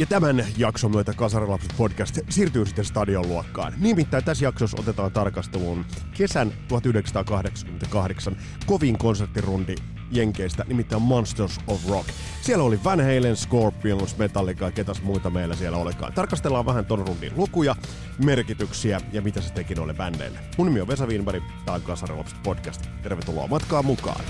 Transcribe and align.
Ja 0.00 0.06
tämän 0.06 0.44
jakson 0.56 0.90
myötä 0.90 1.12
Kasarilapset 1.12 1.74
podcast 1.76 2.18
siirtyy 2.28 2.66
sitten 2.66 2.84
stadion 2.84 3.28
luokkaan. 3.28 3.74
Nimittäin 3.76 4.24
tässä 4.24 4.44
jaksossa 4.44 4.76
otetaan 4.80 5.12
tarkasteluun 5.12 5.84
kesän 6.16 6.52
1988 6.68 8.36
kovin 8.66 8.98
konserttirundi 8.98 9.74
Jenkeistä, 10.10 10.64
nimittäin 10.68 11.02
Monsters 11.02 11.58
of 11.66 11.88
Rock. 11.88 12.08
Siellä 12.42 12.64
oli 12.64 12.80
Van 12.84 13.00
Halen, 13.00 13.36
Scorpions, 13.36 14.18
Metallica 14.18 14.64
ja 14.64 14.70
ketäs 14.70 15.02
muita 15.02 15.30
meillä 15.30 15.56
siellä 15.56 15.78
olikaan. 15.78 16.12
Tarkastellaan 16.12 16.66
vähän 16.66 16.86
ton 16.86 17.06
rundin 17.08 17.32
lukuja, 17.36 17.76
merkityksiä 18.24 19.00
ja 19.12 19.22
mitä 19.22 19.40
se 19.40 19.52
teki 19.52 19.74
noille 19.74 19.94
bändeille. 19.94 20.38
Mun 20.56 20.66
nimi 20.66 20.80
on 20.80 20.88
Vesa 20.88 21.06
Wienberg, 21.06 21.42
tää 21.64 21.74
on 21.74 21.82
Kasarilapset 21.82 22.42
podcast. 22.42 22.86
Tervetuloa 23.02 23.46
matkaan 23.46 23.84
mukaan. 23.84 24.24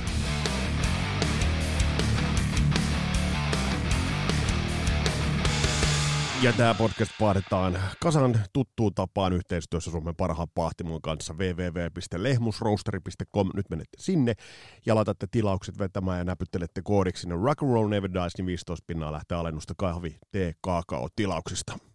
Ja 6.43 6.53
tämä 6.53 6.75
podcast 6.75 7.13
paadetaan 7.19 7.79
kasan 8.03 8.41
tuttuun 8.53 8.95
tapaan 8.95 9.33
yhteistyössä 9.33 9.91
Suomen 9.91 10.17
parhaan 10.17 10.49
pahtimon 10.55 11.03
kanssa 11.03 11.35
www.lehmusroasteri.com. 11.35 13.51
Nyt 13.55 13.71
menette 13.71 13.97
sinne 13.99 14.35
ja 14.87 14.95
laitatte 14.95 15.27
tilaukset 15.31 15.79
vetämään 15.79 16.19
ja 16.19 16.25
näpyttelette 16.25 16.83
koodiksi 16.83 17.21
sinne 17.21 17.35
Rock 17.35 17.63
and 17.63 17.73
Roll 17.73 17.89
Never 17.89 18.13
Dies, 18.13 18.33
niin 18.39 18.47
15 18.47 18.85
pinnaa 18.87 19.13
lähtee 19.13 19.39
alennusta 19.39 19.75
kahvi, 19.77 20.19
tee, 20.31 20.55
kaakao 20.61 21.09
tilauksista. 21.17 21.90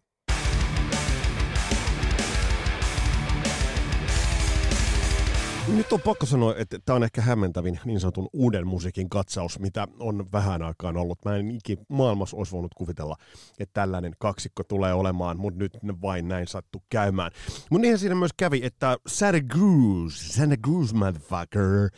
Nyt 5.67 5.93
on 5.93 6.01
pakko 6.01 6.25
sanoa, 6.25 6.55
että 6.57 6.79
tämä 6.85 6.95
on 6.95 7.03
ehkä 7.03 7.21
hämmentävin 7.21 7.79
niin 7.85 7.99
sanotun 7.99 8.29
uuden 8.33 8.67
musiikin 8.67 9.09
katsaus, 9.09 9.59
mitä 9.59 9.87
on 9.99 10.31
vähän 10.31 10.61
aikaan 10.63 10.97
ollut. 10.97 11.19
Mä 11.25 11.35
en 11.35 11.51
ikin 11.51 11.77
maailmassa 11.89 12.37
olisi 12.37 12.51
voinut 12.51 12.73
kuvitella, 12.73 13.15
että 13.59 13.73
tällainen 13.73 14.13
kaksikko 14.19 14.63
tulee 14.63 14.93
olemaan, 14.93 15.39
mutta 15.39 15.59
nyt 15.59 15.77
vain 16.01 16.27
näin 16.27 16.47
sattu 16.47 16.83
käymään. 16.89 17.31
Mutta 17.69 17.81
niinhän 17.81 17.99
siinä 17.99 18.15
myös 18.15 18.31
kävi, 18.37 18.59
että 18.63 18.97
Santa 19.07 19.39
Cruz, 19.53 20.15
Santa 20.15 20.55
Cruz 20.57 20.93
motherfucker, 20.93 21.89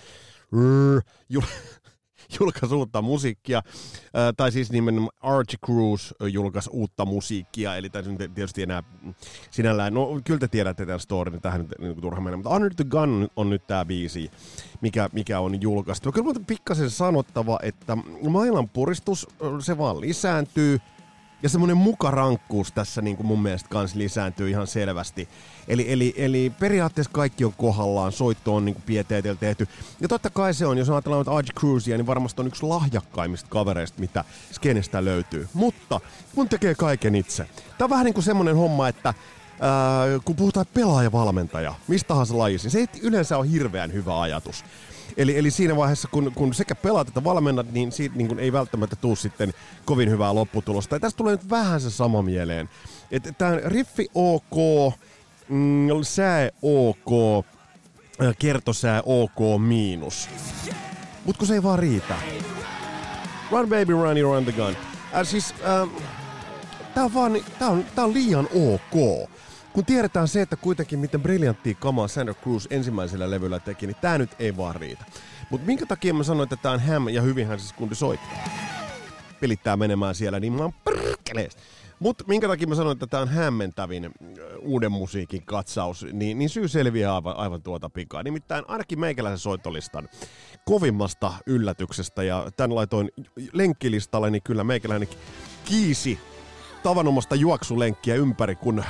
rrr, 0.53 1.01
julkaisi 2.39 2.75
uutta 2.75 3.01
musiikkia, 3.01 3.57
äh, 3.57 3.63
tai 4.37 4.51
siis 4.51 4.71
nimenomaan 4.71 5.11
Archie 5.21 5.59
Cruz 5.65 6.11
julkaisi 6.31 6.69
uutta 6.73 7.05
musiikkia, 7.05 7.75
eli 7.75 7.89
tässä 7.89 8.11
nyt 8.11 8.33
tietysti 8.35 8.63
enää 8.63 8.83
sinällään, 9.51 9.93
no 9.93 10.21
kyllä 10.25 10.39
te 10.39 10.47
tiedätte 10.47 10.85
tämän 10.85 10.99
storin, 10.99 11.41
tähän 11.41 11.61
nyt 11.61 11.71
niin 11.79 12.01
turha 12.01 12.21
mennä, 12.21 12.37
mutta 12.37 12.49
Under 12.49 12.73
the 12.73 12.83
Gun 12.83 13.27
on 13.35 13.49
nyt 13.49 13.67
tämä 13.67 13.85
biisi, 13.85 14.31
mikä, 14.81 15.09
mikä 15.13 15.39
on 15.39 15.61
julkaistu. 15.61 16.11
Kyllä 16.11 16.29
on 16.29 16.45
pikkasen 16.45 16.89
sanottava, 16.89 17.59
että 17.63 17.97
maailman 18.29 18.69
puristus, 18.69 19.27
se 19.59 19.77
vaan 19.77 20.01
lisääntyy, 20.01 20.79
ja 21.43 21.49
semmoinen 21.49 21.77
mukarankkuus 21.77 22.71
tässä 22.71 23.01
niin 23.01 23.17
kuin 23.17 23.27
mun 23.27 23.41
mielestä 23.41 23.69
kans 23.69 23.95
lisääntyy 23.95 24.49
ihan 24.49 24.67
selvästi. 24.67 25.29
Eli, 25.67 25.91
eli, 25.91 26.13
eli 26.17 26.51
periaatteessa 26.59 27.11
kaikki 27.13 27.45
on 27.45 27.53
kohdallaan, 27.57 28.11
soitto 28.11 28.55
on 28.55 28.65
niin 28.65 28.75
kuin 28.75 28.83
pieteetellä 28.85 29.37
tehty. 29.39 29.67
Ja 29.99 30.07
totta 30.07 30.29
kai 30.29 30.53
se 30.53 30.65
on, 30.65 30.77
jos 30.77 30.89
ajatellaan 30.89 31.21
nyt 31.21 31.35
Archie 31.35 31.53
Cruzia, 31.59 31.97
niin 31.97 32.07
varmasti 32.07 32.41
on 32.41 32.47
yksi 32.47 32.65
lahjakkaimmista 32.65 33.49
kavereista, 33.49 33.99
mitä 33.99 34.23
skenestä 34.51 35.05
löytyy. 35.05 35.47
Mutta 35.53 35.99
kun 36.35 36.49
tekee 36.49 36.75
kaiken 36.75 37.15
itse. 37.15 37.47
Tämä 37.77 37.85
on 37.85 37.89
vähän 37.89 38.05
niin 38.05 38.13
kuin 38.13 38.23
semmoinen 38.23 38.55
homma, 38.55 38.87
että 38.87 39.13
Ää, 39.59 40.19
kun 40.25 40.35
puhutaan 40.35 40.65
pelaaja-valmentaja, 40.73 41.73
mistä 41.87 42.07
tahansa 42.07 42.37
lajissa, 42.37 42.65
niin 42.65 42.71
se 42.71 42.79
ei 42.79 43.01
yleensä 43.01 43.37
ole 43.37 43.51
hirveän 43.51 43.93
hyvä 43.93 44.21
ajatus. 44.21 44.65
Eli, 45.17 45.37
eli 45.37 45.51
siinä 45.51 45.75
vaiheessa, 45.75 46.07
kun, 46.07 46.31
kun 46.35 46.53
sekä 46.53 46.75
pelaat 46.75 47.07
että 47.07 47.23
valmennat, 47.23 47.71
niin 47.71 47.91
siitä 47.91 48.15
niin 48.15 48.27
kun 48.27 48.39
ei 48.39 48.53
välttämättä 48.53 48.95
tule 48.95 49.15
sitten 49.15 49.53
kovin 49.85 50.09
hyvää 50.09 50.35
lopputulosta. 50.35 50.95
Ja 50.95 50.99
tästä 50.99 51.17
tulee 51.17 51.35
nyt 51.35 51.49
vähän 51.49 51.81
se 51.81 51.89
sama 51.89 52.21
mieleen. 52.21 52.69
Että 53.11 53.31
tämä 53.31 53.57
riffi 53.65 54.07
OK, 54.15 54.93
mm, 55.49 55.87
sää 56.01 56.49
OK, 56.61 57.45
kertosää 58.39 59.01
OK 59.05 59.61
miinus. 59.61 60.29
Mut 61.25 61.37
kun 61.37 61.47
se 61.47 61.53
ei 61.53 61.63
vaan 61.63 61.79
riitä. 61.79 62.15
Run 63.51 63.69
baby 63.69 63.93
run, 63.93 64.17
you 64.17 64.33
run 64.33 64.43
the 64.43 64.51
gun. 64.51 64.75
Äh, 65.15 65.27
siis, 65.27 65.53
äh, 65.65 65.89
tää 66.93 67.03
on 67.03 67.13
vaan, 67.13 67.37
tää 67.59 67.69
on, 67.69 67.85
tää 67.95 68.05
on 68.05 68.13
liian 68.13 68.47
ok. 68.55 69.29
Kun 69.77 69.85
tiedetään 69.85 70.27
se, 70.27 70.41
että 70.41 70.55
kuitenkin 70.55 70.99
miten 70.99 71.21
briljanttia 71.21 71.75
kamaa 71.75 72.07
Sandra 72.07 72.33
Cruz 72.33 72.67
ensimmäisellä 72.69 73.29
levyllä 73.29 73.59
teki, 73.59 73.87
niin 73.87 73.95
tää 74.01 74.17
nyt 74.17 74.29
ei 74.39 74.57
vaan 74.57 74.75
riitä. 74.75 75.05
Mutta 75.49 75.67
minkä 75.67 75.85
takia 75.85 76.13
mä 76.13 76.23
sanoin, 76.23 76.43
että 76.43 76.55
tää 76.55 76.71
on 76.71 76.79
häm 76.79 77.09
ja 77.09 77.21
hyvinhän 77.21 77.59
siis 77.59 77.73
kundi 77.73 77.95
soittaa. 77.95 78.49
Pelittää 79.39 79.77
menemään 79.77 80.15
siellä, 80.15 80.39
niin 80.39 80.53
mä 80.53 80.61
oon 80.61 80.73
Mutta 81.99 82.23
minkä 82.27 82.47
takia 82.47 82.67
mä 82.67 82.75
sanoin, 82.75 82.95
että 82.95 83.07
tämä 83.07 83.23
on 83.23 83.29
hämmentävin 83.29 84.11
uuden 84.61 84.91
musiikin 84.91 85.45
katsaus, 85.45 86.05
niin, 86.13 86.39
niin 86.39 86.49
syy 86.49 86.67
selviää 86.67 87.15
aivan, 87.15 87.37
aivan 87.37 87.61
tuota 87.61 87.89
pikaa. 87.89 88.23
Nimittäin 88.23 88.65
ainakin 88.67 88.99
meikäläisen 88.99 89.39
soittolistan 89.39 90.09
kovimmasta 90.65 91.33
yllätyksestä, 91.45 92.23
ja 92.23 92.51
tämän 92.57 92.75
laitoin 92.75 93.09
lenkkilistalle, 93.53 94.29
niin 94.29 94.43
kyllä 94.43 94.63
meikäläinen 94.63 95.09
kiisi 95.65 96.19
tavanomasta 96.83 97.35
juoksulenkkiä 97.35 98.15
ympäri, 98.15 98.55
kun 98.55 98.83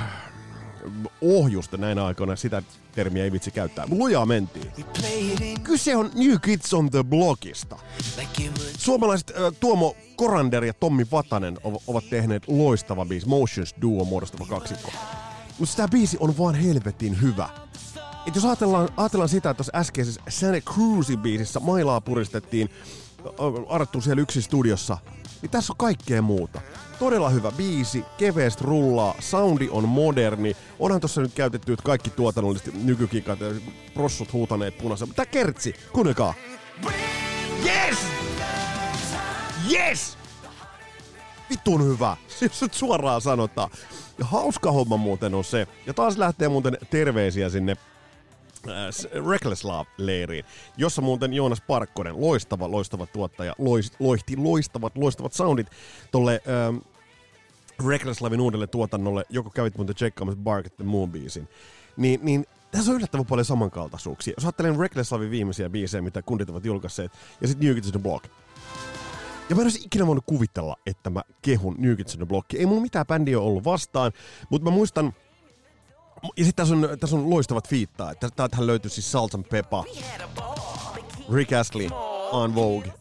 ohjusta 1.22 1.78
näinä 1.78 2.06
aikoina, 2.06 2.36
sitä 2.36 2.64
termiä 2.96 3.24
ei 3.24 3.32
vitsi 3.32 3.52
käyttää. 3.52 3.86
Lujaa 3.90 4.26
mentiin. 4.26 4.72
Kyse 5.64 5.96
on 5.96 6.12
New 6.16 6.36
Kids 6.42 6.74
on 6.74 6.90
the 6.90 7.04
Blockista. 7.04 7.80
Suomalaiset 8.78 9.30
äh, 9.32 9.54
Tuomo 9.60 9.96
Korander 10.16 10.64
ja 10.66 10.74
Tommi 10.74 11.06
Vatanen 11.12 11.58
ovat 11.88 12.04
tehneet 12.10 12.44
loistava 12.48 13.06
biisi, 13.06 13.28
Motions 13.28 13.76
Duo 13.82 14.06
muodostava 14.06 14.46
kaksikko. 14.46 14.92
Mutta 15.60 15.76
tämä 15.76 15.88
biisi 15.88 16.18
on 16.20 16.38
vaan 16.38 16.56
helvetin 16.56 17.22
hyvä. 17.22 17.50
Et 18.28 18.36
jos 18.36 18.46
ajatellaan, 18.46 18.90
ajatellaan 18.98 19.30
sitä, 19.30 19.50
että 19.50 19.58
tuossa 19.58 19.78
äskeisessä 19.78 20.22
Santa 20.30 20.62
Cruzin 20.62 21.20
biisissä 21.20 21.60
mailaa 21.60 22.02
puristettiin, 22.02 22.70
arrattu 23.70 24.02
siellä 24.02 24.22
yksin 24.22 24.42
studiossa, 24.42 24.98
niin 25.42 25.50
tässä 25.50 25.74
on 25.74 25.78
kaikkea 25.78 26.22
muuta. 26.22 26.62
Todella 27.00 27.30
hyvä 27.30 27.52
biisi, 27.52 28.06
keveest 28.18 28.62
rullaa, 28.62 29.16
soundi 29.20 29.68
on 29.72 29.90
moderni. 29.90 30.56
Onhan 30.80 31.02
tossa 31.02 31.22
nyt 31.22 31.34
käytetty 31.34 31.74
että 31.74 31.84
kaikki 31.84 32.10
tuotannolliset 32.10 32.84
nykykikat 32.84 33.40
ja 33.40 33.48
prossut 33.94 34.34
huutaneet 34.34 34.78
punaisen. 34.78 35.14
Tää 35.16 35.26
kertsi, 35.26 35.76
kuunnelkaa. 35.94 36.34
Yes! 37.66 37.98
Yes! 39.72 40.18
Vitun 41.50 41.86
hyvä, 41.86 42.18
jos 42.42 42.62
nyt 42.62 42.74
suoraan 42.74 43.22
sanotaan. 43.22 43.70
Ja 44.18 44.26
hauska 44.26 44.72
homma 44.72 44.98
muuten 44.98 45.36
on 45.36 45.44
se, 45.44 45.68
ja 45.86 45.94
taas 45.94 46.18
lähtee 46.18 46.50
muuten 46.50 46.78
terveisiä 46.90 47.50
sinne 47.50 47.78
Reckless 49.32 49.64
Love-leiriin, 49.64 50.46
jossa 50.78 51.02
muuten 51.02 51.34
Joonas 51.34 51.62
Parkkonen, 51.62 52.22
loistava, 52.22 52.72
loistava 52.72 53.06
tuottaja, 53.06 53.56
loist, 53.58 53.94
loihti 54.00 54.38
loistavat, 54.38 54.98
loistavat 54.98 55.34
soundit 55.34 55.68
tolle 56.12 56.42
ähm, 56.48 56.78
Reckless 57.88 58.22
Lovein 58.22 58.42
uudelle 58.42 58.68
tuotannolle, 58.68 59.24
joko 59.30 59.50
kävit 59.50 59.78
muuten 59.78 59.96
tsekkaamassa 59.96 60.42
Bark 60.44 60.66
at 60.66 60.76
the 60.76 60.84
Moon 60.84 61.12
biisin, 61.12 61.48
niin, 61.98 62.20
niin 62.24 62.46
tässä 62.72 62.92
on 62.92 62.98
yllättävän 62.98 63.26
paljon 63.26 63.46
samankaltaisuuksia. 63.46 64.34
Jos 64.38 64.46
ajattelen 64.46 64.80
Reckless 64.80 65.12
Lovein 65.12 65.32
viimeisiä 65.32 65.70
biisejä, 65.70 66.02
mitä 66.02 66.22
kundit 66.22 66.50
ovat 66.50 66.66
julkaisseet, 66.66 67.12
ja 67.42 67.48
sitten 67.48 67.68
New 67.68 67.76
Kids 67.76 67.92
the 67.92 68.00
Block, 68.00 68.26
ja 69.50 69.56
mä 69.56 69.62
en 69.62 69.66
olisi 69.66 69.84
ikinä 69.86 70.08
voinut 70.08 70.24
kuvitella, 70.28 70.76
että 70.86 71.10
mä 71.10 71.22
kehun 71.42 71.76
New 71.78 71.96
Kids 71.96 72.14
on 72.14 72.20
the 72.20 72.26
Block. 72.26 72.54
Ei 72.54 72.66
mulla 72.66 72.82
mitään 72.82 73.06
bändiä 73.06 73.40
ollut 73.40 73.64
vastaan, 73.64 74.12
mutta 74.50 74.70
mä 74.70 74.76
muistan, 74.76 75.14
ja 76.24 76.46
sitten 76.46 76.54
tässä 76.56 76.76
on, 76.76 77.00
tässä 77.00 77.16
on 77.16 77.30
loistavat 77.30 77.68
fiittaa. 77.68 78.14
Täältähän 78.36 78.68
löytyy 78.68 78.92
siis 78.92 79.12
Salt 79.12 79.34
and 79.34 79.44
Peppa, 79.44 79.84
Rick 81.34 81.54
Astley, 81.54 81.88
On 82.32 82.56
Vogue. 82.56 82.94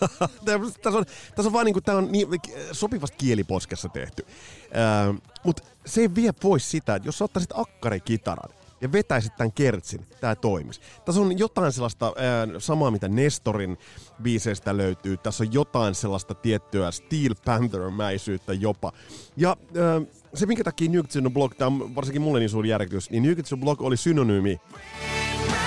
tässä 0.82 0.98
on, 0.98 1.04
tässä 1.34 1.48
on 1.48 1.52
vaan 1.52 1.64
niinku, 1.64 1.80
tää 1.80 1.96
on 1.96 2.12
niin, 2.12 2.28
sopivasti 2.72 3.16
kieliposkessa 3.16 3.88
tehty. 3.88 4.26
Äh, 4.62 5.20
Mutta 5.44 5.62
se 5.86 6.00
ei 6.00 6.14
vie 6.14 6.32
pois 6.32 6.70
sitä, 6.70 6.94
että 6.94 7.08
jos 7.08 7.18
sä 7.18 7.24
ottaisit 7.24 7.50
akkarikitaran 7.54 8.50
ja 8.80 8.92
vetäisit 8.92 9.36
tämän 9.36 9.52
kertsin, 9.52 10.06
tämä 10.20 10.34
toimisi. 10.34 10.80
Tässä 11.04 11.20
on 11.20 11.38
jotain 11.38 11.72
sellaista 11.72 12.06
ää, 12.06 12.46
samaa, 12.58 12.90
mitä 12.90 13.08
Nestorin 13.08 13.78
biiseistä 14.22 14.76
löytyy. 14.76 15.16
Tässä 15.16 15.44
on 15.44 15.52
jotain 15.52 15.94
sellaista 15.94 16.34
tiettyä 16.34 16.90
Steel 16.90 17.34
Panther-mäisyyttä 17.44 18.52
jopa. 18.52 18.92
Ja 19.36 19.48
ää, 19.76 20.00
se, 20.34 20.46
minkä 20.46 20.64
takia 20.64 20.90
on 21.26 21.32
Block, 21.32 21.56
tämä 21.56 21.66
on 21.66 21.94
varsinkin 21.94 22.22
mulle 22.22 22.38
niin 22.38 22.50
suuri 22.50 22.68
järkytys, 22.68 23.10
niin 23.10 23.36
on 23.52 23.60
Block 23.60 23.82
oli 23.82 23.96
synonyymi 23.96 24.60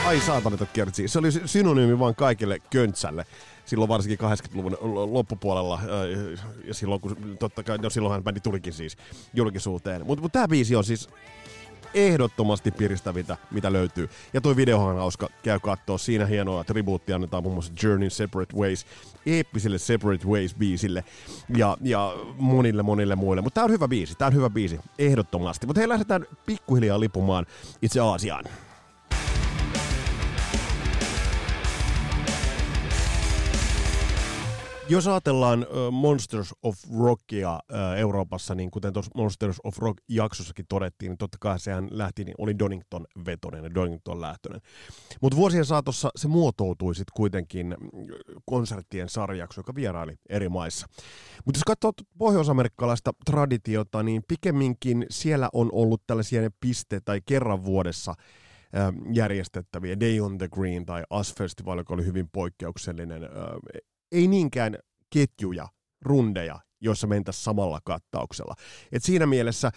Ai 0.05 0.19
saatana, 0.19 0.57
kertsi. 0.73 1.07
Se 1.07 1.19
oli 1.19 1.31
synonyymi 1.31 1.99
vaan 1.99 2.15
kaikille 2.15 2.59
köntsälle 2.69 3.25
silloin 3.65 3.89
varsinkin 3.89 4.19
80-luvun 4.19 4.77
loppupuolella, 5.13 5.79
ja 6.63 6.73
silloin 6.73 7.01
kun, 7.01 7.37
totta 7.39 7.63
kai, 7.63 7.77
no 7.77 7.89
silloinhan 7.89 8.23
bändi 8.23 8.39
tulikin 8.39 8.73
siis 8.73 8.97
julkisuuteen. 9.33 10.05
Mutta 10.05 10.21
mut 10.21 10.31
tämä 10.31 10.47
biisi 10.47 10.75
on 10.75 10.83
siis 10.83 11.09
ehdottomasti 11.93 12.71
piristävintä, 12.71 13.37
mitä 13.51 13.73
löytyy. 13.73 14.09
Ja 14.33 14.41
toi 14.41 14.55
videohan 14.55 14.89
on 14.89 14.97
hauska, 14.97 15.29
käy 15.43 15.59
katsoa. 15.59 15.97
Siinä 15.97 16.25
hienoa 16.25 16.63
tribuuttia 16.63 17.15
annetaan 17.15 17.43
muun 17.43 17.55
muassa 17.55 17.73
Journey 17.83 18.09
Separate 18.09 18.57
Ways, 18.57 18.85
eeppiselle 19.25 19.77
Separate 19.77 20.25
Ways-biisille 20.25 21.03
ja, 21.57 21.77
ja 21.81 22.13
monille 22.37 22.83
monille 22.83 23.15
muille. 23.15 23.41
Mutta 23.41 23.55
tää 23.55 23.63
on 23.63 23.71
hyvä 23.71 23.87
biisi, 23.87 24.15
tää 24.15 24.27
on 24.27 24.33
hyvä 24.33 24.49
biisi, 24.49 24.79
ehdottomasti. 24.99 25.67
Mutta 25.67 25.79
hei, 25.79 25.89
lähdetään 25.89 26.25
pikkuhiljaa 26.45 26.99
lipumaan 26.99 27.45
itse 27.81 27.99
Aasiaan. 27.99 28.45
Jos 34.89 35.07
ajatellaan 35.07 35.65
Monsters 35.91 36.53
of 36.63 36.75
Rockia 36.99 37.59
Euroopassa, 37.97 38.55
niin 38.55 38.71
kuten 38.71 38.93
tuossa 38.93 39.11
Monsters 39.15 39.57
of 39.63 39.77
Rock-jaksossakin 39.77 40.65
todettiin, 40.69 41.09
niin 41.09 41.17
totta 41.17 41.37
kai 41.41 41.59
sehän 41.59 41.87
lähti, 41.91 42.23
niin 42.23 42.35
oli 42.37 42.59
Donington-vetonen 42.59 43.63
ja 43.63 43.75
Donington-lähtöinen. 43.75 44.61
Mutta 45.21 45.37
vuosien 45.37 45.65
saatossa 45.65 46.09
se 46.15 46.27
muotoutui 46.27 46.95
sitten 46.95 47.13
kuitenkin 47.15 47.75
konserttien 48.45 49.09
sarjaksi, 49.09 49.59
joka 49.59 49.75
vieraili 49.75 50.15
eri 50.29 50.49
maissa. 50.49 50.87
Mutta 51.45 51.57
jos 51.57 51.63
katsoo 51.63 51.91
pohjoisamerikkalaista 52.17 53.11
traditiota, 53.25 54.03
niin 54.03 54.23
pikemminkin 54.27 55.05
siellä 55.09 55.49
on 55.53 55.69
ollut 55.71 56.01
tällaisia 56.07 56.49
piste- 56.65 57.01
tai 57.05 57.21
kerran 57.25 57.65
vuodessa 57.65 58.13
järjestettäviä 59.13 59.99
Day 59.99 60.19
on 60.19 60.37
the 60.37 60.47
Green 60.47 60.85
tai 60.85 61.03
Us 61.19 61.35
Festival, 61.35 61.77
joka 61.77 61.93
oli 61.93 62.05
hyvin 62.05 62.29
poikkeuksellinen 62.31 63.21
ei 64.11 64.27
niinkään 64.27 64.77
ketjuja, 65.09 65.67
rundeja, 66.01 66.59
joissa 66.81 67.07
mentäisiin 67.07 67.43
samalla 67.43 67.79
kattauksella. 67.83 68.55
Et 68.91 69.03
siinä 69.03 69.25
mielessä 69.25 69.71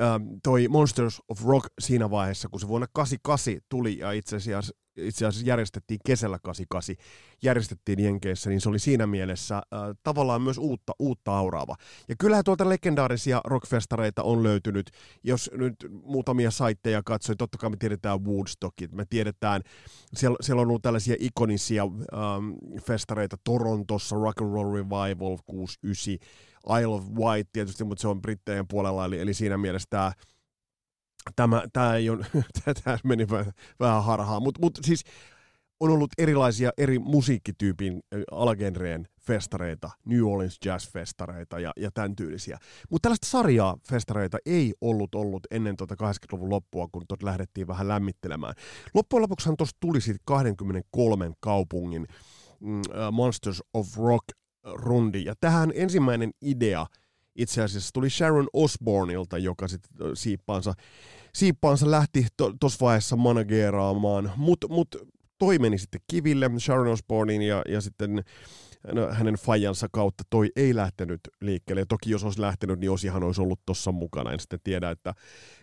ähm, 0.00 0.22
toi 0.42 0.68
Monsters 0.68 1.22
of 1.28 1.44
Rock 1.44 1.66
siinä 1.80 2.10
vaiheessa, 2.10 2.48
kun 2.48 2.60
se 2.60 2.68
vuonna 2.68 2.86
88 2.92 3.54
tuli 3.68 3.98
ja 3.98 4.12
itse 4.12 4.36
asiassa 4.36 4.74
itse 4.96 5.26
asiassa 5.26 5.46
järjestettiin 5.46 6.00
kesällä 6.06 6.38
88, 6.38 6.96
järjestettiin 7.42 8.04
Jenkeissä, 8.04 8.50
niin 8.50 8.60
se 8.60 8.68
oli 8.68 8.78
siinä 8.78 9.06
mielessä 9.06 9.56
äh, 9.56 9.62
tavallaan 10.02 10.42
myös 10.42 10.58
uutta, 10.58 10.92
uutta 10.98 11.38
auraava. 11.38 11.76
Ja 12.08 12.14
kyllähän 12.18 12.44
tuolta 12.44 12.68
legendaarisia 12.68 13.40
rockfestareita 13.44 14.22
on 14.22 14.42
löytynyt, 14.42 14.90
jos 15.22 15.50
nyt 15.54 15.74
muutamia 16.02 16.50
saitteja 16.50 17.02
katsoi, 17.02 17.36
totta 17.36 17.58
kai 17.58 17.70
me 17.70 17.76
tiedetään 17.76 18.24
Woodstockit, 18.24 18.92
me 18.92 19.04
tiedetään, 19.10 19.62
siellä, 20.14 20.36
siellä 20.40 20.62
on 20.62 20.68
ollut 20.68 20.82
tällaisia 20.82 21.16
ikonisia 21.18 21.82
ähm, 21.82 22.80
festareita 22.80 23.36
Torontossa, 23.44 24.16
Rock 24.16 24.42
and 24.42 24.52
Roll 24.52 24.74
Revival 24.74 25.38
69, 25.46 26.14
Isle 26.80 26.94
of 26.94 27.04
Wight 27.04 27.48
tietysti, 27.52 27.84
mutta 27.84 28.02
se 28.02 28.08
on 28.08 28.22
Brittejen 28.22 28.68
puolella, 28.68 29.04
eli, 29.04 29.20
eli 29.20 29.34
siinä 29.34 29.58
mielessä 29.58 29.86
tämä 29.90 30.12
tämä, 31.36 31.62
tämä, 31.72 31.94
ei 31.94 32.10
ole, 32.10 32.26
tämä 32.84 32.98
meni 33.04 33.26
vähän 33.80 34.04
harhaan, 34.04 34.42
mutta 34.42 34.60
mut 34.60 34.78
siis 34.82 35.04
on 35.80 35.90
ollut 35.90 36.10
erilaisia 36.18 36.70
eri 36.78 36.98
musiikkityypin 36.98 38.00
alagenreen 38.30 39.08
festareita, 39.20 39.90
New 40.06 40.24
Orleans 40.24 40.58
Jazz-festareita 40.64 41.58
ja, 41.60 41.72
ja 41.76 41.90
tämän 41.94 42.16
tyylisiä. 42.16 42.58
Mutta 42.90 43.02
tällaista 43.06 43.26
sarjaa 43.26 43.76
festareita 43.88 44.38
ei 44.46 44.74
ollut 44.80 45.14
ollut 45.14 45.46
ennen 45.50 45.76
tuota 45.76 45.94
80-luvun 45.94 46.50
loppua, 46.50 46.88
kun 46.92 47.02
tuota 47.08 47.26
lähdettiin 47.26 47.66
vähän 47.66 47.88
lämmittelemään. 47.88 48.54
Loppujen 48.94 49.22
lopuksihan 49.22 49.56
tuossa 49.56 49.76
tuli 49.80 50.00
sitten 50.00 50.22
23 50.24 51.30
kaupungin 51.40 52.06
mm, 52.60 52.82
Monsters 53.12 53.62
of 53.74 53.96
Rock 53.96 54.24
rundi, 54.72 55.24
ja 55.24 55.34
tähän 55.40 55.72
ensimmäinen 55.74 56.30
idea– 56.42 56.86
itse 57.34 57.62
asiassa 57.62 57.90
tuli 57.92 58.10
Sharon 58.10 58.48
Osborneilta, 58.52 59.38
joka 59.38 59.68
sitten 59.68 59.96
siippaansa, 60.14 60.74
siippaansa 61.34 61.90
lähti 61.90 62.26
tuossa 62.36 62.78
to, 62.78 62.84
vaiheessa 62.84 63.16
manageraamaan, 63.16 64.32
mutta 64.36 64.68
mut 64.68 64.96
toi 65.38 65.58
meni 65.58 65.78
sitten 65.78 66.00
kiville 66.10 66.50
Sharon 66.58 66.92
Osbornein 66.92 67.42
ja, 67.42 67.62
ja 67.68 67.80
sitten 67.80 68.24
hänen 69.10 69.34
fajansa 69.34 69.88
kautta 69.92 70.24
toi 70.30 70.50
ei 70.56 70.74
lähtenyt 70.74 71.20
liikkeelle. 71.40 71.80
Ja 71.80 71.86
toki 71.86 72.10
jos 72.10 72.24
olisi 72.24 72.40
lähtenyt, 72.40 72.80
niin 72.80 72.90
Osihan 72.90 73.22
olisi 73.22 73.40
ollut 73.42 73.60
tuossa 73.66 73.92
mukana. 73.92 74.32
En 74.32 74.40
sitten 74.40 74.60
tiedä, 74.64 74.90
että 74.90 75.14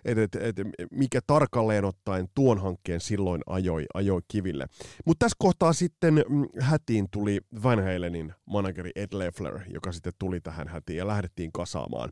et, 0.06 0.18
et, 0.18 0.36
et, 0.36 0.56
mikä 0.92 1.20
tarkalleen 1.28 1.86
ottaen 1.86 2.28
tuon 2.36 2.62
hankkeen 2.62 3.02
silloin 3.02 3.42
ajoi, 3.46 3.86
ajoi 3.94 4.22
kiville. 4.28 4.66
Mutta 5.06 5.26
tässä 5.26 5.36
kohtaa 5.40 5.74
sitten 5.74 6.14
mm, 6.14 6.46
hätiin 6.60 7.08
tuli 7.12 7.40
Van 7.64 7.84
Halenin 7.84 8.34
manageri 8.46 8.92
Ed 8.96 9.10
Leffler, 9.14 9.60
joka 9.74 9.92
sitten 9.92 10.14
tuli 10.20 10.42
tähän 10.42 10.68
hätiin 10.68 10.98
ja 10.98 11.08
lähdettiin 11.08 11.52
kasaamaan 11.52 12.10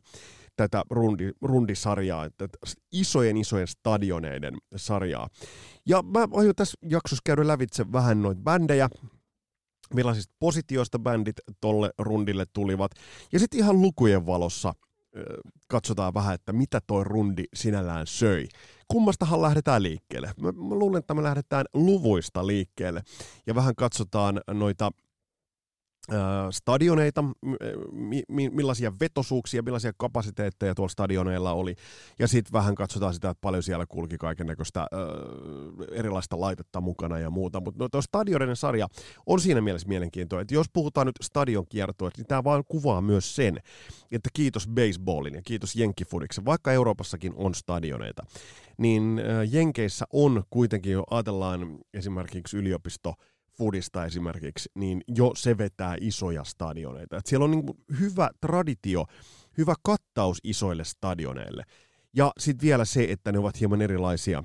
tätä 0.56 0.82
rundi, 0.90 1.30
rundisarjaa, 1.42 2.30
tätä 2.30 2.58
isojen 2.92 3.36
isojen 3.36 3.66
stadioneiden 3.66 4.54
sarjaa. 4.76 5.28
Ja 5.86 6.02
mä 6.02 6.28
aion 6.32 6.54
tässä 6.56 6.78
jaksossa 6.90 7.22
käydä 7.24 7.46
lävitse 7.46 7.92
vähän 7.92 8.22
noita 8.22 8.40
bändejä, 8.42 8.88
millaisista 9.94 10.34
positioista 10.38 10.98
bändit 10.98 11.36
tolle 11.60 11.90
rundille 11.98 12.46
tulivat. 12.52 12.90
Ja 13.32 13.38
sitten 13.38 13.60
ihan 13.60 13.82
lukujen 13.82 14.26
valossa 14.26 14.74
katsotaan 15.68 16.14
vähän, 16.14 16.34
että 16.34 16.52
mitä 16.52 16.80
toi 16.86 17.04
rundi 17.04 17.44
sinällään 17.54 18.06
söi. 18.06 18.48
Kummastahan 18.88 19.42
lähdetään 19.42 19.82
liikkeelle? 19.82 20.32
Mä, 20.40 20.52
mä 20.52 20.74
luulen, 20.74 20.98
että 20.98 21.14
me 21.14 21.22
lähdetään 21.22 21.64
luvuista 21.74 22.46
liikkeelle 22.46 23.02
ja 23.46 23.54
vähän 23.54 23.74
katsotaan 23.74 24.40
noita 24.50 24.90
stadioneita, 26.50 27.24
mi- 28.28 28.50
millaisia 28.50 28.92
vetosuuksia, 29.00 29.62
millaisia 29.62 29.92
kapasiteetteja 29.96 30.74
tuolla 30.74 30.88
stadioneilla 30.88 31.52
oli. 31.52 31.74
Ja 32.18 32.28
sitten 32.28 32.52
vähän 32.52 32.74
katsotaan 32.74 33.14
sitä, 33.14 33.30
että 33.30 33.40
paljon 33.40 33.62
siellä 33.62 33.86
kulki 33.88 34.18
kaiken 34.18 34.46
näköistä 34.46 34.86
erilaista 35.92 36.40
laitetta 36.40 36.80
mukana 36.80 37.18
ja 37.18 37.30
muuta. 37.30 37.60
Mutta 37.60 37.84
no, 37.84 37.88
tuo 37.88 38.02
stadioneiden 38.02 38.56
sarja 38.56 38.88
on 39.26 39.40
siinä 39.40 39.60
mielessä 39.60 39.88
mielenkiintoinen, 39.88 40.42
että 40.42 40.54
jos 40.54 40.66
puhutaan 40.72 41.06
nyt 41.06 41.16
stadion 41.22 41.66
kiertoista, 41.68 42.20
niin 42.20 42.26
tämä 42.26 42.44
vaan 42.44 42.64
kuvaa 42.68 43.00
myös 43.00 43.36
sen, 43.36 43.56
että 44.12 44.30
kiitos 44.32 44.68
baseballin 44.68 45.34
ja 45.34 45.42
kiitos 45.44 45.76
jenkkifudiksen, 45.76 46.44
vaikka 46.44 46.72
Euroopassakin 46.72 47.32
on 47.36 47.54
stadioneita, 47.54 48.22
niin 48.78 49.20
Jenkeissä 49.50 50.04
on 50.12 50.44
kuitenkin 50.50 50.92
jo, 50.92 51.04
ajatellaan 51.10 51.78
esimerkiksi 51.94 52.56
yliopisto, 52.56 53.14
Foodista 53.60 54.04
esimerkiksi, 54.04 54.68
niin 54.74 55.02
jo 55.08 55.32
se 55.36 55.58
vetää 55.58 55.96
isoja 56.00 56.44
stadioneita. 56.44 57.16
Et 57.16 57.26
siellä 57.26 57.44
on 57.44 57.50
niin 57.50 57.64
hyvä 58.00 58.30
traditio, 58.40 59.04
hyvä 59.58 59.74
kattaus 59.82 60.38
isoille 60.44 60.84
stadioneille. 60.84 61.64
Ja 62.16 62.32
sitten 62.38 62.66
vielä 62.66 62.84
se, 62.84 63.06
että 63.10 63.32
ne 63.32 63.38
ovat 63.38 63.60
hieman 63.60 63.82
erilaisia, 63.82 64.38
äh, 64.38 64.44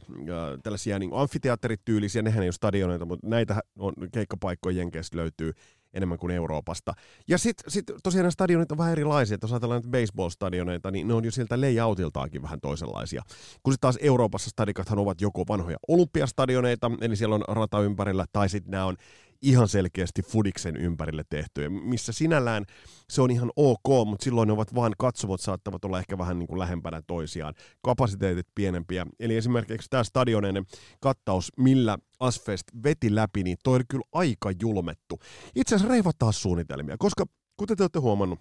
tällaisia 0.63 1.00
niin 1.00 1.12
amfiteatterityylisiä, 1.13 2.22
nehän 2.22 2.43
ei 2.43 2.48
ole 2.48 2.51
stadioneita, 2.51 3.05
mutta 3.05 3.27
näitä 3.27 3.60
on, 3.79 3.93
keikkapaikkoja 4.12 4.77
Jenkeistä 4.77 5.17
löytyy 5.17 5.53
enemmän 5.96 6.18
kuin 6.18 6.32
Euroopasta. 6.32 6.94
Ja 7.28 7.38
sitten 7.38 7.72
sit 7.72 7.86
tosiaan 8.04 8.32
stadionit 8.32 8.72
on 8.72 8.78
vähän 8.78 8.92
erilaisia, 8.92 9.38
jos 9.42 9.52
ajatellaan 9.52 9.82
nyt 9.82 9.92
baseball-stadioneita, 9.92 10.92
niin 10.92 11.08
ne 11.08 11.14
on 11.14 11.25
jo 11.25 11.32
sieltä 11.32 11.62
layoutiltaankin 11.62 12.42
vähän 12.42 12.62
toisenlaisia. 12.62 13.24
Kun 13.64 13.74
sitten 13.74 13.82
taas 13.82 13.98
Euroopassa 14.02 14.50
stadikathan 14.50 15.00
ovat 15.00 15.22
joko 15.22 15.44
vanhoja 15.48 15.78
olympiastadioneita, 15.88 16.92
eli 17.02 17.16
siellä 17.16 17.36
on 17.36 17.44
rata 17.48 17.80
ympärillä, 17.82 18.25
tai 18.34 18.50
sitten 18.50 18.72
nämä 18.72 18.86
on 18.86 18.98
ihan 19.42 19.68
selkeästi 19.68 20.22
Fudiksen 20.22 20.77
ympärille 20.77 21.24
tehtyjä, 21.30 21.70
missä 21.70 22.12
sinällään 22.12 22.65
se 23.10 23.22
on 23.22 23.32
ihan 23.32 23.51
ok, 23.56 24.08
mutta 24.08 24.24
silloin 24.24 24.48
ne 24.48 24.54
ovat 24.54 24.75
vain 24.75 24.94
katsomot 24.98 25.42
saattavat 25.42 25.86
olla 25.86 26.00
ehkä 26.00 26.18
vähän 26.18 26.39
niin 26.39 26.48
kuin 26.48 26.60
lähempänä 26.60 27.01
toisiaan, 27.08 27.54
kapasiteetit 27.82 28.48
pienempiä. 28.56 29.06
Eli 29.20 29.36
esimerkiksi 29.36 29.89
tämä 29.89 30.04
stadioneinen 30.04 30.65
kattaus, 31.00 31.51
millä 31.58 31.98
Asfest 32.20 32.68
veti 32.84 33.15
läpi, 33.15 33.44
niin 33.44 33.58
toi 33.63 33.75
oli 33.75 33.84
kyllä 33.89 34.06
aika 34.12 34.51
julmettu. 34.62 35.20
Itse 35.56 35.75
asiassa 35.75 35.94
reivataan 35.94 36.34
suunnitelmia, 36.34 36.96
koska 37.00 37.25
kuten 37.58 37.77
te 37.77 37.84
olette 37.84 38.00
huomannut, 38.00 38.39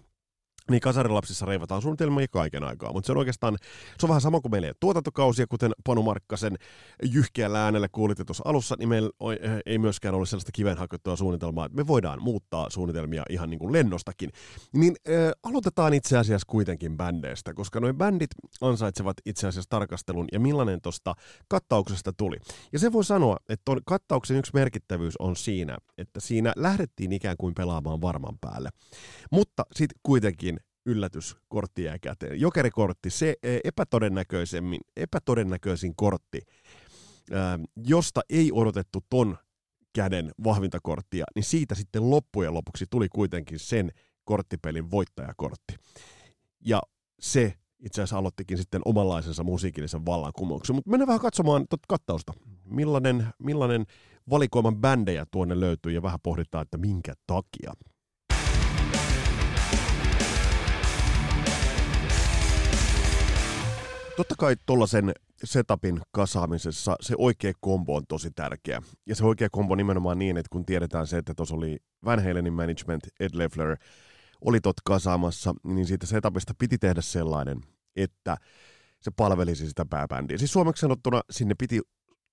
niin 0.69 0.81
kasarilapsissa 0.81 1.45
reivataan 1.45 1.81
suunnitelmia 1.81 2.27
kaiken 2.31 2.63
aikaa, 2.63 2.93
mutta 2.93 3.05
se 3.07 3.11
on 3.11 3.17
oikeastaan, 3.17 3.57
se 3.99 4.05
on 4.05 4.09
vähän 4.09 4.21
sama 4.21 4.41
kuin 4.41 4.51
meillä 4.51 4.67
ei 4.67 4.73
tuotantokausia, 4.79 5.47
kuten 5.47 5.71
Panu 5.83 6.03
Markkasen 6.03 6.55
jyhkeällä 7.03 7.63
äänellä 7.63 7.87
kuulitte 7.91 8.23
tuossa 8.23 8.43
alussa, 8.45 8.75
niin 8.79 8.89
meillä 8.89 9.09
eh, 9.41 9.51
ei 9.65 9.77
myöskään 9.77 10.15
ole 10.15 10.25
sellaista 10.25 10.51
kiven 10.51 10.77
suunnitelmaa, 11.15 11.65
että 11.65 11.75
me 11.75 11.87
voidaan 11.87 12.23
muuttaa 12.23 12.69
suunnitelmia 12.69 13.23
ihan 13.29 13.49
niin 13.49 13.59
kuin 13.59 13.73
lennostakin. 13.73 14.29
Niin 14.73 14.95
äh, 15.09 15.31
aloitetaan 15.43 15.93
itse 15.93 16.17
asiassa 16.17 16.45
kuitenkin 16.47 16.97
bändeistä, 16.97 17.53
koska 17.53 17.79
noin 17.79 17.97
bändit 17.97 18.29
ansaitsevat 18.61 19.17
itse 19.25 19.47
asiassa 19.47 19.69
tarkastelun 19.69 20.27
ja 20.31 20.39
millainen 20.39 20.81
tuosta 20.81 21.15
kattauksesta 21.47 22.13
tuli. 22.13 22.37
Ja 22.73 22.79
se 22.79 22.91
voi 22.91 23.03
sanoa, 23.03 23.37
että 23.49 23.61
ton 23.65 23.81
kattauksen 23.85 24.37
yksi 24.37 24.51
merkittävyys 24.53 25.17
on 25.17 25.35
siinä, 25.35 25.77
että 25.97 26.19
siinä 26.19 26.53
lähdettiin 26.55 27.13
ikään 27.13 27.35
kuin 27.37 27.55
pelaamaan 27.55 28.01
varman 28.01 28.37
päälle. 28.41 28.69
Mutta 29.31 29.65
sitten 29.75 29.99
kuitenkin 30.03 30.54
yllätyskortti 30.85 31.83
jää 31.83 31.99
käteen. 31.99 32.39
Jokerikortti, 32.39 33.09
se 33.09 33.35
e, 33.43 33.59
epätodennäköisemmin, 33.63 34.79
epätodennäköisin 34.95 35.93
kortti 35.95 36.41
josta 37.75 38.21
ei 38.29 38.51
odotettu 38.53 38.99
ton 39.09 39.37
käden 39.93 40.31
vahvinta 40.43 40.79
korttia, 40.83 41.25
niin 41.35 41.43
siitä 41.43 41.75
sitten 41.75 42.09
loppujen 42.09 42.53
lopuksi 42.53 42.85
tuli 42.89 43.09
kuitenkin 43.09 43.59
sen 43.59 43.91
korttipelin 44.23 44.91
voittajakortti. 44.91 45.75
Ja 46.65 46.81
se 47.19 47.53
itse 47.79 48.01
asiassa 48.01 48.17
aloittikin 48.17 48.57
sitten 48.57 48.81
omanlaisensa 48.85 49.43
musiikillisen 49.43 50.05
vallankumouksen. 50.05 50.75
Mutta 50.75 50.89
mennään 50.89 51.07
vähän 51.07 51.21
katsomaan 51.21 51.65
tuota 51.69 51.85
kattausta. 51.87 52.33
Millainen, 52.65 53.27
millainen 53.39 53.85
valikoiman 54.29 54.77
bändejä 54.77 55.25
tuonne 55.31 55.59
löytyy 55.59 55.91
ja 55.91 56.01
vähän 56.01 56.19
pohditaan, 56.23 56.61
että 56.61 56.77
minkä 56.77 57.13
takia. 57.27 57.73
Totta 64.17 64.35
kai 64.37 64.55
tuollaisen 64.65 65.11
setupin 65.43 66.01
kasaamisessa 66.11 66.95
se 67.01 67.15
oikea 67.17 67.53
kombo 67.59 67.95
on 67.95 68.03
tosi 68.07 68.31
tärkeä. 68.31 68.81
Ja 69.05 69.15
se 69.15 69.25
oikea 69.25 69.49
kombo 69.51 69.75
nimenomaan 69.75 70.19
niin, 70.19 70.37
että 70.37 70.49
kun 70.51 70.65
tiedetään 70.65 71.07
se, 71.07 71.17
että 71.17 71.33
tuossa 71.33 71.55
oli 71.55 71.79
Van 72.05 72.23
Halenin 72.23 72.53
management, 72.53 73.03
Ed 73.19 73.29
Leffler, 73.33 73.77
oli 74.41 74.61
tot 74.61 74.75
kasaamassa, 74.85 75.53
niin 75.63 75.85
siitä 75.85 76.05
setupista 76.05 76.53
piti 76.57 76.77
tehdä 76.77 77.01
sellainen, 77.01 77.61
että 77.95 78.37
se 79.01 79.11
palvelisi 79.11 79.67
sitä 79.67 79.85
pääbändiä. 79.89 80.37
Siis 80.37 80.53
suomeksi 80.53 80.81
sanottuna 80.81 81.21
sinne 81.29 81.55
piti 81.59 81.81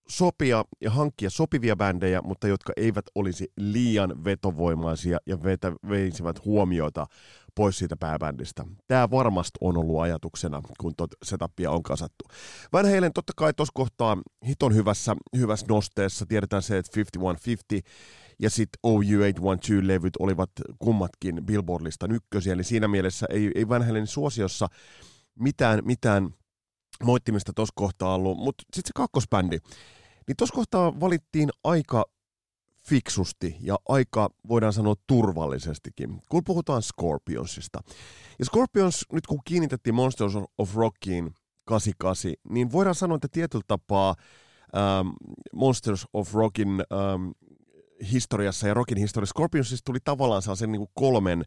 sopia 0.09 0.65
ja 0.81 0.91
hankkia 0.91 1.31
sopivia 1.31 1.77
bändejä, 1.77 2.21
mutta 2.25 2.49
jotka 2.49 2.73
eivät 2.77 3.05
olisi 3.15 3.53
liian 3.57 4.25
vetovoimaisia 4.25 5.19
ja 5.27 5.43
vetä, 5.43 5.73
veisivät 5.89 6.45
huomiota 6.45 7.07
pois 7.55 7.79
siitä 7.79 7.97
pääbändistä. 7.97 8.65
Tämä 8.89 9.11
varmasti 9.11 9.59
on 9.61 9.77
ollut 9.77 10.01
ajatuksena, 10.01 10.63
kun 10.79 10.93
tot 10.97 11.11
setupia 11.25 11.71
on 11.71 11.83
kasattu. 11.83 12.25
Van 12.73 12.95
Halen 12.95 13.13
totta 13.13 13.33
kai 13.37 13.55
tuossa 13.55 13.73
kohtaa 13.75 14.19
hiton 14.47 14.75
hyvässä, 14.75 15.17
hyvässä 15.37 15.67
nosteessa. 15.69 16.27
Tiedetään 16.27 16.63
se, 16.63 16.79
että 16.79 16.97
5150 16.97 17.91
ja 18.39 18.51
sitten 18.51 18.79
OU812-levyt 18.87 20.17
olivat 20.19 20.51
kummatkin 20.79 21.47
Billboard-listan 21.47 22.13
ykkösiä, 22.13 22.53
eli 22.53 22.65
siinä 22.65 22.89
mielessä 22.89 23.27
ei, 23.31 23.51
ei 23.55 23.69
Van 23.69 23.87
Halen 23.87 24.07
suosiossa 24.07 24.67
mitään, 25.39 25.81
mitään 25.85 26.35
moittimista 27.05 27.53
tuossa 27.53 27.73
kohtaa 27.77 28.15
ollut, 28.15 28.39
mutta 28.39 28.63
sitten 28.63 28.89
se 28.89 28.93
kakkosbändi, 28.95 29.59
niin 30.29 30.37
tuossa 30.37 30.55
kohtaa 30.55 31.01
valittiin 31.01 31.51
aika 31.65 32.05
fiksusti 32.89 33.57
ja 33.61 33.77
aika, 33.89 34.31
voidaan 34.49 34.73
sanoa, 34.73 34.95
turvallisestikin, 35.07 36.23
kun 36.29 36.45
puhutaan 36.45 36.83
Scorpionsista. 36.83 37.81
Ja 38.39 38.45
Scorpions, 38.45 39.07
nyt 39.13 39.27
kun 39.27 39.41
kiinnitettiin 39.45 39.95
Monsters 39.95 40.33
of 40.59 40.77
Rockiin 40.77 41.35
88, 41.65 42.33
niin 42.49 42.73
voidaan 42.73 42.95
sanoa, 42.95 43.17
että 43.17 43.29
tietyllä 43.33 43.65
tapaa 43.69 44.15
ähm, 44.77 45.09
Monsters 45.53 46.07
of 46.13 46.35
Rockin 46.35 46.69
ähm, 46.71 47.31
historiassa 48.13 48.69
ja 48.69 48.75
rockin 48.75 48.99
historiassa 48.99 49.33
Scorpionsista 49.33 49.85
tuli 49.85 49.99
tavallaan 50.05 50.43
sellaisen 50.43 50.73
niin 50.73 50.81
kuin 50.81 50.91
kolmen 50.95 51.45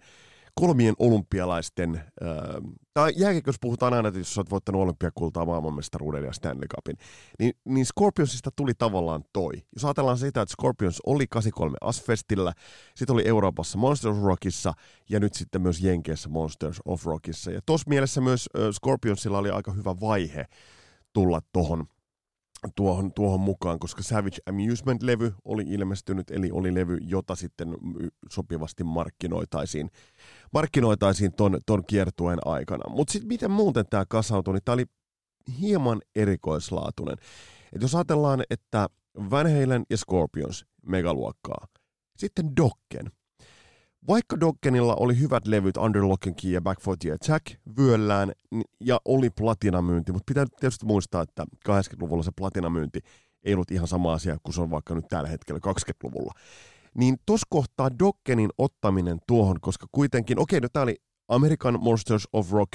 kolmien 0.55 0.95
olympialaisten, 0.99 1.95
äh, 1.95 2.73
tai 2.93 3.13
jääkiekossa 3.15 3.59
puhutaan 3.61 3.93
aina, 3.93 4.07
että 4.07 4.19
jos 4.19 4.37
olet 4.37 4.49
voittanut 4.49 4.81
olympiakultaa, 4.81 5.45
maailmanmestaruuden 5.45 6.23
ja 6.23 6.33
Stanley 6.33 6.67
Cupin, 6.67 6.97
niin, 7.39 7.53
niin 7.65 7.85
Scorpionsista 7.85 8.51
tuli 8.55 8.71
tavallaan 8.77 9.23
toi. 9.33 9.53
Jos 9.75 9.85
ajatellaan 9.85 10.17
sitä, 10.17 10.41
että 10.41 10.53
Scorpions 10.53 11.01
oli 11.05 11.27
83 11.27 11.77
Asfestillä, 11.81 12.53
sitten 12.95 13.13
oli 13.13 13.27
Euroopassa 13.27 13.77
Monsters 13.77 14.17
of 14.17 14.23
Rockissa, 14.23 14.73
ja 15.09 15.19
nyt 15.19 15.33
sitten 15.33 15.61
myös 15.61 15.81
Jenkeissä 15.81 16.29
Monsters 16.29 16.81
of 16.85 17.05
Rockissa. 17.05 17.51
Ja 17.51 17.59
tuossa 17.65 17.89
mielessä 17.89 18.21
myös 18.21 18.49
äh, 18.57 18.69
Scorpionsilla 18.71 19.37
oli 19.37 19.49
aika 19.49 19.71
hyvä 19.71 19.95
vaihe 20.01 20.45
tulla 21.13 21.41
tuohon 21.53 21.85
tuohon, 22.75 23.13
tuohon 23.13 23.39
mukaan, 23.39 23.79
koska 23.79 24.03
Savage 24.03 24.37
Amusement-levy 24.49 25.33
oli 25.45 25.63
ilmestynyt, 25.67 26.31
eli 26.31 26.51
oli 26.51 26.73
levy, 26.75 26.97
jota 27.01 27.35
sitten 27.35 27.77
sopivasti 28.29 28.83
markkinoitaisiin, 28.83 29.89
markkinoitaisiin 30.53 31.33
ton, 31.33 31.59
ton 31.65 31.85
kiertueen 31.85 32.39
aikana. 32.45 32.89
Mutta 32.89 33.11
sitten 33.11 33.27
miten 33.27 33.51
muuten 33.51 33.85
tämä 33.89 34.05
kasautui, 34.09 34.53
niin 34.53 34.63
tämä 34.65 34.73
oli 34.73 34.85
hieman 35.59 36.01
erikoislaatuinen. 36.15 37.17
Et 37.73 37.81
jos 37.81 37.95
ajatellaan, 37.95 38.43
että 38.49 38.87
Van 39.29 39.47
Halen 39.59 39.83
ja 39.89 39.97
Scorpions 39.97 40.65
megaluokkaa, 40.85 41.67
sitten 42.17 42.55
Dokken– 42.55 43.11
vaikka 44.07 44.39
Doggenilla 44.39 44.95
oli 44.95 45.19
hyvät 45.19 45.47
levyt 45.47 45.77
Under 45.77 46.03
Lock 46.03 46.27
and 46.27 46.35
Key 46.41 46.51
ja 46.51 46.61
Back 46.61 46.81
for 46.81 46.97
the 46.97 47.11
Attack 47.11 47.45
vyöllään 47.77 48.31
ja 48.79 48.99
oli 49.05 49.29
platinamyynti, 49.29 50.11
mutta 50.11 50.23
pitää 50.27 50.45
tietysti 50.59 50.85
muistaa, 50.85 51.21
että 51.21 51.45
80-luvulla 51.69 52.23
se 52.23 52.31
platinamyynti 52.35 52.99
ei 53.43 53.53
ollut 53.53 53.71
ihan 53.71 53.87
sama 53.87 54.13
asia 54.13 54.37
kuin 54.43 54.53
se 54.53 54.61
on 54.61 54.71
vaikka 54.71 54.95
nyt 54.95 55.07
tällä 55.07 55.29
hetkellä 55.29 55.59
20-luvulla. 55.67 56.33
Niin 56.97 57.15
tos 57.25 57.41
kohtaa 57.49 57.99
Doggenin 57.99 58.49
ottaminen 58.57 59.19
tuohon, 59.27 59.59
koska 59.61 59.87
kuitenkin, 59.91 60.39
okei, 60.39 60.59
no 60.59 60.67
tää 60.73 60.83
oli 60.83 60.95
American 61.27 61.79
Monsters 61.81 62.27
of 62.33 62.51
Rock, 62.51 62.71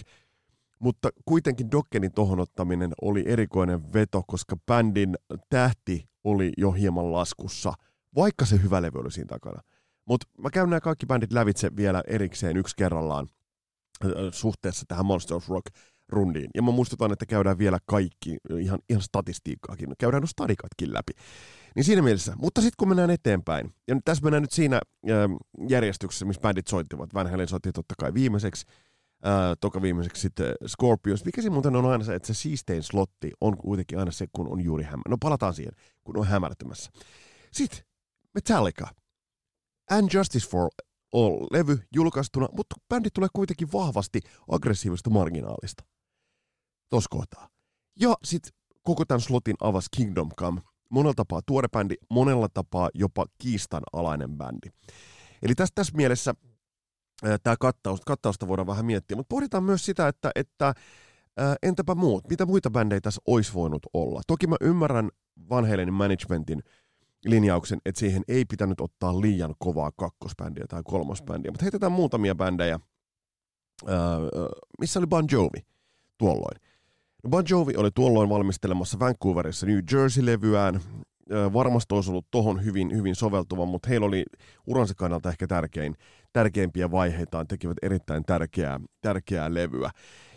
mutta 0.78 1.08
kuitenkin 1.24 1.70
Doggenin 1.70 2.12
tohon 2.12 2.40
ottaminen 2.40 2.92
oli 3.02 3.24
erikoinen 3.26 3.92
veto, 3.92 4.22
koska 4.26 4.56
bändin 4.66 5.14
tähti 5.48 6.08
oli 6.24 6.52
jo 6.56 6.70
hieman 6.70 7.12
laskussa, 7.12 7.72
vaikka 8.16 8.44
se 8.44 8.62
hyvä 8.62 8.82
levy 8.82 8.98
oli 8.98 9.12
siinä 9.12 9.28
takana. 9.28 9.60
Mutta 10.10 10.26
mä 10.38 10.50
käyn 10.50 10.70
nämä 10.70 10.80
kaikki 10.80 11.06
bändit 11.06 11.32
lävitse 11.32 11.76
vielä 11.76 12.02
erikseen 12.06 12.56
yksi 12.56 12.76
kerrallaan 12.76 13.28
suhteessa 14.32 14.84
tähän 14.88 15.06
Monster 15.06 15.36
of 15.36 15.48
Rock 15.48 15.66
rundiin. 16.08 16.50
Ja 16.54 16.62
mä 16.62 16.70
muistutan, 16.70 17.12
että 17.12 17.26
käydään 17.26 17.58
vielä 17.58 17.78
kaikki, 17.86 18.36
ihan, 18.60 18.78
ihan 18.88 19.02
statistiikkaakin, 19.02 19.94
käydään 19.98 20.20
nuo 20.20 20.26
stadikatkin 20.26 20.94
läpi. 20.94 21.12
Niin 21.76 21.84
siinä 21.84 22.02
mielessä. 22.02 22.32
Mutta 22.36 22.60
sitten 22.60 22.74
kun 22.78 22.88
mennään 22.88 23.10
eteenpäin, 23.10 23.74
ja 23.88 23.94
nyt 23.94 24.04
tässä 24.04 24.22
mennään 24.22 24.42
nyt 24.42 24.52
siinä 24.52 24.76
äh, 24.76 25.30
järjestyksessä, 25.68 26.24
missä 26.24 26.42
bändit 26.42 26.66
soittivat. 26.66 27.14
Van 27.14 27.30
Halen 27.30 27.48
soitti 27.48 27.72
totta 27.72 27.94
kai 27.98 28.14
viimeiseksi, 28.14 28.66
äh, 29.26 29.32
toka 29.60 29.82
viimeiseksi 29.82 30.22
sitten 30.22 30.54
Scorpions. 30.66 31.24
Mikä 31.24 31.42
se 31.42 31.50
muuten 31.50 31.76
on 31.76 31.86
aina 31.86 32.04
se, 32.04 32.14
että 32.14 32.26
se 32.26 32.34
siistein 32.34 32.82
slotti 32.82 33.30
on 33.40 33.56
kuitenkin 33.56 33.98
aina 33.98 34.10
se, 34.10 34.26
kun 34.32 34.48
on 34.48 34.60
juuri 34.60 34.84
hämä. 34.84 35.02
No 35.08 35.16
palataan 35.20 35.54
siihen, 35.54 35.72
kun 36.04 36.16
on 36.16 36.26
hämärtymässä. 36.26 36.90
Sitten 37.52 37.80
Metallica. 38.34 38.88
And 39.90 40.08
Justice 40.14 40.48
for 40.48 40.68
All-levy 41.12 41.78
julkaistuna, 41.94 42.48
mutta 42.52 42.76
bändi 42.88 43.08
tulee 43.14 43.28
kuitenkin 43.32 43.72
vahvasti 43.72 44.20
aggressiivista 44.48 45.10
marginaalista. 45.10 45.84
Tos 46.90 47.08
kohtaa. 47.08 47.48
Ja 48.00 48.14
sitten 48.24 48.52
koko 48.82 49.04
tämän 49.04 49.20
slotin 49.20 49.56
avas 49.60 49.86
Kingdom 49.96 50.28
Come. 50.38 50.60
Monella 50.90 51.14
tapaa 51.14 51.40
tuore 51.46 51.68
bändi, 51.68 51.94
monella 52.10 52.48
tapaa 52.48 52.90
jopa 52.94 53.26
kiistanalainen 53.38 54.30
bändi. 54.38 54.68
Eli 55.42 55.54
tässä, 55.54 55.72
tässä 55.74 55.96
mielessä 55.96 56.34
tämä 57.42 57.56
kattaus, 57.60 58.00
kattausta 58.06 58.48
voidaan 58.48 58.66
vähän 58.66 58.86
miettiä, 58.86 59.16
mutta 59.16 59.28
pohditaan 59.34 59.64
myös 59.64 59.84
sitä, 59.84 60.08
että, 60.08 60.30
että 60.34 60.74
ää, 61.36 61.56
entäpä 61.62 61.94
muut, 61.94 62.28
mitä 62.28 62.46
muita 62.46 62.70
bändejä 62.70 63.00
tässä 63.00 63.20
olisi 63.26 63.54
voinut 63.54 63.86
olla. 63.92 64.20
Toki 64.26 64.46
mä 64.46 64.56
ymmärrän 64.60 65.10
Van 65.50 65.68
Halenin 65.68 65.94
managementin 65.94 66.62
linjauksen, 67.24 67.78
että 67.86 67.98
siihen 67.98 68.22
ei 68.28 68.44
pitänyt 68.44 68.80
ottaa 68.80 69.20
liian 69.20 69.54
kovaa 69.58 69.90
kakkosbändiä 69.96 70.64
tai 70.68 70.82
kolmosbändiä, 70.84 71.50
mutta 71.50 71.64
heitetään 71.64 71.92
muutamia 71.92 72.34
bändejä, 72.34 72.80
missä 74.80 75.00
oli 75.00 75.06
Bon 75.06 75.24
Jovi 75.32 75.66
tuolloin. 76.18 76.60
No 77.24 77.30
bon 77.30 77.44
Jovi 77.50 77.76
oli 77.76 77.90
tuolloin 77.94 78.28
valmistelemassa 78.28 78.98
Vancouverissa 78.98 79.66
New 79.66 79.78
Jersey-levyään, 79.92 80.80
varmasti 81.52 81.94
olisi 81.94 82.10
ollut 82.10 82.26
tohon 82.30 82.64
hyvin, 82.64 82.96
hyvin 82.96 83.14
soveltuva, 83.14 83.66
mutta 83.66 83.88
heillä 83.88 84.06
oli 84.06 84.24
uransa 84.66 84.94
kannalta 84.94 85.28
ehkä 85.28 85.46
tärkein, 85.46 85.96
tärkeimpiä 86.32 86.90
vaiheitaan, 86.90 87.46
tekivät 87.46 87.76
erittäin 87.82 88.24
tärkeää, 88.24 88.80
tärkeää 89.00 89.54
levyä. 89.54 89.90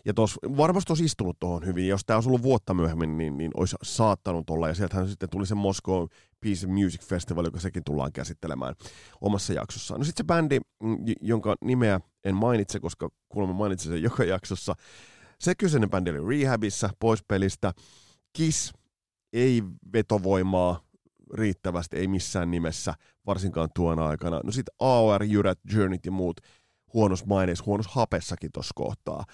Ja 0.05 0.13
tos, 0.13 0.39
varmasti 0.57 0.91
olisi 0.91 1.05
istunut 1.05 1.39
tuohon 1.39 1.65
hyvin. 1.65 1.87
Jos 1.87 2.05
tämä 2.05 2.17
olisi 2.17 2.29
ollut 2.29 2.43
vuotta 2.43 2.73
myöhemmin, 2.73 3.17
niin, 3.17 3.37
niin 3.37 3.51
olisi 3.57 3.75
saattanut 3.83 4.49
olla. 4.49 4.67
Ja 4.67 4.73
sieltähän 4.73 5.09
sitten 5.09 5.29
tuli 5.29 5.45
se 5.45 5.55
Moscow 5.55 6.07
Peace 6.39 6.67
Music 6.67 7.01
Festival, 7.01 7.45
joka 7.45 7.59
sekin 7.59 7.83
tullaan 7.83 8.11
käsittelemään 8.11 8.75
omassa 9.21 9.53
jaksossaan. 9.53 9.99
No 9.99 10.05
sitten 10.05 10.23
se 10.23 10.27
bändi, 10.27 10.59
mm, 10.83 10.97
jonka 11.21 11.55
nimeä 11.61 11.99
en 12.23 12.35
mainitse, 12.35 12.79
koska 12.79 13.09
kuulemma 13.29 13.53
mainitsin 13.53 13.91
sen 13.91 14.03
joka 14.09 14.23
jaksossa. 14.23 14.75
Se 15.39 15.55
kyseinen 15.55 15.89
bändi 15.89 16.11
oli 16.11 16.37
Rehabissa, 16.39 16.89
pois 16.99 17.23
pelistä. 17.27 17.73
Kiss, 18.33 18.73
ei 19.33 19.63
vetovoimaa 19.93 20.81
riittävästi, 21.33 21.97
ei 21.97 22.07
missään 22.07 22.51
nimessä, 22.51 22.93
varsinkaan 23.25 23.69
tuona 23.75 24.07
aikana. 24.07 24.41
No 24.43 24.51
sitten 24.51 24.75
AOR, 24.79 25.23
Jyrät, 25.23 25.59
Journeyt 25.73 26.05
ja 26.05 26.11
muut 26.11 26.41
huonos 26.93 27.25
maineissa, 27.25 27.65
huonos 27.65 27.87
hapessakin 27.87 28.51
tuossa 28.53 28.71
kohtaa. 28.75 29.25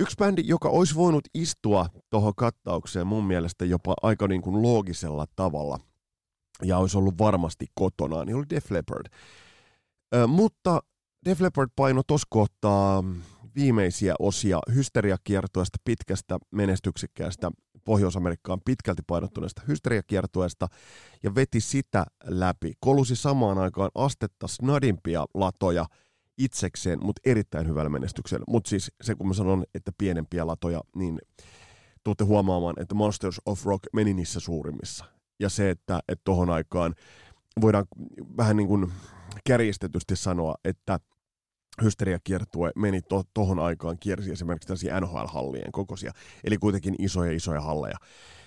Yksi 0.00 0.16
bändi, 0.16 0.42
joka 0.44 0.68
olisi 0.68 0.94
voinut 0.94 1.28
istua 1.34 1.86
tuohon 2.10 2.32
kattaukseen 2.36 3.06
mun 3.06 3.24
mielestä 3.24 3.64
jopa 3.64 3.94
aika 4.02 4.28
niin 4.28 4.42
kuin 4.42 4.62
loogisella 4.62 5.26
tavalla 5.36 5.80
ja 6.62 6.78
olisi 6.78 6.98
ollut 6.98 7.18
varmasti 7.18 7.66
kotona, 7.74 8.24
niin 8.24 8.36
oli 8.36 8.44
Def 8.50 8.70
Leppard. 8.70 9.06
Ö, 10.14 10.26
mutta 10.26 10.80
Def 11.24 11.40
Leppard 11.40 11.70
paino 11.76 12.02
tuossa 12.06 12.26
kohtaa 12.30 13.04
viimeisiä 13.56 14.14
osia 14.18 14.58
hysteriakiertoista 14.74 15.78
pitkästä 15.84 16.38
menestyksekkäästä 16.50 17.50
Pohjois-Amerikkaan 17.84 18.60
pitkälti 18.64 19.02
painottuneesta 19.06 19.62
hysteriakiertueesta 19.68 20.66
ja 21.22 21.34
veti 21.34 21.60
sitä 21.60 22.06
läpi. 22.24 22.72
Kolusi 22.80 23.16
samaan 23.16 23.58
aikaan 23.58 23.90
astetta 23.94 24.46
snadimpia 24.46 25.26
latoja 25.34 25.86
itsekseen, 26.44 26.98
mutta 27.04 27.20
erittäin 27.24 27.68
hyvällä 27.68 27.88
menestyksellä. 27.88 28.44
Mutta 28.48 28.68
siis 28.68 28.92
se, 29.02 29.14
kun 29.14 29.28
mä 29.28 29.34
sanon, 29.34 29.64
että 29.74 29.92
pienempiä 29.98 30.46
latoja, 30.46 30.80
niin 30.96 31.18
tuutte 32.04 32.24
huomaamaan, 32.24 32.74
että 32.80 32.94
Monsters 32.94 33.40
of 33.46 33.66
Rock 33.66 33.82
meni 33.92 34.14
niissä 34.14 34.40
suurimmissa. 34.40 35.04
Ja 35.40 35.48
se, 35.48 35.70
että 35.70 36.00
tuohon 36.24 36.50
aikaan 36.50 36.94
voidaan 37.60 37.86
vähän 38.36 38.56
niin 38.56 38.68
kuin 38.68 38.92
kärjistetysti 39.44 40.16
sanoa, 40.16 40.54
että 40.64 41.00
hysteriakiertue 41.82 42.70
meni 42.76 43.02
to, 43.02 43.24
aikaan, 43.62 43.96
kiersi 44.00 44.32
esimerkiksi 44.32 44.66
tällaisia 44.66 45.00
NHL-hallien 45.00 45.72
kokoisia, 45.72 46.12
eli 46.44 46.58
kuitenkin 46.58 46.94
isoja 46.98 47.32
isoja 47.32 47.60
halleja. 47.60 47.96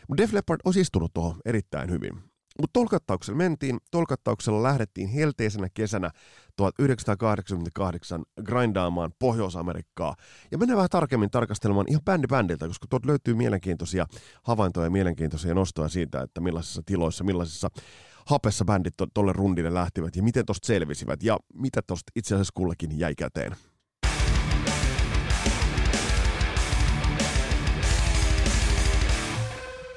Mutta 0.07 0.23
Def 0.23 0.33
Leppard 0.33 0.59
olisi 0.65 0.81
istunut 0.81 1.13
tuohon 1.13 1.39
erittäin 1.45 1.89
hyvin. 1.89 2.32
Mutta 2.61 2.79
tolkattauksella 2.79 3.37
mentiin, 3.37 3.79
tolkattauksella 3.91 4.63
lähdettiin 4.63 5.09
helteisenä 5.09 5.67
kesänä 5.73 6.11
1988 6.55 8.23
grindaamaan 8.43 9.11
Pohjois-Amerikkaa. 9.19 10.15
Ja 10.51 10.57
mennään 10.57 10.77
vähän 10.77 10.89
tarkemmin 10.89 11.31
tarkastelemaan 11.31 11.85
ihan 11.89 12.03
bändi 12.05 12.27
bändiltä, 12.27 12.67
koska 12.67 12.87
tuolta 12.89 13.07
löytyy 13.07 13.33
mielenkiintoisia 13.33 14.05
havaintoja 14.43 14.85
ja 14.85 14.91
mielenkiintoisia 14.91 15.53
nostoja 15.53 15.89
siitä, 15.89 16.21
että 16.21 16.41
millaisissa 16.41 16.81
tiloissa, 16.85 17.23
millaisissa 17.23 17.69
hapessa 18.25 18.65
bändit 18.65 18.93
tuolle 19.13 19.33
rundille 19.33 19.73
lähtivät 19.73 20.15
ja 20.15 20.23
miten 20.23 20.45
tosta 20.45 20.67
selvisivät 20.67 21.23
ja 21.23 21.39
mitä 21.53 21.81
tosta 21.81 22.11
itse 22.15 22.35
asiassa 22.35 22.53
kullekin 22.55 22.99
jäi 22.99 23.15
käteen. 23.15 23.55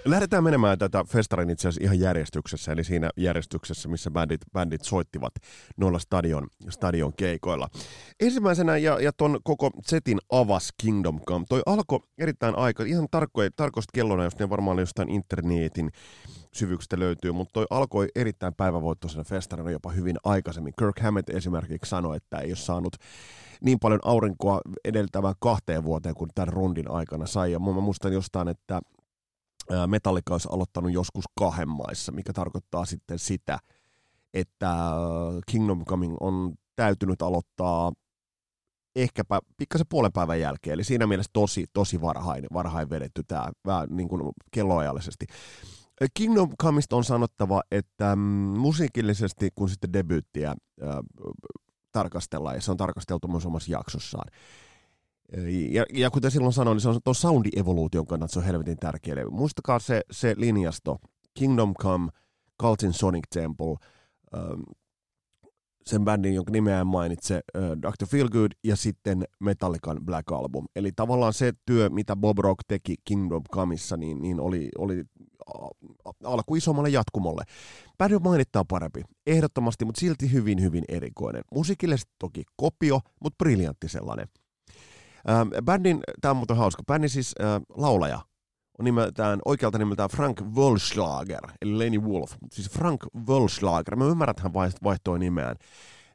Lähdetään 0.07 0.45
menemään 0.45 0.79
tätä 0.79 1.05
festarin 1.05 1.51
itse 1.51 1.69
asiassa 1.69 1.85
ihan 1.85 2.01
järjestyksessä, 2.01 2.73
eli 2.73 2.85
siinä 2.85 3.11
järjestyksessä, 3.17 3.89
missä 3.89 4.11
bändit, 4.11 4.41
bändit 4.53 4.83
soittivat 4.83 5.35
noilla 5.77 5.99
stadion, 5.99 6.47
stadion 6.69 7.13
keikoilla. 7.17 7.69
Ensimmäisenä 8.21 8.77
ja, 8.77 9.01
ja 9.01 9.13
ton 9.13 9.41
koko 9.45 9.71
setin 9.83 10.19
avas 10.31 10.73
Kingdom 10.83 11.21
Come. 11.21 11.45
Toi 11.49 11.63
alkoi 11.67 12.01
erittäin 12.19 12.59
aika, 12.59 12.85
ihan 12.85 13.07
tarkkoja, 13.11 13.51
tarkoista 13.57 13.91
kellona, 13.95 14.25
jos 14.25 14.39
ne 14.39 14.51
varmaan 14.51 14.79
jostain 14.79 15.11
internetin 15.11 15.91
syvyyksistä 16.53 16.99
löytyy, 16.99 17.33
mutta 17.33 17.53
toi 17.53 17.67
alkoi 17.71 18.09
erittäin 18.15 18.55
päivävoittoisena 18.55 19.25
festarina 19.25 19.71
jopa 19.71 19.91
hyvin 19.91 20.17
aikaisemmin. 20.25 20.75
Kirk 20.79 21.01
Hammett 21.01 21.31
esimerkiksi 21.31 21.89
sanoi, 21.89 22.17
että 22.17 22.39
ei 22.39 22.51
ole 22.51 22.57
saanut 22.57 22.97
niin 23.61 23.79
paljon 23.79 24.01
aurinkoa 24.05 24.61
edeltävään 24.85 25.35
kahteen 25.39 25.85
vuoteen 25.85 26.15
kuin 26.15 26.31
tämän 26.35 26.49
rundin 26.49 26.91
aikana 26.91 27.27
sai. 27.27 27.53
Ja 27.53 27.59
mä 27.59 27.73
muistan 27.73 28.13
jostain, 28.13 28.49
että 28.49 28.81
Metallica 29.87 30.35
olisi 30.35 30.49
aloittanut 30.53 30.93
joskus 30.93 31.25
kahden 31.39 31.69
maissa, 31.69 32.13
mikä 32.13 32.33
tarkoittaa 32.33 32.85
sitten 32.85 33.19
sitä, 33.19 33.59
että 34.35 34.77
Kingdom 35.51 35.85
Coming 35.85 36.17
on 36.21 36.55
täytynyt 36.77 37.23
aloittaa 37.23 37.93
ehkäpä 38.97 39.41
pikkasen 39.57 39.87
puolen 39.89 40.13
päivän 40.13 40.41
jälkeen, 40.41 40.75
eli 40.75 40.85
siinä 40.85 41.07
mielessä 41.07 41.31
tosi, 41.33 41.65
tosi 41.73 42.01
varhain, 42.01 42.47
varhain 42.53 42.91
vedetty 42.91 43.23
tämä 43.29 43.51
vähän 43.67 43.89
niin 43.91 44.09
kuin 44.09 44.33
kelloajallisesti. 44.51 45.27
Kingdom 46.15 46.51
Comesta 46.63 46.97
on 46.97 47.05
sanottava, 47.05 47.63
että 47.71 48.17
mm, 48.17 48.23
musiikillisesti, 48.59 49.51
kun 49.55 49.69
sitten 49.69 49.93
debyyttiä 49.93 50.51
äh, 50.51 50.57
tarkastellaan, 51.93 52.55
ja 52.55 52.61
se 52.61 52.71
on 52.71 52.77
tarkasteltu 52.77 53.29
myös 53.29 53.47
omassa 53.47 53.73
jaksossaan, 53.73 54.31
ja, 55.71 55.85
ja 55.93 56.11
kuten 56.11 56.31
silloin 56.31 56.53
sanoin, 56.53 56.75
niin 56.75 56.83
se 56.83 56.89
on 56.89 57.01
tuon 57.05 57.15
soundi-evoluution 57.15 58.07
kannalta 58.07 58.33
se 58.33 58.39
on 58.39 58.45
helvetin 58.45 58.77
tärkeä 58.77 59.17
levy. 59.17 59.31
Muistakaa 59.31 59.79
se, 59.79 60.03
se 60.11 60.35
linjasto, 60.37 60.99
Kingdom 61.35 61.75
Come, 61.75 62.09
Cultin 62.63 62.93
Sonic 62.93 63.25
Temple, 63.31 63.77
ähm, 64.37 64.63
sen 65.87 66.05
bändin, 66.05 66.35
jonka 66.35 66.53
nimeä 66.53 66.81
en 66.81 66.87
mainitse, 66.87 67.35
äh, 67.35 67.63
Dr. 67.63 68.07
Feelgood 68.07 68.53
ja 68.65 68.77
sitten 68.77 69.25
Metallican 69.41 70.05
Black 70.05 70.33
Album. 70.33 70.65
Eli 70.77 70.93
tavallaan 70.97 71.33
se 71.33 71.53
työ, 71.67 71.89
mitä 71.89 72.17
Bob 72.17 72.39
Rock 72.39 72.61
teki 72.69 72.95
Kingdom 73.05 73.43
Comeissa, 73.55 73.97
niin, 73.97 74.23
niin 74.23 74.41
oli, 74.41 74.69
oli 74.79 75.05
alku 76.25 76.55
isommalle 76.55 76.89
jatkumolle. 76.89 77.45
Bändi 77.99 78.19
mainittaa 78.19 78.65
parempi, 78.65 79.03
ehdottomasti, 79.27 79.85
mutta 79.85 80.01
silti 80.01 80.33
hyvin, 80.33 80.63
hyvin 80.63 80.85
erikoinen. 80.89 81.43
Musiikillisesti 81.55 82.13
toki 82.19 82.43
kopio, 82.57 83.01
mutta 83.21 83.37
briljantti 83.45 83.89
sellainen. 83.89 84.29
Ähm, 85.31 85.65
bändin, 85.65 86.01
tämä 86.21 86.31
on 86.31 86.37
muuten 86.37 86.57
hauska, 86.57 86.83
bändin 86.87 87.11
siis 87.11 87.35
äh, 87.41 87.61
laulaja 87.77 88.21
on 88.79 88.85
nimeltään, 88.85 89.39
oikealta 89.45 89.79
nimeltään 89.79 90.11
Frank 90.11 90.41
Wölschlager, 90.41 91.47
eli 91.63 91.79
Lenny 91.79 91.99
Wolf. 91.99 92.33
Siis 92.53 92.71
Frank 92.71 93.05
Wölschlager, 93.29 93.97
mä 93.97 94.05
ymmärrän, 94.05 94.31
että 94.31 94.43
hän 94.43 94.55
vaihtoi 94.83 95.19
nimeään. 95.19 95.57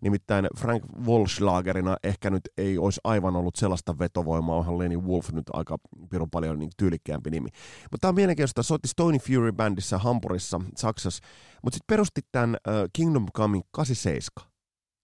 Nimittäin 0.01 0.47
Frank 0.57 0.83
Wolfslagerina 1.05 1.97
ehkä 2.03 2.29
nyt 2.29 2.41
ei 2.57 2.77
olisi 2.77 3.01
aivan 3.03 3.35
ollut 3.35 3.55
sellaista 3.55 3.99
vetovoimaa, 3.99 4.55
onhan 4.55 4.77
Lenny 4.77 4.97
Wolf 4.97 5.31
nyt 5.31 5.43
aika 5.53 5.77
pirun 6.09 6.29
paljon 6.29 6.59
niin 6.59 6.71
tyylikkäämpi 6.77 7.29
nimi. 7.29 7.49
Mutta 7.91 8.01
tämä 8.01 8.09
on 8.09 8.15
mielenkiintoista, 8.15 8.63
soitti 8.63 8.87
Stony 8.87 9.19
Fury 9.19 9.51
bändissä 9.51 9.97
Hampurissa, 9.97 10.61
Saksassa, 10.75 11.23
mutta 11.63 11.75
sitten 11.75 11.95
perusti 11.95 12.21
tämän 12.31 12.57
Kingdom 12.93 13.25
Coming 13.37 13.63
87. 13.71 14.51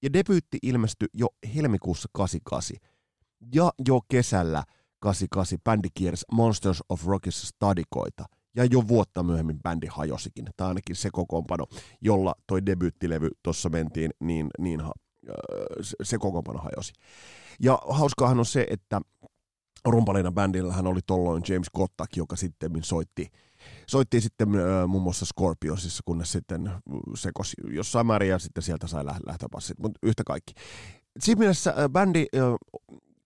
Ja 0.04 0.14
debyytti 0.14 0.58
ilmestyi 0.64 1.08
jo 1.14 1.28
helmikuussa 1.56 2.10
88. 2.14 2.78
Ja 3.54 3.72
jo 3.88 4.02
kesällä 4.08 4.64
88 5.00 5.60
bändi 5.64 5.88
kiersi 5.94 6.26
Monsters 6.32 6.84
of 6.90 7.06
Rockissa 7.06 7.48
stadikoita. 7.48 8.26
Ja 8.56 8.66
jo 8.66 8.88
vuotta 8.88 9.24
myöhemmin 9.24 9.60
bändi 9.64 9.88
hajosikin. 9.88 10.46
Tämä 10.58 10.68
ainakin 10.68 10.96
se 10.96 11.10
kokoonpano, 11.12 11.66
jolla 12.02 12.36
toi 12.48 12.66
debyyttilevy 12.66 13.30
tuossa 13.44 13.70
mentiin, 13.70 14.12
niin, 14.20 14.48
niin 14.60 14.84
se 16.04 16.18
kokoonpano 16.18 16.60
hajosi. 16.60 16.94
Ja 17.60 17.80
hauskaahan 17.90 18.40
on 18.40 18.46
se, 18.46 18.68
että 18.70 19.02
rumpalina 19.86 20.32
bändillähän 20.32 20.88
oli 20.88 21.00
tolloin 21.06 21.44
James 21.50 21.70
Kottak, 21.72 22.10
joka 22.16 22.36
sitten 22.36 22.72
soitti, 22.84 23.32
soitti 23.88 24.22
sitten 24.22 24.50
äh, 24.56 24.88
muun 24.88 25.04
muassa 25.04 25.26
Scorpionsissa, 25.26 26.04
kunnes 26.06 26.32
sitten 26.32 26.72
sekosi 27.16 27.56
jossain 27.70 28.08
määrin 28.08 28.30
ja 28.30 28.40
sitten 28.40 28.64
sieltä 28.64 28.88
sai 28.88 29.06
lähtöpassit, 29.06 29.80
mutta 29.80 30.00
yhtä 30.04 30.24
kaikki. 30.24 30.54
Siinä 31.20 31.40
mielessä 31.40 31.70
äh, 31.70 31.90
bändi 31.90 32.26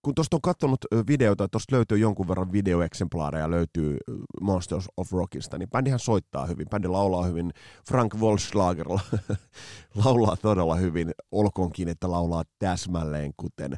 kun 0.02 0.14
tuosta 0.14 0.36
on 0.36 0.40
katsonut 0.40 0.84
videota, 1.06 1.48
tuosta 1.48 1.76
löytyy 1.76 1.98
jonkun 1.98 2.28
verran 2.28 2.52
videoeksemplaareja, 2.52 3.50
löytyy 3.50 3.96
Monsters 4.40 4.88
of 4.96 5.12
Rockista, 5.12 5.58
niin 5.58 5.70
bändihän 5.70 5.98
soittaa 5.98 6.46
hyvin, 6.46 6.68
bändi 6.68 6.88
laulaa 6.88 7.24
hyvin, 7.24 7.52
Frank 7.88 8.14
Wolfslager 8.14 8.86
laulaa 10.04 10.36
todella 10.36 10.74
hyvin, 10.74 11.10
olkoonkin, 11.30 11.88
että 11.88 12.10
laulaa 12.10 12.42
täsmälleen, 12.58 13.32
kuten, 13.36 13.76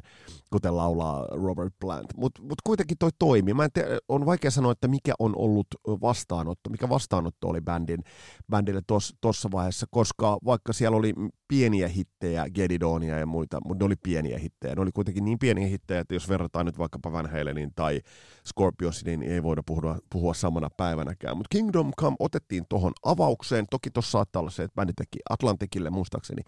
kuten 0.51 0.77
laulaa 0.77 1.27
Robert 1.31 1.73
Plant. 1.79 2.17
Mutta 2.17 2.41
mut 2.41 2.61
kuitenkin 2.63 2.97
toi 2.97 3.09
toimii. 3.19 3.53
Mä 3.53 3.63
en 3.63 3.71
tiedä, 3.73 3.97
on 4.09 4.25
vaikea 4.25 4.51
sanoa, 4.51 4.71
että 4.71 4.87
mikä 4.87 5.13
on 5.19 5.33
ollut 5.35 5.67
vastaanotto, 5.87 6.69
mikä 6.69 6.89
vastaanotto 6.89 7.47
oli 7.47 7.61
bändin, 7.61 8.03
bändille 8.51 8.81
tuossa 9.21 9.49
vaiheessa, 9.51 9.85
koska 9.91 10.37
vaikka 10.45 10.73
siellä 10.73 10.97
oli 10.97 11.13
pieniä 11.47 11.87
hittejä, 11.87 12.49
Gedidonia 12.49 13.19
ja 13.19 13.25
muita, 13.25 13.59
mutta 13.65 13.83
ne 13.83 13.85
oli 13.85 13.95
pieniä 14.03 14.37
hittejä. 14.37 14.75
Ne 14.75 14.81
oli 14.81 14.91
kuitenkin 14.91 15.25
niin 15.25 15.39
pieniä 15.39 15.67
hittejä, 15.67 15.99
että 15.99 16.14
jos 16.15 16.29
verrataan 16.29 16.65
nyt 16.65 16.77
vaikkapa 16.77 17.11
Van 17.11 17.31
Halenin 17.31 17.71
tai 17.75 18.01
Scorpionsin, 18.47 19.19
niin 19.19 19.31
ei 19.31 19.43
voida 19.43 19.63
puhua, 19.65 19.97
puhua 20.09 20.33
samana 20.33 20.69
päivänäkään. 20.69 21.37
Mutta 21.37 21.49
Kingdom 21.49 21.91
Come 22.01 22.15
otettiin 22.19 22.65
tuohon 22.69 22.93
avaukseen. 23.03 23.65
Toki 23.71 23.91
tuossa 23.91 24.11
saattaa 24.11 24.39
olla 24.39 24.51
se, 24.51 24.63
että 24.63 24.75
bändi 24.75 24.93
teki 24.93 25.19
Atlantikille, 25.29 25.89
muistaakseni, 25.89 26.41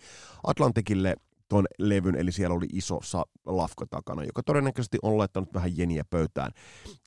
Atlantikille 0.44 1.16
ton 1.50 1.66
levyn, 1.80 2.16
eli 2.16 2.32
siellä 2.32 2.56
oli 2.56 2.66
iso 2.74 3.00
lafka 3.46 3.86
takana, 3.90 4.24
joka 4.24 4.44
todennäköisesti 4.44 4.98
on 5.02 5.18
laittanut 5.18 5.54
vähän 5.54 5.78
jeniä 5.78 6.04
pöytään, 6.10 6.52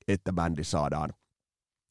että 0.09 0.33
bändi 0.33 0.65
saadaan, 0.65 1.11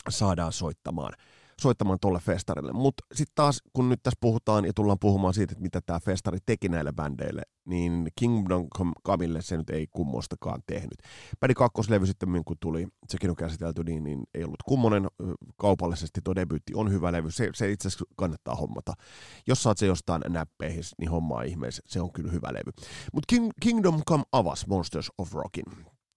saadaan 0.09 0.51
soittamaan 0.51 1.13
soittamaan 1.61 1.99
tuolle 2.01 2.19
festarille. 2.19 2.73
Mutta 2.73 3.05
sitten 3.13 3.35
taas, 3.35 3.61
kun 3.73 3.89
nyt 3.89 3.99
tässä 4.03 4.17
puhutaan 4.21 4.65
ja 4.65 4.73
tullaan 4.75 4.99
puhumaan 4.99 5.33
siitä, 5.33 5.51
että 5.51 5.61
mitä 5.61 5.81
tämä 5.81 5.99
festari 5.99 6.37
teki 6.45 6.69
näille 6.69 6.91
bändeille, 6.91 7.41
niin 7.65 8.07
Kingdom 8.19 8.67
Comille 9.05 9.41
se 9.41 9.57
nyt 9.57 9.69
ei 9.69 9.87
kummostakaan 9.87 10.61
tehnyt. 10.67 10.97
Pädi 11.39 11.53
kakkoslevy 11.53 12.05
sitten, 12.05 12.43
kun 12.45 12.57
tuli, 12.59 12.87
sekin 13.09 13.29
on 13.29 13.35
käsitelty, 13.35 13.83
niin, 13.83 14.03
niin 14.03 14.23
ei 14.33 14.43
ollut 14.43 14.63
kummonen. 14.65 15.07
Kaupallisesti 15.57 16.21
tuo 16.23 16.35
debyytti 16.35 16.73
on 16.75 16.91
hyvä 16.91 17.11
levy, 17.11 17.31
se, 17.31 17.49
se 17.53 17.71
itse 17.71 17.87
asiassa 17.87 18.05
kannattaa 18.15 18.55
hommata. 18.55 18.93
Jos 19.47 19.63
saat 19.63 19.77
se 19.77 19.85
jostain 19.85 20.21
näppeihin, 20.29 20.83
niin 20.99 21.09
hommaa 21.11 21.43
ihmeessä, 21.43 21.81
se 21.87 22.01
on 22.01 22.11
kyllä 22.11 22.31
hyvä 22.31 22.47
levy. 22.53 22.71
Mutta 23.13 23.25
King, 23.27 23.49
Kingdom 23.61 24.03
Come 24.09 24.23
avas 24.31 24.67
Monsters 24.67 25.11
of 25.17 25.33
Rockin 25.33 25.63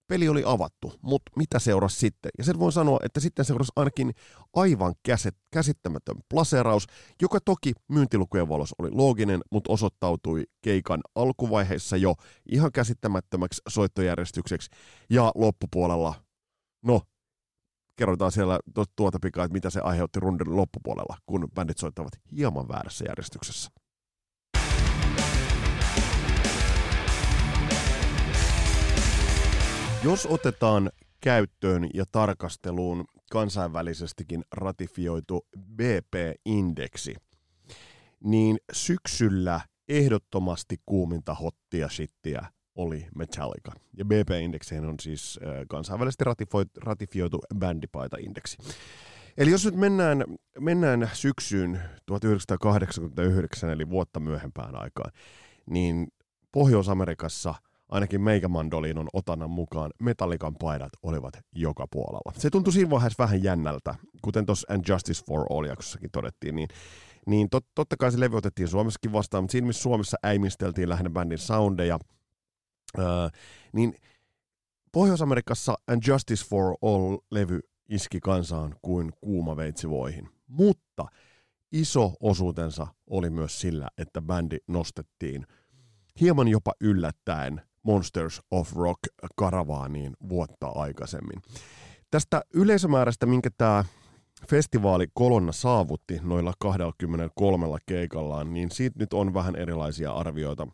peli 0.07 0.29
oli 0.29 0.43
avattu, 0.45 0.93
mutta 1.01 1.31
mitä 1.35 1.59
seurasi 1.59 1.99
sitten? 1.99 2.31
Ja 2.37 2.43
sen 2.43 2.59
voin 2.59 2.71
sanoa, 2.71 2.99
että 3.03 3.19
sitten 3.19 3.45
seurasi 3.45 3.71
ainakin 3.75 4.11
aivan 4.53 4.93
käsit, 5.03 5.35
käsittämätön 5.51 6.15
plaseraus, 6.29 6.87
joka 7.21 7.39
toki 7.45 7.73
myyntilukujen 7.87 8.49
valossa 8.49 8.75
oli 8.79 8.91
looginen, 8.91 9.41
mutta 9.51 9.73
osoittautui 9.73 10.43
keikan 10.61 11.01
alkuvaiheessa 11.15 11.97
jo 11.97 12.15
ihan 12.51 12.71
käsittämättömäksi 12.71 13.61
soittojärjestykseksi. 13.69 14.69
Ja 15.09 15.31
loppupuolella, 15.35 16.13
no, 16.85 17.01
kerrotaan 17.95 18.31
siellä 18.31 18.59
tuota 18.95 19.19
pikaa, 19.21 19.45
että 19.45 19.53
mitä 19.53 19.69
se 19.69 19.79
aiheutti 19.83 20.19
rundin 20.19 20.55
loppupuolella, 20.55 21.17
kun 21.25 21.47
bändit 21.55 21.77
soittavat 21.77 22.13
hieman 22.31 22.67
väärässä 22.67 23.05
järjestyksessä. 23.07 23.82
Jos 30.03 30.25
otetaan 30.25 30.91
käyttöön 31.21 31.89
ja 31.93 32.05
tarkasteluun 32.11 33.05
kansainvälisestikin 33.31 34.43
ratifioitu 34.51 35.47
BP-indeksi, 35.75 37.15
niin 38.23 38.57
syksyllä 38.71 39.61
ehdottomasti 39.89 40.77
kuuminta 40.85 41.33
hottia 41.33 41.89
shittiä 41.89 42.45
oli 42.75 43.07
Metallica. 43.15 43.71
Ja 43.97 44.05
BP-indeksiin 44.05 44.85
on 44.85 44.95
siis 45.01 45.39
kansainvälisesti 45.69 46.23
ratifioitu 46.81 47.39
bändipaita-indeksi. 47.57 48.57
Eli 49.37 49.51
jos 49.51 49.65
nyt 49.65 49.75
mennään, 49.75 50.23
mennään 50.59 51.09
syksyyn 51.13 51.79
1989, 52.05 53.69
eli 53.69 53.89
vuotta 53.89 54.19
myöhempään 54.19 54.75
aikaan, 54.75 55.11
niin 55.65 56.07
Pohjois-Amerikassa– 56.51 57.55
ainakin 57.93 58.21
meikämandoliinon 58.21 59.07
otannan 59.13 59.49
mukaan 59.49 59.91
metallikan 60.01 60.55
paidat 60.55 60.91
olivat 61.03 61.33
joka 61.55 61.87
puolella. 61.91 62.33
Se 62.37 62.49
tuntui 62.49 62.73
siinä 62.73 62.89
vaiheessa 62.89 63.23
vähän 63.23 63.43
jännältä, 63.43 63.95
kuten 64.21 64.45
tuossa 64.45 64.73
And 64.73 64.83
Justice 64.87 65.25
for 65.25 65.45
All 65.49 65.65
jaksossakin 65.65 66.11
todettiin, 66.11 66.55
niin, 66.55 66.67
niin 67.27 67.49
tot, 67.49 67.65
totta 67.75 67.97
kai 67.97 68.11
se 68.11 68.19
levy 68.19 68.37
otettiin 68.37 68.67
Suomessakin 68.67 69.13
vastaan, 69.13 69.43
mutta 69.43 69.51
siinä 69.51 69.67
missä 69.67 69.81
Suomessa 69.81 70.17
äimisteltiin 70.23 70.89
lähinnä 70.89 71.09
bändin 71.09 71.37
soundeja, 71.37 71.99
ää, 72.97 73.29
niin 73.73 73.95
Pohjois-Amerikassa 74.91 75.75
And 75.87 76.01
Justice 76.07 76.45
for 76.45 76.75
All-levy 76.81 77.59
iski 77.89 78.19
kansaan 78.19 78.75
kuin 78.81 79.11
kuuma 79.21 79.55
veitsi 79.55 79.89
voihin. 79.89 80.29
Mutta 80.47 81.05
iso 81.71 82.13
osuutensa 82.19 82.87
oli 83.07 83.29
myös 83.29 83.61
sillä, 83.61 83.87
että 83.97 84.21
bändi 84.21 84.57
nostettiin 84.67 85.45
hieman 86.21 86.47
jopa 86.47 86.71
yllättäen 86.81 87.61
Monsters 87.83 88.41
of 88.51 88.73
Rock 88.75 88.99
karavaaniin 89.35 90.13
vuotta 90.29 90.67
aikaisemmin. 90.67 91.41
Tästä 92.11 92.41
yleisömäärästä, 92.53 93.25
minkä 93.25 93.49
tämä 93.57 93.85
festivaali 94.49 95.07
Kolonna 95.13 95.51
saavutti 95.51 96.19
noilla 96.23 96.53
23 96.59 97.67
keikallaan, 97.85 98.53
niin 98.53 98.71
siitä 98.71 98.99
nyt 98.99 99.13
on 99.13 99.33
vähän 99.33 99.55
erilaisia 99.55 100.11
arvioita. 100.11 100.67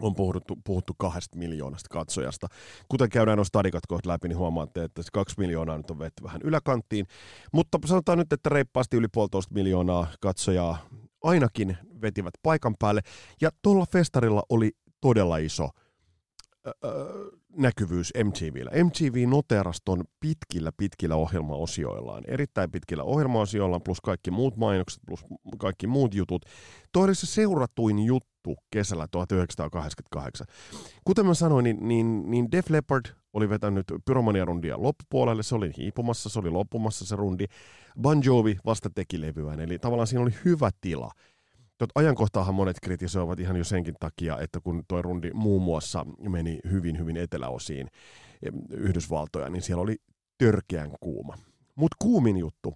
On 0.00 0.14
puhuttu, 0.14 0.58
puhuttu 0.64 0.94
kahdesta 0.98 1.38
miljoonasta 1.38 1.88
katsojasta. 1.90 2.46
Kuten 2.88 3.08
käydään 3.08 3.36
nuo 3.36 3.44
stadikat 3.44 3.86
kohta 3.88 4.08
läpi, 4.08 4.28
niin 4.28 4.38
huomaatte, 4.38 4.84
että 4.84 5.02
se 5.02 5.08
kaksi 5.12 5.34
miljoonaa 5.38 5.76
nyt 5.76 5.90
on 5.90 5.98
vetty 5.98 6.22
vähän 6.22 6.40
yläkanttiin. 6.44 7.06
Mutta 7.52 7.78
sanotaan 7.84 8.18
nyt, 8.18 8.32
että 8.32 8.48
reippaasti 8.48 8.96
yli 8.96 9.08
puolitoista 9.12 9.54
miljoonaa 9.54 10.06
katsojaa 10.20 10.78
ainakin 11.22 11.76
vetivät 12.02 12.34
paikan 12.42 12.74
päälle. 12.78 13.00
Ja 13.40 13.50
tuolla 13.62 13.86
festarilla 13.92 14.42
oli 14.48 14.70
todella 15.00 15.36
iso 15.36 15.68
näkyvyys 17.56 18.12
MTVllä. 18.24 18.70
MTV 18.84 19.28
noterasi 19.28 19.82
ton 19.84 20.04
pitkillä, 20.20 20.72
pitkillä 20.76 21.16
ohjelmaosioillaan, 21.16 22.24
erittäin 22.26 22.70
pitkillä 22.70 23.02
ohjelmaosioillaan, 23.02 23.82
plus 23.82 24.00
kaikki 24.00 24.30
muut 24.30 24.56
mainokset, 24.56 25.00
plus 25.06 25.24
kaikki 25.58 25.86
muut 25.86 26.14
jutut. 26.14 26.44
Toi 26.92 27.14
se 27.14 27.26
seuratuin 27.26 27.98
juttu 27.98 28.56
kesällä 28.70 29.08
1988. 29.10 30.46
Kuten 31.04 31.26
mä 31.26 31.34
sanoin, 31.34 31.64
niin, 31.64 31.88
niin, 31.88 32.30
niin 32.30 32.50
Def 32.50 32.70
Leppard 32.70 33.04
oli 33.32 33.48
vetänyt 33.48 33.86
Pyromania-rundia 34.04 34.82
loppupuolelle, 34.82 35.42
se 35.42 35.54
oli 35.54 35.72
hiipumassa, 35.76 36.28
se 36.28 36.38
oli 36.38 36.50
loppumassa 36.50 37.06
se 37.06 37.16
rundi. 37.16 37.44
Bon 38.00 38.24
Jovi 38.24 38.56
vasta 38.64 38.90
teki 38.94 39.20
levyään, 39.20 39.60
eli 39.60 39.78
tavallaan 39.78 40.06
siinä 40.06 40.22
oli 40.22 40.34
hyvä 40.44 40.70
tila. 40.80 41.10
Tot 41.78 41.90
ajankohtaahan 41.94 42.54
monet 42.54 42.76
kritisoivat 42.82 43.40
ihan 43.40 43.56
jo 43.56 43.64
senkin 43.64 43.94
takia, 44.00 44.38
että 44.38 44.60
kun 44.60 44.84
tuo 44.88 45.02
rundi 45.02 45.30
muun 45.34 45.62
muassa 45.62 46.06
meni 46.28 46.58
hyvin, 46.70 46.98
hyvin 46.98 47.16
eteläosiin 47.16 47.86
Yhdysvaltoja, 48.70 49.50
niin 49.50 49.62
siellä 49.62 49.82
oli 49.82 49.96
törkeän 50.38 50.90
kuuma. 51.00 51.34
Mutta 51.74 51.96
kuumin 52.02 52.36
juttu 52.36 52.74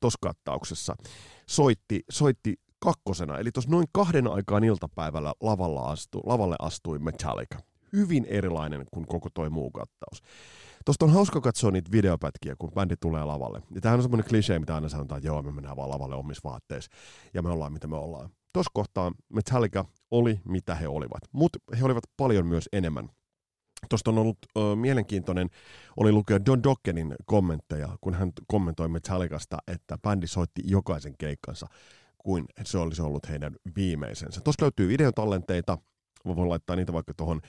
tuossa 0.00 0.18
kattauksessa 0.20 0.96
soitti, 1.46 2.00
soitti 2.10 2.54
kakkosena, 2.78 3.38
eli 3.38 3.52
tuossa 3.52 3.70
noin 3.70 3.86
kahden 3.92 4.26
aikaan 4.26 4.64
iltapäivällä 4.64 5.34
lavalla 5.40 5.80
astu, 5.80 6.22
lavalle 6.26 6.56
astui 6.58 6.98
Metallica. 6.98 7.58
Hyvin 7.92 8.24
erilainen 8.24 8.86
kuin 8.90 9.06
koko 9.06 9.28
toi 9.34 9.50
muu 9.50 9.70
kattaus. 9.70 10.22
Tuosta 10.84 11.04
on 11.04 11.12
hauska 11.12 11.40
katsoa 11.40 11.70
niitä 11.70 11.92
videopätkiä, 11.92 12.56
kun 12.58 12.72
bändi 12.72 12.94
tulee 13.00 13.24
lavalle. 13.24 13.62
Ja 13.74 13.80
tämähän 13.80 13.98
on 13.98 14.02
semmoinen 14.02 14.28
klisee, 14.28 14.58
mitä 14.58 14.74
aina 14.74 14.88
sanotaan, 14.88 15.18
että 15.18 15.28
joo, 15.28 15.42
me 15.42 15.52
mennään 15.52 15.76
vaan 15.76 15.90
lavalle 15.90 16.14
omissa 16.14 16.48
vaatteissa, 16.48 16.90
ja 17.34 17.42
me 17.42 17.50
ollaan 17.50 17.72
mitä 17.72 17.88
me 17.88 17.96
ollaan. 17.96 18.30
Tuossa 18.52 18.70
kohtaa 18.74 19.12
Metallica 19.28 19.84
oli 20.10 20.40
mitä 20.44 20.74
he 20.74 20.88
olivat, 20.88 21.22
mutta 21.32 21.58
he 21.78 21.84
olivat 21.84 22.04
paljon 22.16 22.46
myös 22.46 22.68
enemmän. 22.72 23.08
Tuosta 23.88 24.10
on 24.10 24.18
ollut 24.18 24.38
ö, 24.56 24.76
mielenkiintoinen, 24.76 25.48
oli 25.96 26.12
lukea 26.12 26.44
Don 26.46 26.62
Dockenin 26.62 27.14
kommentteja, 27.24 27.88
kun 28.00 28.14
hän 28.14 28.32
kommentoi 28.46 28.88
Metallicasta, 28.88 29.58
että 29.66 29.98
bändi 30.02 30.26
soitti 30.26 30.62
jokaisen 30.64 31.14
keikkansa 31.18 31.66
kuin 32.18 32.44
se 32.64 32.78
olisi 32.78 33.02
ollut 33.02 33.28
heidän 33.28 33.56
viimeisensä. 33.76 34.40
Tuossa 34.40 34.62
löytyy 34.62 34.88
videotallenteita, 34.88 35.78
voin 36.24 36.48
laittaa 36.48 36.76
niitä 36.76 36.92
vaikka 36.92 37.14
tuohon 37.16 37.40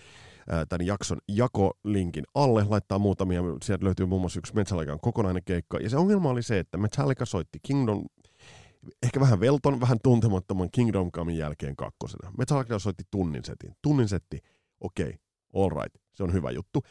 tämän 0.45 0.85
jakson 0.85 1.17
jakolinkin 1.27 2.23
alle, 2.35 2.65
laittaa 2.69 2.99
muutamia, 2.99 3.41
sieltä 3.63 3.85
löytyy 3.85 4.05
muun 4.05 4.21
muassa 4.21 4.39
yksi 4.39 4.55
Metallican 4.55 4.99
kokonainen 4.99 5.43
keikka, 5.45 5.77
ja 5.77 5.89
se 5.89 5.97
ongelma 5.97 6.29
oli 6.29 6.43
se, 6.43 6.59
että 6.59 6.77
Metallica 6.77 7.25
soitti 7.25 7.59
Kingdom, 7.63 8.05
ehkä 9.03 9.19
vähän 9.19 9.39
velton, 9.39 9.81
vähän 9.81 9.97
tuntemattoman 10.03 10.69
Kingdom 10.71 11.11
Comein 11.11 11.37
jälkeen 11.37 11.75
kakkosena. 11.75 12.31
Metallica 12.37 12.79
soitti 12.79 13.03
tunnin 13.11 13.45
setin. 13.45 13.75
Tunnin 13.81 14.07
setti, 14.07 14.39
okei, 14.79 15.05
okay, 15.05 15.63
all 15.63 15.69
right, 15.69 16.01
se 16.13 16.23
on 16.23 16.33
hyvä 16.33 16.51
juttu. 16.51 16.81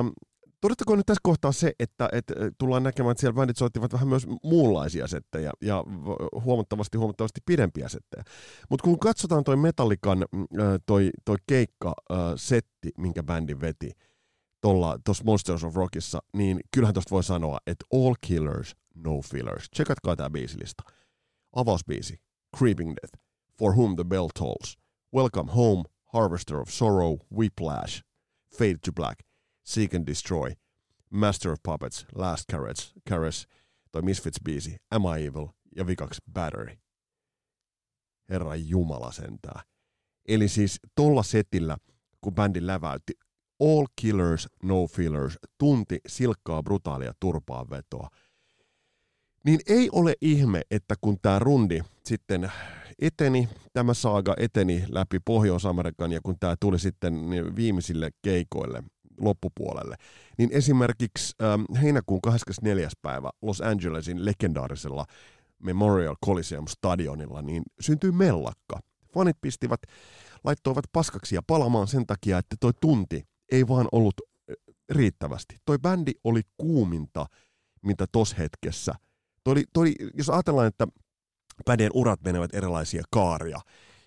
Um, 0.00 0.12
todettakoon 0.60 0.98
nyt 0.98 1.06
tässä 1.06 1.20
kohtaa 1.22 1.52
se, 1.52 1.72
että, 1.78 2.08
että 2.12 2.34
tullaan 2.58 2.82
näkemään, 2.82 3.12
että 3.12 3.20
siellä 3.20 3.36
bändit 3.36 3.56
soittivat 3.56 3.92
vähän 3.92 4.08
myös 4.08 4.26
muunlaisia 4.42 5.06
settejä 5.06 5.50
ja 5.62 5.84
huomattavasti 6.44 6.98
huomattavasti 6.98 7.40
pidempiä 7.46 7.88
settejä. 7.88 8.24
Mutta 8.70 8.84
kun 8.84 8.98
katsotaan 8.98 9.44
toi 9.44 9.56
Metallican 9.56 10.24
toi, 10.86 11.10
toi 11.24 11.36
keikka-setti, 11.46 12.90
minkä 12.98 13.22
bändi 13.22 13.60
veti 13.60 13.90
tuossa 15.04 15.24
Monsters 15.24 15.64
of 15.64 15.76
Rockissa, 15.76 16.22
niin 16.36 16.60
kyllähän 16.74 16.94
tuosta 16.94 17.10
voi 17.10 17.24
sanoa, 17.24 17.58
että 17.66 17.84
all 17.94 18.14
killers, 18.20 18.76
no 18.94 19.20
fillers. 19.20 19.70
Tsekatkaa 19.70 20.16
tämä 20.16 20.30
biisilista. 20.30 20.82
Avausbiisi, 21.56 22.20
Creeping 22.58 22.94
Death, 23.02 23.18
For 23.58 23.72
Whom 23.72 23.96
the 23.96 24.04
Bell 24.04 24.28
Tolls, 24.38 24.78
Welcome 25.14 25.52
Home, 25.52 25.82
Harvester 26.04 26.56
of 26.56 26.68
Sorrow, 26.68 27.16
Whiplash, 27.36 28.02
Fade 28.58 28.78
to 28.84 28.92
Black– 28.92 29.18
Seek 29.66 29.94
and 29.94 30.06
Destroy, 30.06 30.52
Master 31.10 31.52
of 31.52 31.58
Puppets, 31.62 32.06
Last 32.14 32.44
Caress, 32.52 32.94
Caress 33.10 33.46
toi 33.92 34.02
Misfits-biisi, 34.02 34.76
Am 34.90 35.02
I 35.02 35.26
Evil 35.26 35.46
ja 35.76 35.86
vikaksi 35.86 36.22
Battery. 36.32 36.78
Herra 38.28 38.54
Jumala 38.54 39.12
sentää. 39.12 39.62
Eli 40.28 40.48
siis 40.48 40.80
tolla 40.94 41.22
setillä, 41.22 41.76
kun 42.20 42.34
bändi 42.34 42.66
läväytti 42.66 43.12
All 43.60 43.86
Killers, 44.00 44.48
No 44.62 44.86
Fillers, 44.86 45.38
tunti 45.58 46.00
silkkaa 46.06 46.62
brutaalia 46.62 47.12
turpaa 47.20 47.70
vetoa, 47.70 48.08
niin 49.44 49.60
ei 49.66 49.88
ole 49.92 50.14
ihme, 50.20 50.62
että 50.70 50.94
kun 51.00 51.18
tämä 51.22 51.38
rundi 51.38 51.80
sitten 52.04 52.52
eteni, 52.98 53.48
tämä 53.72 53.94
saaga 53.94 54.34
eteni 54.38 54.84
läpi 54.88 55.20
Pohjois-Amerikan 55.24 56.12
ja 56.12 56.20
kun 56.22 56.38
tämä 56.40 56.56
tuli 56.60 56.78
sitten 56.78 57.14
viimeisille 57.56 58.10
keikoille, 58.22 58.82
loppupuolelle. 59.20 59.96
Niin 60.38 60.50
esimerkiksi 60.52 61.34
ähm, 61.42 61.62
heinäkuun 61.82 62.20
24. 62.20 62.88
päivä 63.02 63.30
Los 63.42 63.60
Angelesin 63.60 64.24
legendaarisella 64.24 65.04
Memorial 65.58 66.16
Coliseum 66.26 66.66
stadionilla 66.66 67.42
niin 67.42 67.62
syntyi 67.80 68.12
mellakka. 68.12 68.80
Fanit 69.14 69.36
pistivät, 69.40 69.80
laittoivat 70.44 70.84
paskaksi 70.92 71.34
ja 71.34 71.42
palamaan 71.46 71.88
sen 71.88 72.06
takia, 72.06 72.38
että 72.38 72.56
toi 72.60 72.72
tunti 72.80 73.22
ei 73.52 73.68
vaan 73.68 73.88
ollut 73.92 74.14
riittävästi. 74.90 75.56
Toi 75.64 75.78
bändi 75.78 76.12
oli 76.24 76.42
kuuminta, 76.56 77.26
mitä 77.82 78.06
tos 78.12 78.38
hetkessä. 78.38 78.94
Toi 79.44 79.52
oli, 79.52 79.64
toi, 79.72 79.94
jos 80.14 80.30
ajatellaan, 80.30 80.66
että 80.66 80.88
bändien 81.64 81.90
urat 81.94 82.20
menevät 82.22 82.54
erilaisia 82.54 83.02
kaaria 83.10 83.60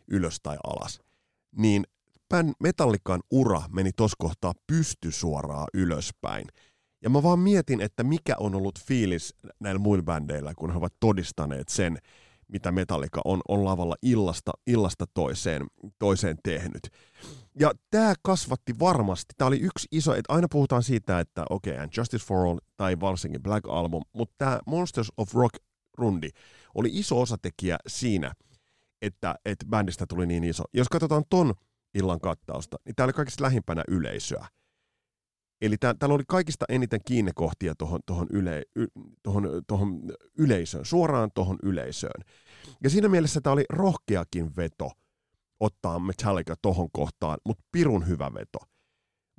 ylös 0.08 0.40
tai 0.44 0.58
alas, 0.64 1.02
niin 1.56 1.84
Bän 2.30 2.54
Metallikan 2.60 3.22
ura 3.32 3.62
meni 3.72 3.92
tos 3.92 4.12
kohtaa 4.18 4.54
pysty 4.68 5.12
suoraan 5.12 5.68
ylöspäin. 5.74 6.48
Ja 7.02 7.10
mä 7.10 7.24
vaan 7.24 7.40
mietin, 7.40 7.82
että 7.82 8.04
mikä 8.04 8.36
on 8.40 8.56
ollut 8.56 8.80
fiilis 8.80 9.36
näillä 9.60 9.80
muilla 9.80 10.04
bändeillä, 10.04 10.54
kun 10.56 10.72
he 10.72 10.78
ovat 10.78 10.94
todistaneet 11.00 11.70
sen, 11.70 11.98
mitä 12.48 12.72
Metallica 12.72 13.22
on, 13.26 13.42
on 13.48 13.66
lavalla 13.66 13.96
illasta, 14.02 14.52
illasta 14.68 15.06
toiseen, 15.14 15.68
toiseen 16.00 16.38
tehnyt. 16.44 16.90
Ja 17.60 17.72
tämä 17.92 18.14
kasvatti 18.22 18.80
varmasti, 18.80 19.34
tämä 19.38 19.48
oli 19.48 19.60
yksi 19.60 19.88
iso, 19.92 20.16
että 20.16 20.34
aina 20.34 20.48
puhutaan 20.52 20.84
siitä, 20.84 21.20
että 21.20 21.46
okei, 21.50 21.74
okay, 21.74 21.88
Justice 21.98 22.26
for 22.26 22.48
All 22.48 22.60
tai 22.78 23.00
varsinkin 23.00 23.44
Black 23.44 23.66
Album, 23.70 24.04
mutta 24.14 24.36
tämä 24.38 24.60
Monsters 24.66 25.12
of 25.18 25.34
Rock 25.34 25.56
rundi 25.98 26.30
oli 26.76 26.90
iso 26.92 27.22
osatekijä 27.22 27.78
siinä, 27.88 28.34
että, 29.02 29.36
että 29.46 29.66
bändistä 29.66 30.06
tuli 30.10 30.26
niin 30.26 30.44
iso. 30.44 30.64
Jos 30.74 30.90
katsotaan 30.90 31.24
ton 31.30 31.54
illan 31.94 32.20
kattausta, 32.20 32.78
niin 32.86 32.96
tämä 32.96 33.06
oli 33.06 33.14
kaikista 33.14 33.44
lähimpänä 33.44 33.84
yleisöä. 33.88 34.48
Eli 35.62 35.78
tää, 35.78 35.94
täällä 35.94 36.16
oli 36.16 36.24
kaikista 36.28 36.66
eniten 36.70 37.00
kiinnekohtia 37.06 37.76
tuohon 37.76 38.00
tohon 38.06 38.28
yle, 38.32 38.64
y, 38.76 38.86
tohon, 39.24 39.50
tohon 39.68 40.02
yleisöön, 40.38 40.86
suoraan 40.86 41.30
tuohon 41.34 41.58
yleisöön. 41.64 42.24
Ja 42.84 42.90
siinä 42.90 43.10
mielessä 43.10 43.42
tämä 43.42 43.54
oli 43.54 43.66
rohkeakin 43.70 44.56
veto 44.56 44.92
ottaa 45.60 46.00
Metallica 46.00 46.56
tohon 46.62 46.90
kohtaan, 46.92 47.38
mutta 47.46 47.64
pirun 47.72 48.08
hyvä 48.08 48.34
veto. 48.34 48.60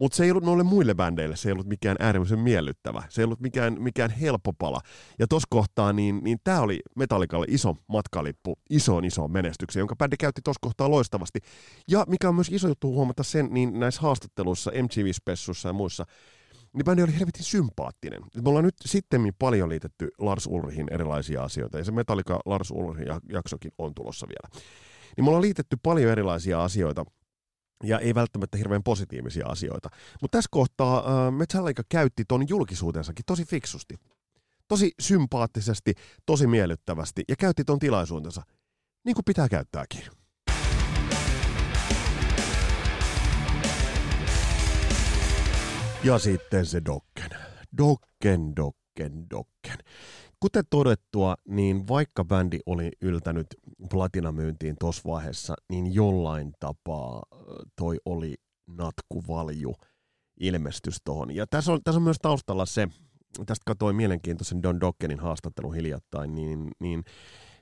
Mutta 0.01 0.17
se 0.17 0.25
ei 0.25 0.31
ollut 0.31 0.45
noille 0.45 0.63
muille 0.63 0.95
bändeille, 0.95 1.37
se 1.37 1.49
ei 1.49 1.53
ollut 1.53 1.67
mikään 1.67 1.97
äärimmäisen 2.01 2.39
miellyttävä, 2.39 3.03
se 3.09 3.21
ei 3.21 3.25
ollut 3.25 3.41
mikään, 3.41 3.83
mikään 3.83 4.11
helppo 4.11 4.53
pala. 4.53 4.81
Ja 5.19 5.27
tuossa 5.27 5.47
kohtaa, 5.51 5.93
niin, 5.93 6.21
niin 6.23 6.39
tämä 6.45 6.61
oli 6.61 6.81
Metallicalle 6.97 7.47
iso 7.49 7.77
matkalippu, 7.87 8.59
isoon 8.71 9.05
isoon 9.05 9.33
menestykseen, 9.33 9.81
jonka 9.81 9.97
bändi 9.97 10.17
käytti 10.17 10.41
tuossa 10.45 10.59
kohtaa 10.63 10.91
loistavasti. 10.91 11.39
Ja 11.91 12.05
mikä 12.09 12.29
on 12.29 12.35
myös 12.35 12.49
iso 12.53 12.69
juttu 12.69 12.93
huomata 12.93 13.23
sen, 13.23 13.49
niin 13.51 13.81
näissä 13.81 14.01
haastatteluissa, 14.01 14.71
MTV-spessuissa 14.71 15.69
ja 15.69 15.73
muissa, 15.73 16.05
niin 16.73 16.85
bändi 16.85 17.03
oli 17.03 17.15
helvetin 17.15 17.45
sympaattinen. 17.45 18.23
Me 18.35 18.49
ollaan 18.49 18.65
nyt 18.65 18.77
sitten 18.85 19.33
paljon 19.39 19.69
liitetty 19.69 20.09
Lars 20.19 20.47
Ulrihin 20.47 20.87
erilaisia 20.91 21.43
asioita, 21.43 21.79
ja 21.79 21.85
se 21.85 21.93
Metallica 21.93 22.41
Lars 22.47 22.71
Ulrihin 22.71 23.07
jaksokin 23.33 23.73
on 23.79 23.95
tulossa 23.95 24.27
vielä. 24.29 24.65
Niin 25.17 25.25
me 25.25 25.29
ollaan 25.29 25.43
liitetty 25.43 25.77
paljon 25.83 26.13
erilaisia 26.13 26.65
asioita, 26.65 27.05
ja 27.85 27.99
ei 27.99 28.14
välttämättä 28.14 28.59
hirveän 28.59 28.83
positiivisia 28.83 29.47
asioita. 29.47 29.88
Mutta 30.23 30.38
tässä 30.38 30.49
kohtaa 30.51 30.99
äh, 30.99 31.33
Metallica 31.33 31.83
käytti 31.88 32.25
ton 32.25 32.49
julkisuutensakin 32.49 33.25
tosi 33.27 33.45
fiksusti. 33.45 33.95
Tosi 34.69 34.93
sympaattisesti, 35.01 35.95
tosi 36.27 36.47
miellyttävästi 36.47 37.25
ja 37.29 37.37
käytti 37.37 37.64
ton 37.64 37.79
tilaisuutensa 37.79 38.43
niin 39.05 39.14
kuin 39.14 39.25
pitää 39.25 39.49
käyttääkin. 39.49 40.03
Ja 46.05 46.19
sitten 46.19 46.66
se 46.66 46.83
Dokken. 46.85 47.31
Dokken, 47.79 48.57
Dokken, 48.57 49.31
Dokken. 49.31 49.79
Kuten 50.40 50.64
todettua, 50.70 51.35
niin 51.48 51.88
vaikka 51.88 52.24
bändi 52.24 52.59
oli 52.66 52.90
yltänyt 53.00 53.46
platinamyyntiin 53.90 54.76
tuossa 54.81 55.03
vaiheessa, 55.07 55.55
niin 55.68 55.94
jollain 55.94 56.53
tapaa 56.61 57.22
toi 57.76 57.96
oli 58.05 58.35
natkuvalju 58.66 59.74
ilmestys 60.40 60.96
tuohon. 61.05 61.35
Ja 61.35 61.46
tässä 61.46 61.72
on, 61.72 61.81
tässä 61.85 61.98
on 61.98 62.03
myös 62.03 62.18
taustalla 62.22 62.66
se, 62.66 62.88
tästä 63.46 63.62
katsoin 63.66 63.96
mielenkiintoisen 63.96 64.62
Don 64.62 64.81
Dockenin 64.81 65.20
haastattelun 65.20 65.74
hiljattain, 65.74 66.35
niin, 66.35 66.70
niin 66.79 67.05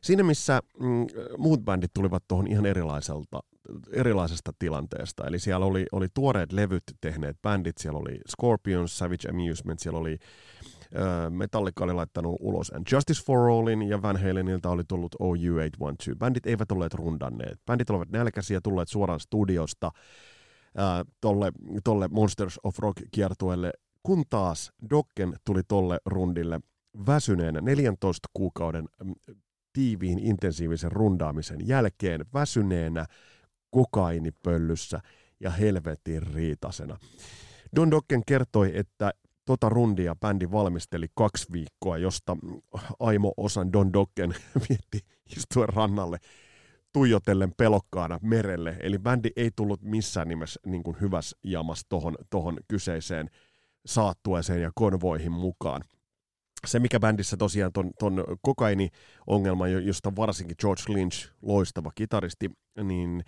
siinä 0.02 0.22
missä 0.22 0.60
mm, 0.80 1.06
muut 1.38 1.60
bändit 1.64 1.90
tulivat 1.94 2.24
tuohon 2.28 2.46
ihan 2.46 2.66
erilaiselta, 2.66 3.40
erilaisesta 3.92 4.52
tilanteesta. 4.58 5.26
Eli 5.26 5.38
siellä 5.38 5.66
oli, 5.66 5.86
oli 5.92 6.06
tuoreet 6.14 6.52
levyt 6.52 6.82
tehneet 7.00 7.36
bändit, 7.42 7.78
siellä 7.78 7.98
oli 7.98 8.20
Scorpions, 8.30 8.98
Savage 8.98 9.28
Amusement, 9.28 9.80
siellä 9.80 9.98
oli 9.98 10.18
Metallica 11.30 11.84
oli 11.84 11.92
laittanut 11.92 12.36
ulos 12.40 12.70
And 12.70 12.86
Justice 12.92 13.22
for 13.24 13.50
Allin 13.50 13.82
ja 13.82 14.02
Van 14.02 14.16
Halenilta 14.16 14.70
oli 14.70 14.82
tullut 14.88 15.14
OU812. 15.14 16.16
Bändit 16.18 16.46
eivät 16.46 16.72
olleet 16.72 16.94
rundanneet. 16.94 17.60
Bändit 17.66 17.90
olivat 17.90 18.10
nälkäisiä, 18.10 18.60
tulleet 18.60 18.88
suoraan 18.88 19.20
studiosta 19.20 19.92
tolle, 21.20 21.52
tolle 21.84 22.08
Monsters 22.08 22.60
of 22.62 22.78
Rock 22.78 23.02
kiertueelle, 23.10 23.72
kun 24.02 24.24
taas 24.30 24.72
Dokken 24.90 25.36
tuli 25.44 25.62
tolle 25.68 26.00
rundille 26.06 26.60
väsyneenä 27.06 27.60
14 27.60 28.28
kuukauden 28.32 28.88
mm, 29.04 29.14
tiiviin 29.72 30.18
intensiivisen 30.18 30.92
rundaamisen 30.92 31.68
jälkeen 31.68 32.24
väsyneenä 32.34 33.06
kokainipöllyssä 33.70 35.00
ja 35.40 35.50
helvetin 35.50 36.22
riitasena. 36.22 36.98
Don 37.76 37.90
Dokken 37.90 38.22
kertoi, 38.26 38.72
että 38.74 39.12
tota 39.48 39.68
rundia 39.68 40.16
bändi 40.16 40.50
valmisteli 40.50 41.06
kaksi 41.14 41.52
viikkoa, 41.52 41.98
josta 41.98 42.36
Aimo 43.00 43.34
Osan 43.36 43.72
Don 43.72 43.92
Dokken 43.92 44.34
vietti 44.68 45.00
istuen 45.36 45.68
rannalle 45.68 46.18
tuijotellen 46.92 47.52
pelokkaana 47.56 48.18
merelle. 48.22 48.76
Eli 48.80 48.98
bändi 48.98 49.30
ei 49.36 49.50
tullut 49.56 49.82
missään 49.82 50.28
nimessä 50.28 50.60
niin 50.66 50.82
kuin 50.82 50.96
hyvässä 51.00 51.38
jamas 51.44 51.84
tohon, 51.88 52.16
tohon 52.30 52.56
kyseiseen 52.68 53.30
saattueeseen 53.86 54.62
ja 54.62 54.70
konvoihin 54.74 55.32
mukaan. 55.32 55.82
Se, 56.66 56.78
mikä 56.78 57.00
bändissä 57.00 57.36
tosiaan 57.36 57.72
ton, 57.72 57.90
ton 57.98 58.24
kokaini-ongelma, 58.42 59.68
josta 59.68 60.16
varsinkin 60.16 60.56
George 60.60 60.82
Lynch, 60.88 61.30
loistava 61.42 61.90
kitaristi, 61.94 62.50
niin 62.82 63.24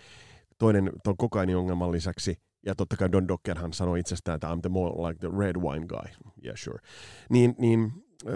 toinen 0.57 0.91
ton 1.03 1.17
kokaini-ongelman 1.17 1.91
lisäksi 1.91 2.35
ja 2.65 2.75
totta 2.75 2.97
kai 2.97 3.11
Don 3.11 3.27
Dockerhan 3.27 3.73
sanoi 3.73 3.99
itsestään, 3.99 4.35
että 4.35 4.53
I'm 4.53 4.61
the 4.61 4.69
more 4.69 5.07
like 5.07 5.19
the 5.19 5.37
red 5.39 5.55
wine 5.55 5.85
guy. 5.85 6.31
Yeah, 6.45 6.57
sure. 6.57 6.79
Niin, 7.29 7.55
niin 7.57 7.91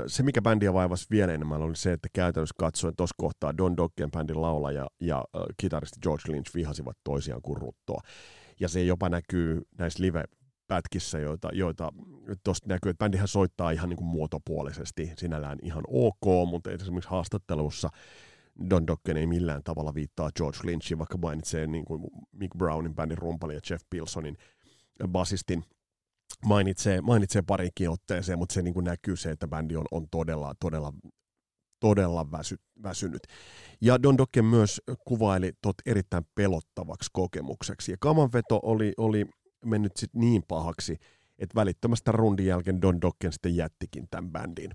se, 0.08 0.24
mikä 0.24 0.42
bändiä 0.42 0.74
vaivasi 0.74 1.08
vielä 1.12 1.34
enemmän, 1.34 1.62
oli 1.62 1.76
se, 1.76 1.94
että 1.94 2.08
käytännössä 2.14 2.56
katsoen 2.60 2.96
tuossa 2.96 3.16
kohtaa 3.18 3.58
Don 3.58 3.78
Dokken 3.78 4.12
bändin 4.12 4.42
laulaja 4.42 4.88
ja 5.00 5.18
äh, 5.18 5.42
kitaristi 5.58 6.00
George 6.02 6.32
Lynch 6.32 6.56
vihasivat 6.56 6.98
toisiaan 7.04 7.42
kuin 7.42 7.62
ruttoa. 7.62 8.02
Ja 8.60 8.70
se 8.70 8.84
jopa 8.84 9.10
näkyy 9.10 9.62
näissä 9.78 10.04
live 10.04 10.24
pätkissä, 10.68 11.20
joita, 11.20 11.50
joita 11.54 11.92
tuosta 12.44 12.68
näkyy, 12.68 12.90
että 12.90 13.04
bändihän 13.04 13.28
soittaa 13.28 13.72
ihan 13.72 13.90
niin 13.90 13.98
kuin 13.98 14.08
muotopuolisesti, 14.08 15.12
sinällään 15.18 15.60
ihan 15.62 15.84
ok, 15.88 16.50
mutta 16.50 16.72
esimerkiksi 16.72 17.10
haastattelussa 17.10 17.90
Don 18.70 18.88
Dokken 18.88 19.18
ei 19.18 19.28
millään 19.28 19.63
tavalla 19.63 19.94
viittaa 19.94 20.32
George 20.36 20.60
Lynchin, 20.63 20.98
vaikka 20.98 21.18
mainitsee 21.18 21.68
niin 21.68 21.86
kuin 21.86 22.04
Mick 22.32 22.58
Brownin 22.58 22.96
bändin 22.96 23.18
rumpali 23.18 23.54
ja 23.54 23.60
Jeff 23.70 23.86
Pilsonin 23.89 24.38
basistin 25.08 25.63
mainitsee, 26.46 27.02
mainitsee 27.02 27.41
parikin 27.41 27.89
otteeseen, 27.89 28.39
mutta 28.39 28.54
se 28.54 28.62
niin 28.62 28.74
kuin 28.74 28.84
näkyy 28.84 29.18
se, 29.18 29.32
että 29.32 29.48
bändi 29.48 29.76
on, 29.76 29.86
on 29.91 30.08
todella, 30.12 30.54
todella, 30.60 30.94
todella 31.80 32.32
väsy, 32.32 32.56
väsynyt. 32.84 33.22
Ja 33.82 34.04
Don 34.04 34.18
Dokken 34.18 34.46
myös 34.46 34.82
kuvaili 35.08 35.52
tot 35.62 35.76
erittäin 35.86 36.24
pelottavaksi 36.36 37.10
kokemukseksi. 37.13 37.91
Ja 37.91 37.98
kamanveto 38.00 38.60
oli, 38.63 38.94
oli 38.98 39.26
mennyt 39.65 39.98
sit 39.98 40.13
niin 40.13 40.44
pahaksi, 40.48 40.98
että 41.39 41.56
välittömästä 41.56 42.12
rundin 42.12 42.46
jälkeen 42.46 42.82
Don 42.82 43.02
Dokken 43.02 43.32
sitten 43.34 43.56
jättikin 43.56 44.08
tämän 44.12 44.32
bändin. 44.32 44.72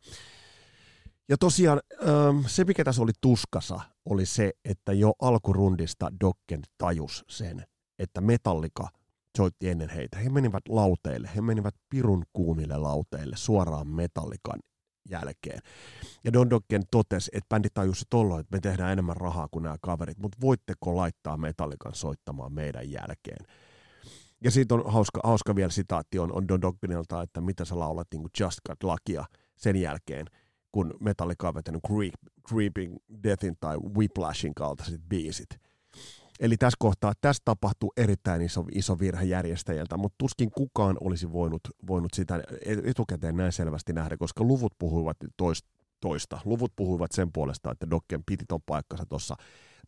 Ja 1.31 1.37
tosiaan 1.39 1.81
ähm, 2.03 2.47
se, 2.47 2.65
mikä 2.65 2.85
tässä 2.85 3.03
oli 3.03 3.13
tuskasa, 3.21 3.81
oli 4.05 4.27
se, 4.27 4.53
että 4.65 4.93
jo 4.93 5.13
alkurundista 5.21 6.13
Dokken 6.21 6.63
tajus 6.79 7.25
sen, 7.29 7.65
että 7.99 8.21
Metallika 8.21 8.89
soitti 9.37 9.69
ennen 9.69 9.89
heitä. 9.89 10.19
He 10.19 10.29
menivät 10.29 10.63
lauteille, 10.69 11.31
he 11.37 11.41
menivät 11.41 11.75
pirun 11.89 12.25
kuumille 12.33 12.77
lauteille 12.77 13.37
suoraan 13.37 13.89
Metallikan 13.89 14.61
jälkeen. 15.11 15.61
Ja 16.25 16.33
Don 16.33 16.51
Dokken 16.51 16.83
totesi, 16.91 17.31
että 17.35 17.49
bändi 17.49 17.69
tajusi 17.75 18.05
tolloin, 18.11 18.41
että 18.41 18.57
me 18.57 18.61
tehdään 18.61 18.93
enemmän 18.93 19.17
rahaa 19.17 19.49
kuin 19.51 19.63
nämä 19.63 19.77
kaverit, 19.83 20.19
mutta 20.19 20.39
voitteko 20.41 20.97
laittaa 20.97 21.37
Metallikan 21.37 21.95
soittamaan 21.95 22.53
meidän 22.53 22.91
jälkeen? 22.91 23.47
Ja 24.45 24.51
siitä 24.51 24.75
on 24.75 24.93
hauska, 24.93 25.21
hauska 25.25 25.57
vielä 25.57 25.71
sitaatti 25.71 26.19
on, 26.19 26.33
on 26.33 26.49
Don 26.49 26.63
Dokkenilta, 26.63 27.23
että 27.23 27.41
mitä 27.41 27.65
sä 27.65 27.79
laulat 27.79 28.09
niin 28.13 28.21
kuin 28.21 28.31
Just 28.41 28.59
Got 28.69 28.83
Luckia 28.83 29.25
sen 29.57 29.77
jälkeen– 29.77 30.27
kun 30.73 30.95
Metallica 31.01 31.49
on 31.49 31.55
vetänyt 31.55 31.81
Creep, 31.87 32.15
Creeping 32.49 32.97
Deathin 33.23 33.57
tai 33.61 33.77
Whiplashin 33.77 34.55
kaltaiset 34.55 35.01
biisit. 35.09 35.49
Eli 36.41 36.57
tässä 36.57 36.77
kohtaa, 36.79 37.13
tässä 37.21 37.43
tapahtuu 37.45 37.93
erittäin 37.97 38.43
iso, 38.43 38.65
iso 38.75 38.99
virhe 38.99 39.25
järjestäjältä, 39.25 39.97
mutta 39.97 40.15
tuskin 40.19 40.51
kukaan 40.51 40.97
olisi 41.01 41.33
voinut, 41.33 41.61
voinut 41.87 42.15
sitä 42.15 42.43
etukäteen 42.85 43.37
näin 43.37 43.53
selvästi 43.53 43.93
nähdä, 43.93 44.17
koska 44.17 44.45
luvut 44.45 44.73
puhuivat 44.79 45.17
toista. 45.37 45.69
toista. 46.01 46.41
Luvut 46.45 46.73
puhuivat 46.77 47.13
sen 47.13 47.33
puolesta, 47.33 47.71
että 47.71 47.91
Dokken 47.91 48.23
piti 48.27 48.45
ton 48.49 48.61
paikkansa 48.67 49.07
tuossa 49.09 49.35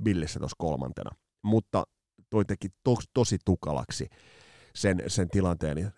billissä 0.04 0.38
tuossa 0.38 0.56
kolmantena. 0.58 1.10
Mutta 1.44 1.84
toi 2.30 2.44
teki 2.44 2.68
to, 2.84 2.96
tosi 3.14 3.38
tukalaksi 3.44 4.08
sen, 4.74 5.02
sen 5.06 5.28
tilanteen 5.30 5.92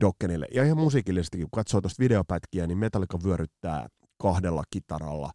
Dokkenille. 0.00 0.46
Ja 0.54 0.64
ihan 0.64 0.78
musiikillisesti, 0.78 1.38
kun 1.38 1.48
katsoo 1.52 1.80
tuosta 1.80 2.02
videopätkiä, 2.02 2.66
niin 2.66 2.78
Metallica 2.78 3.18
vyöryttää 3.24 3.88
kahdella 4.22 4.62
kitaralla 4.70 5.30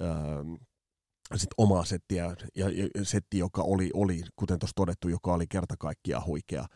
öö, 0.00 0.44
sit 1.36 1.50
omaa 1.58 1.84
settiä, 1.84 2.24
ja, 2.56 2.68
ja 2.68 3.04
setti, 3.04 3.38
joka 3.38 3.62
oli, 3.62 3.90
oli 3.94 4.22
kuten 4.36 4.58
tuossa 4.58 4.74
todettu, 4.76 5.08
joka 5.08 5.34
oli 5.34 5.46
kerta 5.46 5.74
kaikkiaan 5.78 6.26
huikea. 6.26 6.66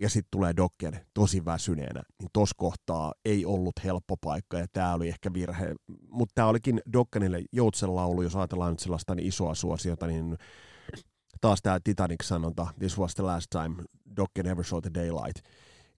ja 0.00 0.08
sitten 0.08 0.28
tulee 0.30 0.56
Dokken 0.56 1.06
tosi 1.14 1.44
väsyneenä, 1.44 2.02
niin 2.18 2.30
tos 2.32 2.54
kohtaa 2.54 3.12
ei 3.24 3.44
ollut 3.44 3.74
helppo 3.84 4.16
paikka 4.16 4.58
ja 4.58 4.66
tämä 4.72 4.94
oli 4.94 5.08
ehkä 5.08 5.32
virhe. 5.32 5.74
Mutta 6.08 6.32
tämä 6.34 6.48
olikin 6.48 6.80
Dokkenille 6.92 7.42
joutsen 7.52 7.96
laulu, 7.96 8.22
jos 8.22 8.36
ajatellaan 8.36 8.72
nyt 8.72 8.80
sellaista 8.80 9.14
niin 9.14 9.28
isoa 9.28 9.54
suosiota, 9.54 10.06
niin 10.06 10.36
taas 11.40 11.62
tämä 11.62 11.78
Titanic-sanonta, 11.84 12.66
this 12.78 12.98
was 12.98 13.14
the 13.14 13.24
last 13.24 13.46
time 13.50 13.84
Dokken 14.16 14.46
ever 14.46 14.64
saw 14.64 14.80
the 14.80 14.90
daylight. 14.94 15.44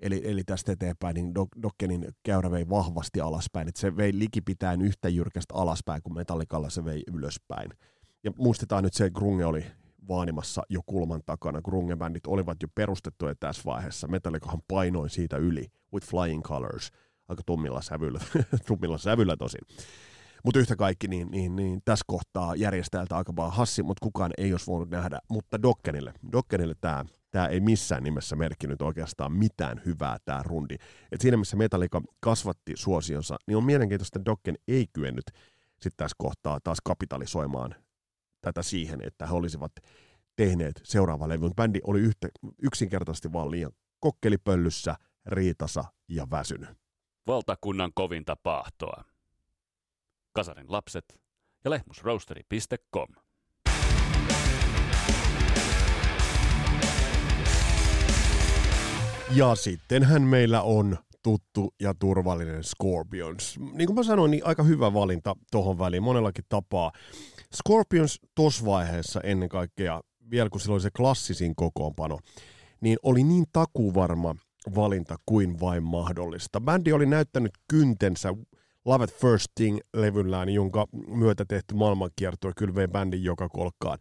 Eli, 0.02 0.20
eli 0.24 0.44
tästä 0.44 0.72
eteenpäin 0.72 1.14
niin 1.14 1.34
Dokkenin 1.62 2.08
käyrä 2.22 2.50
vei 2.50 2.68
vahvasti 2.68 3.20
alaspäin, 3.20 3.68
että 3.68 3.80
se 3.80 3.96
vei 3.96 4.18
likipitään 4.18 4.82
yhtä 4.82 5.08
jyrkästä 5.08 5.54
alaspäin 5.54 6.02
kuin 6.02 6.14
Metallicalla 6.14 6.70
se 6.70 6.84
vei 6.84 7.02
ylöspäin. 7.12 7.70
Ja 8.24 8.30
muistetaan 8.38 8.84
nyt 8.84 8.94
se, 8.94 9.04
että 9.04 9.18
Grunge 9.18 9.44
oli 9.44 9.64
vaanimassa 10.08 10.62
jo 10.68 10.80
kulman 10.86 11.20
takana. 11.26 11.60
Grunge-bändit 11.60 12.26
olivat 12.26 12.62
jo 12.62 12.68
perustettuja 12.74 13.34
tässä 13.34 13.62
vaiheessa. 13.66 14.08
Metallicahan 14.08 14.62
painoi 14.68 15.10
siitä 15.10 15.36
yli 15.36 15.66
with 15.92 16.06
flying 16.08 16.42
colors. 16.42 16.90
Aika 17.28 17.42
tummilla 17.46 17.82
sävyllä, 17.82 18.20
tummilla 18.66 18.98
sävyllä 18.98 19.36
tosin. 19.36 19.60
Mutta 20.44 20.60
yhtä 20.60 20.76
kaikki, 20.76 21.08
niin, 21.08 21.30
niin, 21.30 21.56
niin 21.56 21.82
tässä 21.84 22.04
kohtaa 22.06 22.56
järjestäjältä 22.56 23.16
aika 23.16 23.36
vaan 23.36 23.52
hassi, 23.52 23.82
mutta 23.82 24.04
kukaan 24.04 24.30
ei 24.38 24.52
olisi 24.52 24.66
voinut 24.66 24.90
nähdä. 24.90 25.18
Mutta 25.28 25.62
Dokkenille, 25.62 26.14
Dokkenille 26.32 26.74
tämä 26.80 27.04
tämä 27.32 27.46
ei 27.46 27.60
missään 27.60 28.02
nimessä 28.02 28.36
merkinnyt 28.36 28.82
oikeastaan 28.82 29.32
mitään 29.32 29.82
hyvää 29.86 30.16
tämä 30.24 30.42
rundi. 30.42 30.76
Et 31.12 31.20
siinä 31.20 31.36
missä 31.36 31.56
Metallica 31.56 32.02
kasvatti 32.20 32.72
suosionsa, 32.76 33.36
niin 33.46 33.56
on 33.56 33.64
mielenkiintoista, 33.64 34.18
että 34.18 34.30
Dokken 34.30 34.58
ei 34.68 34.86
kyennyt 34.92 35.24
sitten 35.82 35.96
tässä 35.96 36.16
kohtaa 36.18 36.60
taas 36.64 36.78
kapitalisoimaan 36.84 37.74
tätä 38.40 38.62
siihen, 38.62 39.00
että 39.06 39.26
he 39.26 39.34
olisivat 39.34 39.72
tehneet 40.36 40.80
seuraava 40.84 41.28
levy. 41.28 41.50
Bändi 41.56 41.80
oli 41.84 42.00
yhtä, 42.00 42.28
yksinkertaisesti 42.62 43.32
vaan 43.32 43.50
liian 43.50 43.72
kokkelipöllyssä, 44.00 44.94
riitasa 45.26 45.84
ja 46.08 46.26
väsynyt. 46.30 46.70
Valtakunnan 47.26 47.92
kovinta 47.94 48.36
pahtoa. 48.42 49.04
Kasarin 50.32 50.72
lapset 50.72 51.20
ja 51.64 51.70
lehmusroasteri.com. 51.70 53.08
Ja 59.30 59.54
sittenhän 59.54 60.22
meillä 60.22 60.62
on 60.62 60.98
tuttu 61.22 61.74
ja 61.80 61.94
turvallinen 61.94 62.64
Scorpions. 62.64 63.58
Niin 63.72 63.86
kuin 63.86 63.96
mä 63.96 64.02
sanoin, 64.02 64.30
niin 64.30 64.46
aika 64.46 64.62
hyvä 64.62 64.94
valinta 64.94 65.36
tuohon 65.50 65.78
väliin 65.78 66.02
monellakin 66.02 66.44
tapaa. 66.48 66.92
Scorpions 67.56 68.20
tuossa 68.34 68.64
vaiheessa 68.64 69.20
ennen 69.20 69.48
kaikkea, 69.48 70.00
vielä 70.30 70.50
kun 70.50 70.60
sillä 70.60 70.72
oli 70.72 70.80
se 70.80 70.90
klassisin 70.96 71.54
kokoonpano, 71.56 72.18
niin 72.80 72.98
oli 73.02 73.24
niin 73.24 73.44
takuvarma 73.52 74.34
valinta 74.74 75.16
kuin 75.26 75.60
vain 75.60 75.82
mahdollista. 75.82 76.60
Bändi 76.60 76.92
oli 76.92 77.06
näyttänyt 77.06 77.52
kyntensä 77.68 78.34
Love 78.84 79.04
at 79.04 79.12
First 79.12 79.46
Thing-levyllään, 79.60 80.48
jonka 80.48 80.86
myötä 81.06 81.44
tehty 81.48 81.74
maailmankiertue 81.74 82.52
kyllä 82.56 82.74
vei 82.74 82.88
bändin 82.88 83.24
joka 83.24 83.48
kolkkaan. 83.48 83.98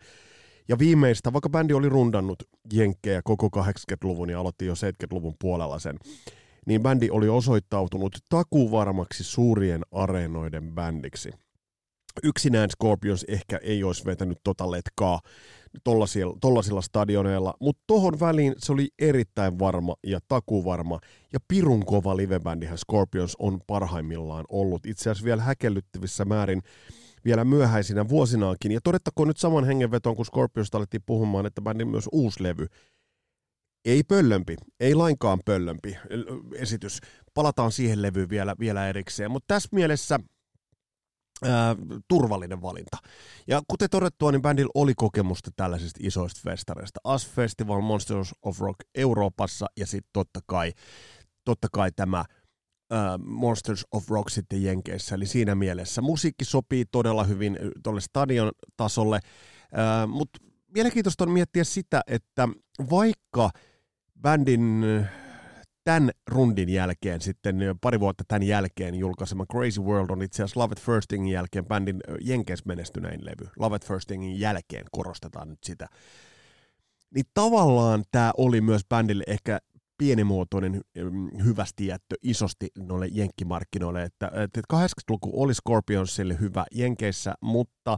Ja 0.72 0.80
viimeistä, 0.80 1.34
vaikka 1.34 1.50
bändi 1.50 1.74
oli 1.74 1.90
rundannut 1.90 2.44
jenkkejä 2.74 3.22
koko 3.24 3.48
80-luvun 3.48 4.30
ja 4.30 4.40
aloitti 4.40 4.66
jo 4.66 4.74
70-luvun 4.74 5.36
puolella 5.40 5.80
sen, 5.80 5.98
niin 6.68 6.82
bändi 6.82 7.10
oli 7.10 7.30
osoittautunut 7.30 8.18
takuvarmaksi 8.30 9.24
suurien 9.24 9.82
areenoiden 9.92 10.72
bändiksi. 10.74 11.32
Yksinään 12.24 12.70
Scorpions 12.70 13.26
ehkä 13.28 13.60
ei 13.64 13.84
olisi 13.84 14.06
vetänyt 14.06 14.38
tota 14.44 14.72
letkaa 14.72 15.20
tollasilla, 15.84 16.38
tollasilla 16.42 16.82
stadioneilla, 16.82 17.54
mutta 17.60 17.84
tohon 17.88 18.20
väliin 18.20 18.54
se 18.58 18.72
oli 18.72 18.90
erittäin 19.00 19.60
varma 19.60 19.96
ja 20.08 20.20
takuvarma, 20.28 21.00
ja 21.34 21.40
pirun 21.48 21.86
kova 21.86 22.18
livebändihän 22.18 22.78
Scorpions 22.78 23.36
on 23.40 23.60
parhaimmillaan 23.68 24.46
ollut. 24.50 24.86
Itse 24.86 25.10
asiassa 25.10 25.26
vielä 25.26 25.42
häkellyttävissä 25.42 26.26
määrin 26.26 26.62
vielä 27.26 27.46
myöhäisinä 27.46 28.10
vuosinaakin. 28.10 28.72
Ja 28.72 28.80
todettakoon 28.84 29.28
nyt 29.28 29.38
saman 29.38 29.66
hengenvetoon, 29.66 30.16
kun 30.16 30.26
Scorpiosta 30.26 30.78
alettiin 30.78 31.04
puhumaan, 31.06 31.46
että 31.46 31.62
bändin 31.62 31.88
myös 31.88 32.10
uusi 32.12 32.44
levy. 32.44 32.68
Ei 33.86 34.04
pöllömpi, 34.04 34.56
ei 34.80 34.96
lainkaan 34.96 35.40
pöllömpi 35.46 35.98
esitys. 36.56 37.00
Palataan 37.34 37.72
siihen 37.72 38.02
levyyn 38.02 38.30
vielä, 38.30 38.56
vielä 38.60 38.88
erikseen. 38.88 39.32
Mutta 39.32 39.54
tässä 39.54 39.70
mielessä 39.72 40.20
ää, 41.44 41.76
turvallinen 42.08 42.62
valinta. 42.62 42.98
Ja 43.48 43.62
kuten 43.68 43.90
todettua, 43.90 44.32
niin 44.32 44.42
bändillä 44.42 44.72
oli 44.76 44.94
kokemusta 44.96 45.52
tällaisista 45.56 46.00
isoista 46.04 46.42
festareista. 46.44 47.00
As 47.04 47.30
Festival 47.30 47.82
Monsters 47.82 48.36
of 48.42 48.60
Rock 48.60 48.80
Euroopassa 48.96 49.66
ja 49.78 49.88
sitten 49.88 50.10
totta 50.14 50.40
kai, 50.46 50.74
totta 51.46 51.68
kai 51.72 51.92
tämä– 51.92 52.26
uh, 52.92 53.26
Monsters 53.26 53.86
of 53.92 54.10
Rock 54.10 54.30
sitten 54.30 54.64
Jenkeissä, 54.64 55.16
eli 55.16 55.26
siinä 55.26 55.56
mielessä 55.56 56.02
musiikki 56.02 56.46
sopii 56.46 56.86
todella 56.86 57.24
hyvin 57.24 57.58
tuolle 57.84 58.02
stadion 58.02 58.52
tasolle, 58.78 59.20
uh, 59.24 60.10
mutta 60.10 60.40
mielenkiintoista 60.74 61.24
on 61.24 61.32
miettiä 61.32 61.64
sitä, 61.64 62.02
että 62.08 62.48
vaikka 62.90 63.50
bändin 64.22 64.84
tämän 65.84 66.12
rundin 66.28 66.70
jälkeen, 66.70 67.22
sitten 67.22 67.56
pari 67.82 68.00
vuotta 68.00 68.24
tämän 68.28 68.44
jälkeen 68.44 68.96
julkaisema 68.96 69.46
Crazy 69.46 69.82
World 69.82 70.10
on 70.10 70.22
itse 70.22 70.44
asiassa 70.44 70.60
Love 70.60 70.72
at 70.72 70.82
Firstingin 70.82 71.34
jälkeen 71.34 71.66
bändin 71.66 72.00
Jenkeissä 72.22 72.64
menestyneen 72.68 73.26
levy. 73.26 73.50
Love 73.60 73.76
at 73.76 73.86
Firstingin 73.86 74.40
jälkeen 74.40 74.86
korostetaan 74.92 75.50
nyt 75.50 75.64
sitä. 75.64 75.88
Niin 77.16 77.26
tavallaan 77.34 78.04
tämä 78.12 78.32
oli 78.38 78.62
myös 78.62 78.82
bändille 78.90 79.24
ehkä 79.28 79.60
pienimuotoinen 80.02 80.82
hyvästi 81.46 81.88
jättö 81.88 82.16
isosti 82.24 82.68
noille 82.78 83.08
jenkkimarkkinoille, 83.12 84.04
että, 84.04 84.32
että 84.44 84.62
80-luku 84.74 85.44
oli 85.44 85.54
Scorpionsille 85.54 86.40
hyvä 86.40 86.66
Jenkeissä, 86.72 87.34
mutta 87.42 87.98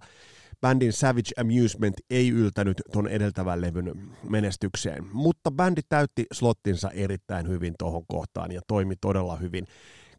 bändin 0.62 0.94
Savage 0.94 1.32
Amusement 1.42 1.96
ei 2.10 2.30
yltänyt 2.30 2.82
tuon 2.92 3.08
edeltävän 3.08 3.62
levyn 3.62 3.92
menestykseen, 4.30 5.06
mutta 5.14 5.52
bändi 5.52 5.82
täytti 5.90 6.26
slottinsa 6.34 6.92
erittäin 6.92 7.50
hyvin 7.50 7.74
tuohon 7.80 8.04
kohtaan 8.08 8.52
ja 8.52 8.62
toimi 8.68 8.96
todella 9.02 9.36
hyvin. 9.36 9.68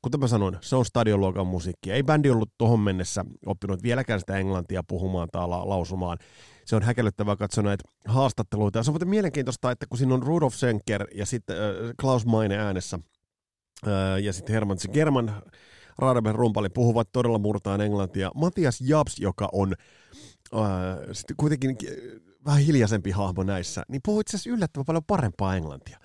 Kuten 0.04 0.20
mä 0.20 0.26
sanoin, 0.26 0.56
se 0.60 0.76
on 0.76 0.84
stadionluokan 0.84 1.46
musiikki. 1.46 1.92
Ei 1.92 2.02
bändi 2.02 2.30
ollut 2.30 2.50
tuohon 2.58 2.80
mennessä 2.80 3.24
oppinut 3.46 3.82
vieläkään 3.82 4.20
sitä 4.20 4.36
englantia 4.36 4.82
puhumaan 4.82 5.28
tai 5.32 5.48
la- 5.48 5.68
lausumaan 5.68 6.18
se 6.64 6.76
on 6.76 6.82
häkellyttävää 6.82 7.36
katsoa 7.36 7.64
näitä 7.64 7.84
haastatteluita. 8.06 8.78
Ja 8.78 8.82
se 8.82 8.90
on 8.90 8.92
muuten 8.92 9.08
mielenkiintoista, 9.08 9.70
että 9.70 9.86
kun 9.86 9.98
siinä 9.98 10.14
on 10.14 10.22
Rudolf 10.22 10.54
Schenker 10.54 11.06
ja 11.14 11.26
sitten 11.26 11.56
äh, 11.56 11.62
Klaus 12.00 12.26
Maine 12.26 12.58
äänessä 12.58 12.98
äh, 13.86 14.22
ja 14.22 14.32
sitten 14.32 14.52
Herman 14.52 14.78
German 14.92 15.42
Radeberg 15.98 16.36
rumpali 16.36 16.68
puhuvat 16.68 17.08
todella 17.12 17.38
murtaan 17.38 17.80
englantia. 17.80 18.30
Matias 18.34 18.80
Jabs, 18.80 19.18
joka 19.18 19.48
on 19.52 19.74
äh, 20.54 20.60
sitten 21.12 21.36
kuitenkin 21.36 21.76
vähän 22.44 22.60
hiljaisempi 22.60 23.10
hahmo 23.10 23.42
näissä, 23.42 23.82
niin 23.88 24.00
puhuu 24.04 24.20
itse 24.20 24.36
asiassa 24.36 24.50
yllättävän 24.50 24.84
paljon 24.84 25.04
parempaa 25.04 25.56
englantia. 25.56 25.98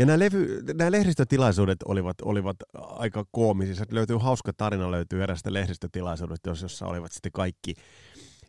Ja 0.00 0.06
nämä, 0.06 0.18
levy, 0.18 0.62
nämä 0.74 0.92
lehdistötilaisuudet 0.92 1.82
olivat, 1.84 2.20
olivat 2.22 2.56
aika 2.74 3.24
koomisia. 3.30 3.84
Löytyy 3.90 4.16
hauska 4.16 4.52
tarina, 4.52 4.90
löytyy 4.90 5.22
erästä 5.22 5.52
lehdistötilaisuudesta, 5.52 6.50
jossa 6.50 6.86
olivat 6.86 7.12
sitten 7.12 7.32
kaikki 7.32 7.74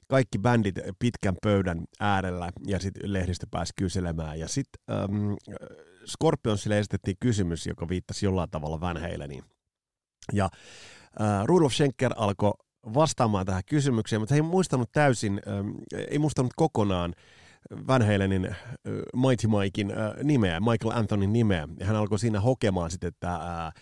kaikki 0.07 0.39
bändit 0.39 0.75
pitkän 0.99 1.35
pöydän 1.43 1.85
äärellä 1.99 2.51
ja 2.67 2.79
sitten 2.79 3.13
lehdistö 3.13 3.47
pääsi 3.51 3.73
kyselemään. 3.75 4.39
Ja 4.39 4.47
sitten 4.47 4.83
ähm, 4.91 5.33
Scorpionsille 6.05 6.79
esitettiin 6.79 7.17
kysymys, 7.19 7.67
joka 7.67 7.89
viittasi 7.89 8.25
jollain 8.25 8.49
tavalla 8.49 8.81
Van 8.81 9.01
Haleniin. 9.01 9.43
Ja 10.33 10.49
äh, 11.21 11.45
Rudolf 11.45 11.73
Schenker 11.73 12.13
alkoi 12.17 12.53
vastaamaan 12.93 13.45
tähän 13.45 13.63
kysymykseen, 13.65 14.21
mutta 14.21 14.35
he 14.35 14.39
ei 14.39 14.41
muistanut 14.41 14.91
täysin, 14.91 15.41
ähm, 15.47 15.69
ei 16.09 16.19
muistanut 16.19 16.53
kokonaan 16.55 17.13
Van 17.87 18.01
Halenin 18.01 18.45
äh, 18.45 18.57
Mighty 19.15 19.47
Mikein 19.47 19.91
äh, 19.91 20.23
nimeä, 20.23 20.59
Michael 20.59 20.97
Anthonyn 20.99 21.33
nimeä. 21.33 21.67
Ja 21.79 21.85
hän 21.85 21.95
alkoi 21.95 22.19
siinä 22.19 22.39
hokemaan 22.39 22.91
sitten, 22.91 23.07
että 23.07 23.35
äh, 23.35 23.73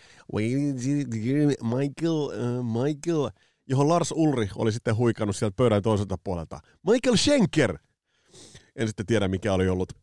Michael, 1.64 2.30
Michael, 2.64 3.30
johon 3.68 3.90
Lars 3.90 4.12
Ulri 4.16 4.50
oli 4.56 4.72
sitten 4.72 4.96
huikannut 4.96 5.36
sieltä 5.36 5.56
pöydän 5.56 5.82
toiselta 5.82 6.18
puolelta. 6.24 6.60
Michael 6.88 7.16
Schenker! 7.16 7.78
En 8.76 8.88
sitten 8.88 9.06
tiedä, 9.06 9.28
mikä 9.28 9.54
oli 9.54 9.70
ollut 9.70 9.94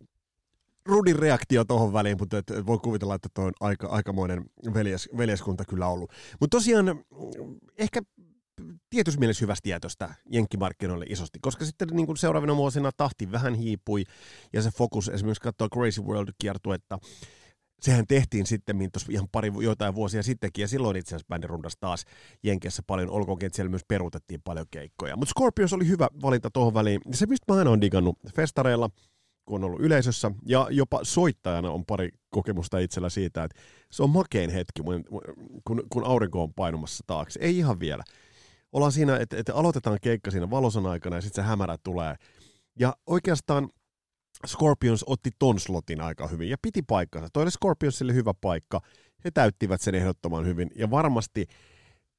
Rudin 0.86 1.18
reaktio 1.18 1.64
tuohon 1.64 1.92
väliin, 1.92 2.16
mutta 2.20 2.38
et, 2.38 2.50
et 2.50 2.66
voi 2.66 2.78
kuvitella, 2.78 3.14
että 3.14 3.28
tuo 3.34 3.44
on 3.44 3.52
aika, 3.60 3.86
aikamoinen 3.86 4.44
veljes, 4.74 5.08
veljeskunta 5.16 5.64
kyllä 5.64 5.86
ollut. 5.86 6.12
Mutta 6.40 6.56
tosiaan 6.56 7.04
ehkä 7.78 8.02
tietyssä 8.90 9.20
mielessä 9.20 9.44
hyvästä 9.44 9.62
tietosta 9.62 10.14
jenkkimarkkinoille 10.30 11.04
isosti, 11.08 11.38
koska 11.42 11.64
sitten 11.64 11.88
niin 11.92 12.06
kuin 12.06 12.16
seuraavina 12.16 12.56
vuosina 12.56 12.90
tahti 12.96 13.32
vähän 13.32 13.54
hiipui 13.54 14.04
ja 14.52 14.62
se 14.62 14.70
fokus 14.70 15.08
esimerkiksi 15.08 15.42
katsoa 15.42 15.68
Crazy 15.68 16.00
World-kiertuetta, 16.02 16.98
sehän 17.80 18.06
tehtiin 18.06 18.46
sitten 18.46 18.78
tuossa 18.92 19.12
ihan 19.12 19.28
pari 19.32 19.52
joitain 19.60 19.94
vuosia 19.94 20.22
sittenkin, 20.22 20.62
ja 20.62 20.68
silloin 20.68 20.96
itse 20.96 21.08
asiassa 21.08 21.28
bändi 21.28 21.46
rundas 21.46 21.76
taas 21.80 22.04
Jenkessä 22.42 22.82
paljon, 22.86 23.10
olkoonkin, 23.10 23.46
että 23.46 23.56
siellä 23.56 23.70
myös 23.70 23.84
peruutettiin 23.88 24.40
paljon 24.44 24.66
keikkoja. 24.70 25.16
Mutta 25.16 25.32
Scorpions 25.38 25.72
oli 25.72 25.88
hyvä 25.88 26.08
valinta 26.22 26.50
tuohon 26.50 26.74
väliin. 26.74 27.00
Se, 27.12 27.26
mistä 27.26 27.52
mä 27.52 27.58
aina 27.58 27.70
olen 27.70 27.80
digannut 27.80 28.18
festareilla, 28.34 28.90
kun 29.48 29.60
on 29.60 29.64
ollut 29.64 29.80
yleisössä, 29.80 30.30
ja 30.46 30.66
jopa 30.70 31.00
soittajana 31.02 31.70
on 31.70 31.86
pari 31.86 32.10
kokemusta 32.30 32.78
itsellä 32.78 33.08
siitä, 33.08 33.44
että 33.44 33.60
se 33.90 34.02
on 34.02 34.10
makein 34.10 34.50
hetki, 34.50 34.82
kun, 35.64 35.82
kun 35.90 36.04
aurinko 36.04 36.42
on 36.42 36.54
painumassa 36.54 37.04
taakse. 37.06 37.40
Ei 37.42 37.58
ihan 37.58 37.80
vielä. 37.80 38.04
Ollaan 38.72 38.92
siinä, 38.92 39.16
että, 39.16 39.36
että 39.36 39.54
aloitetaan 39.54 39.98
keikka 40.02 40.30
siinä 40.30 40.50
valosan 40.50 40.86
aikana, 40.86 41.16
ja 41.16 41.22
sitten 41.22 41.44
se 41.44 41.48
hämärä 41.48 41.76
tulee. 41.82 42.14
Ja 42.78 42.96
oikeastaan 43.06 43.68
Scorpions 44.46 45.04
otti 45.06 45.30
ton 45.38 45.60
slotin 45.60 46.00
aika 46.00 46.28
hyvin, 46.28 46.48
ja 46.48 46.56
piti 46.62 46.82
paikkansa. 46.82 47.28
Toi 47.32 47.42
oli 47.42 47.50
Scorpionsille 47.50 48.14
hyvä 48.14 48.34
paikka, 48.40 48.80
he 49.24 49.30
täyttivät 49.30 49.80
sen 49.80 49.94
ehdottoman 49.94 50.46
hyvin, 50.46 50.70
ja 50.74 50.90
varmasti 50.90 51.46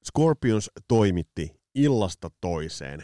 Scorpions 0.05 0.71
toimitti 0.87 1.55
illasta 1.75 2.29
toiseen 2.41 3.03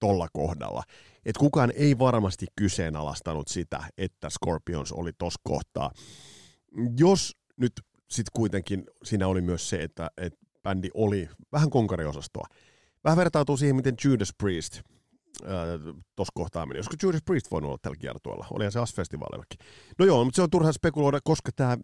tolla 0.00 0.28
kohdalla. 0.32 0.82
Et 1.26 1.36
kukaan 1.36 1.72
ei 1.76 1.98
varmasti 1.98 2.46
kyseenalaistanut 2.56 3.48
sitä, 3.48 3.84
että 3.98 4.30
Scorpions 4.30 4.92
oli 4.92 5.10
tos 5.18 5.34
kohtaa. 5.42 5.90
Jos 6.98 7.36
nyt 7.56 7.72
sitten 8.10 8.30
kuitenkin 8.32 8.84
siinä 9.04 9.28
oli 9.28 9.40
myös 9.40 9.68
se, 9.68 9.82
että, 9.82 10.10
että 10.16 10.38
bändi 10.62 10.88
oli 10.94 11.28
vähän 11.52 11.70
konkariosastoa. 11.70 12.46
Vähän 13.04 13.16
vertautuu 13.16 13.56
siihen, 13.56 13.76
miten 13.76 13.94
Judas 14.04 14.32
Priest 14.38 14.82
tuossa 16.16 16.32
kohtaa 16.34 16.66
meni. 16.66 16.78
Olisiko 16.78 16.96
Judas 17.02 17.22
Priest 17.24 17.50
voinut 17.50 17.68
olla 17.68 17.78
tällä 17.82 17.96
kiertueella? 17.96 18.46
Olihan 18.50 18.72
se 18.72 18.78
AS-festivaalillakin. 18.78 19.58
No 19.98 20.04
joo, 20.04 20.24
mutta 20.24 20.36
se 20.36 20.42
on 20.42 20.50
turha 20.50 20.72
spekuloida, 20.72 21.20
koska 21.24 21.50
tämä 21.56 21.78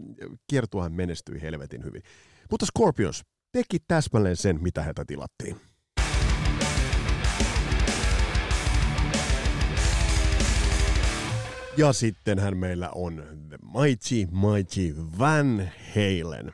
kiertuehan 0.46 0.92
menestyi 0.92 1.42
helvetin 1.42 1.84
hyvin. 1.84 2.02
Mutta 2.50 2.66
Scorpions 2.66 3.22
teki 3.52 3.76
täsmälleen 3.88 4.36
sen, 4.36 4.62
mitä 4.62 4.82
heitä 4.82 5.04
tilattiin. 5.04 5.56
Ja 11.76 11.92
sittenhän 11.92 12.56
meillä 12.56 12.90
on 12.94 13.22
The 13.48 13.58
Mighty 13.80 14.28
Mighty 14.32 14.96
Van 15.18 15.70
Halen. 15.94 16.52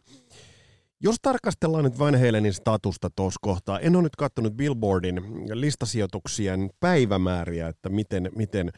Jos 1.01 1.17
tarkastellaan 1.23 1.85
nyt 1.85 1.99
Van 1.99 2.21
Halenin 2.21 2.53
statusta 2.53 3.11
tuossa 3.17 3.39
kohtaa, 3.43 3.81
en 3.81 3.97
ole 3.97 4.03
nyt 4.03 4.17
katsonut 4.17 4.57
Billboardin 4.57 5.23
listasijoituksien 5.53 6.71
päivämääriä, 6.81 7.69
että 7.69 7.89
miten, 7.89 8.31
miten 8.37 8.71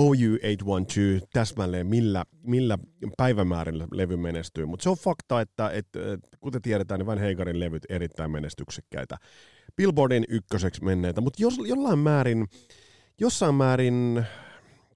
OU812 0.00 1.26
täsmälleen 1.32 1.86
millä, 1.86 2.24
millä 2.42 2.78
päivämäärillä 3.16 3.88
levy 3.92 4.16
menestyy, 4.16 4.66
mutta 4.66 4.82
se 4.82 4.88
on 4.88 4.96
fakta, 4.96 5.40
että, 5.40 5.70
että, 5.70 6.12
että 6.12 6.28
kuten 6.40 6.62
tiedetään, 6.62 6.98
niin 6.98 7.06
Van 7.06 7.18
Hagarin 7.18 7.60
levyt 7.60 7.82
erittäin 7.88 8.30
menestyksekkäitä. 8.30 9.16
Billboardin 9.76 10.24
ykköseksi 10.28 10.84
menneitä, 10.84 11.20
mutta 11.20 11.42
jos, 11.42 11.58
jollain 11.66 11.98
määrin, 11.98 12.46
jossain 13.20 13.54
määrin, 13.54 14.24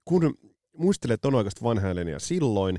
kun 0.04 0.34
muistelee 0.78 1.16
ton 1.16 1.34
aikaista 1.34 1.64
Van 1.64 1.78
Halenia 1.78 2.18
silloin, 2.18 2.78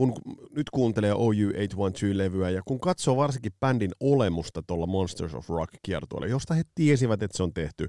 kun 0.00 0.14
nyt 0.56 0.70
kuuntelee 0.70 1.12
OU812-levyä 1.12 2.50
ja 2.50 2.62
kun 2.64 2.80
katsoo 2.80 3.16
varsinkin 3.16 3.52
bändin 3.60 3.90
olemusta 4.00 4.62
tuolla 4.62 4.86
Monsters 4.86 5.34
of 5.34 5.48
Rock-kiertueella, 5.48 6.26
josta 6.26 6.54
he 6.54 6.62
tiesivät, 6.74 7.22
että 7.22 7.36
se 7.36 7.42
on 7.42 7.54
tehty 7.54 7.88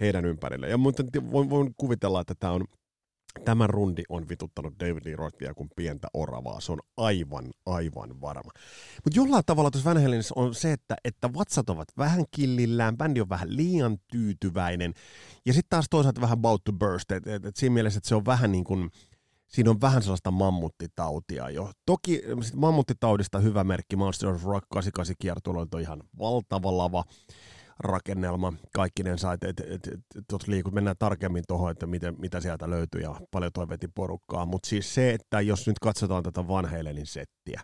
heidän 0.00 0.24
ympärille. 0.24 0.68
Ja 0.68 0.78
voin, 1.32 1.50
voin 1.50 1.74
kuvitella, 1.76 2.20
että 2.20 2.34
tämä 2.38 2.52
on 2.52 2.64
Tämä 3.44 3.66
rundi 3.66 4.02
on 4.08 4.28
vituttanut 4.28 4.74
David 4.80 5.02
Lee 5.04 5.16
Rothia 5.16 5.54
kuin 5.54 5.70
pientä 5.76 6.08
oravaa. 6.14 6.60
Se 6.60 6.72
on 6.72 6.78
aivan, 6.96 7.44
aivan 7.66 8.20
varma. 8.20 8.50
Mutta 9.04 9.20
jollain 9.20 9.42
tavalla 9.46 9.70
tuossa 9.70 9.90
Van 9.90 10.02
on 10.34 10.54
se, 10.54 10.72
että, 10.72 10.96
että 11.04 11.34
vatsat 11.34 11.70
ovat 11.70 11.88
vähän 11.98 12.24
killillään, 12.30 12.96
bändi 12.96 13.20
on 13.20 13.28
vähän 13.28 13.56
liian 13.56 13.98
tyytyväinen. 14.12 14.94
Ja 15.46 15.52
sitten 15.52 15.70
taas 15.70 15.86
toisaalta 15.90 16.20
vähän 16.20 16.38
about 16.38 16.64
to 16.64 16.72
burst. 16.72 17.12
Et, 17.12 17.26
et, 17.26 17.44
et 17.44 17.56
siinä 17.56 17.74
mielessä, 17.74 17.98
että 17.98 18.08
se 18.08 18.14
on 18.14 18.26
vähän 18.26 18.52
niin 18.52 18.64
kuin, 18.64 18.90
siinä 19.48 19.70
on 19.70 19.80
vähän 19.80 20.02
sellaista 20.02 20.30
mammuttitautia 20.30 21.50
jo. 21.50 21.70
Toki 21.86 22.22
mammuttitaudista 22.54 23.38
hyvä 23.38 23.64
merkki 23.64 23.96
Monster 23.96 24.28
of 24.28 24.44
Rock 24.44 24.66
88 24.70 25.14
kiertueella 25.18 25.66
on 25.74 25.80
ihan 25.80 26.02
valtava 26.18 26.76
lava 26.76 27.04
rakennelma 27.78 28.52
kaikkinensa, 28.74 29.32
että 29.32 29.48
et, 29.48 29.60
et, 29.60 29.86
et, 29.86 30.48
liikut, 30.48 30.74
mennään 30.74 30.96
tarkemmin 30.98 31.44
tuohon, 31.48 31.70
että 31.70 31.86
miten, 31.86 32.14
mitä 32.18 32.40
sieltä 32.40 32.70
löytyy 32.70 33.00
ja 33.00 33.20
paljon 33.30 33.52
toivetin 33.52 33.92
porukkaa, 33.94 34.46
mutta 34.46 34.68
siis 34.68 34.94
se, 34.94 35.14
että 35.14 35.40
jos 35.40 35.66
nyt 35.66 35.78
katsotaan 35.78 36.22
tätä 36.22 36.48
Van 36.48 36.66
Halenin 36.66 37.06
settiä, 37.06 37.62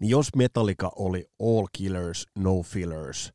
niin 0.00 0.10
jos 0.10 0.28
Metallica 0.36 0.90
oli 0.96 1.26
All 1.40 1.66
Killers, 1.72 2.26
No 2.38 2.62
Fillers, 2.62 3.32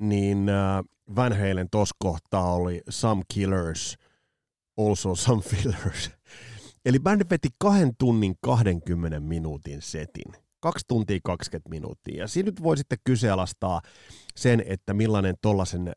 niin 0.00 0.48
äh, 0.48 0.84
Van 1.16 1.32
Halen 1.32 1.68
tos 1.70 1.90
kohtaa 1.98 2.54
oli 2.54 2.82
Some 2.88 3.22
Killers, 3.34 3.96
Also 4.78 5.14
Some 5.14 5.42
Fillers. 5.42 6.10
Eli 6.86 6.98
bändi 6.98 7.24
veti 7.30 7.48
kahden 7.58 7.92
tunnin 7.98 8.34
20 8.42 9.20
minuutin 9.20 9.82
setin– 9.82 10.32
2 10.60 10.84
tuntia 10.88 11.18
20 11.24 11.70
minuuttia. 11.70 12.18
Ja 12.18 12.28
siinä 12.28 12.46
nyt 12.46 12.62
voi 12.62 12.76
sitten 12.76 12.98
kyseenalaistaa 13.04 13.80
sen, 14.36 14.62
että 14.66 14.94
millainen 14.94 15.34
tollaisen 15.42 15.92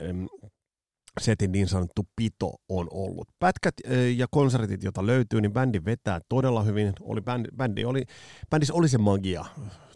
setin 1.20 1.52
niin 1.52 1.68
sanottu 1.68 2.08
pito 2.16 2.54
on 2.70 2.88
ollut. 2.92 3.28
Pätkät 3.40 3.74
ja 4.16 4.28
konsertit, 4.32 4.84
joita 4.84 5.06
löytyy, 5.06 5.42
niin 5.42 5.54
bändi 5.54 5.86
vetää 5.86 6.20
todella 6.30 6.64
hyvin. 6.64 6.94
Oli 7.02 7.22
bändi, 7.22 7.50
bändi 7.58 7.86
oli, 7.86 8.04
bändissä 8.50 8.74
oli 8.74 8.90
se 8.90 8.98
magia 8.98 9.46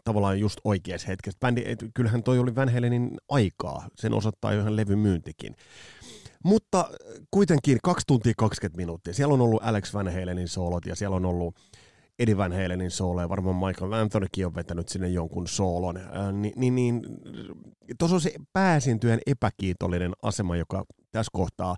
tavallaan 0.04 0.40
just 0.40 0.60
oikeassa 0.64 1.08
hetkessä. 1.08 1.38
Bändi, 1.40 1.64
kyllähän 1.94 2.24
toi 2.24 2.40
oli 2.40 2.56
Van 2.56 2.74
Halenin 2.74 3.12
aikaa, 3.30 3.88
sen 3.96 4.14
osoittaa 4.14 4.54
jo 4.54 4.62
ihan 4.62 4.76
levymyyntikin. 4.76 5.56
Mutta 6.44 6.90
kuitenkin 7.32 7.80
2 7.84 8.04
tuntia 8.08 8.34
20 8.38 8.78
minuuttia. 8.78 9.14
Siellä 9.14 9.34
on 9.34 9.42
ollut 9.42 9.64
Alex 9.64 9.94
Van 9.94 10.14
Halenin 10.14 10.48
soolot 10.48 10.86
ja 10.86 10.96
siellä 10.96 11.16
on 11.16 11.26
ollut 11.26 11.56
Eddie 12.20 12.38
Van 12.38 12.54
Halenin 12.54 12.92
soolo 12.92 13.22
ja 13.22 13.30
varmaan 13.30 13.56
Michael 13.56 13.92
Anthonykin 13.92 14.46
on 14.46 14.56
vetänyt 14.56 14.90
sinne 14.90 15.08
jonkun 15.08 15.48
soolon, 15.48 15.98
ää, 15.98 16.32
niin, 16.32 16.54
niin, 16.56 16.76
niin 16.76 17.02
tuossa 18.00 18.16
on 18.16 18.22
se 18.22 18.34
pääsintyjen 18.54 19.20
epäkiitollinen 19.26 20.14
asema, 20.22 20.56
joka 20.56 20.86
tässä 21.12 21.30
kohtaa 21.34 21.76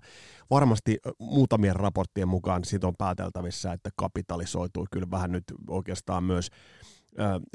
varmasti 0.50 0.98
muutamien 1.18 1.76
raporttien 1.76 2.28
mukaan 2.28 2.64
siitä 2.64 2.86
on 2.86 2.96
pääteltävissä, 2.98 3.72
että 3.72 3.90
kapitalisoituu 3.96 4.86
kyllä 4.90 5.10
vähän 5.10 5.32
nyt 5.32 5.44
oikeastaan 5.68 6.24
myös 6.24 6.50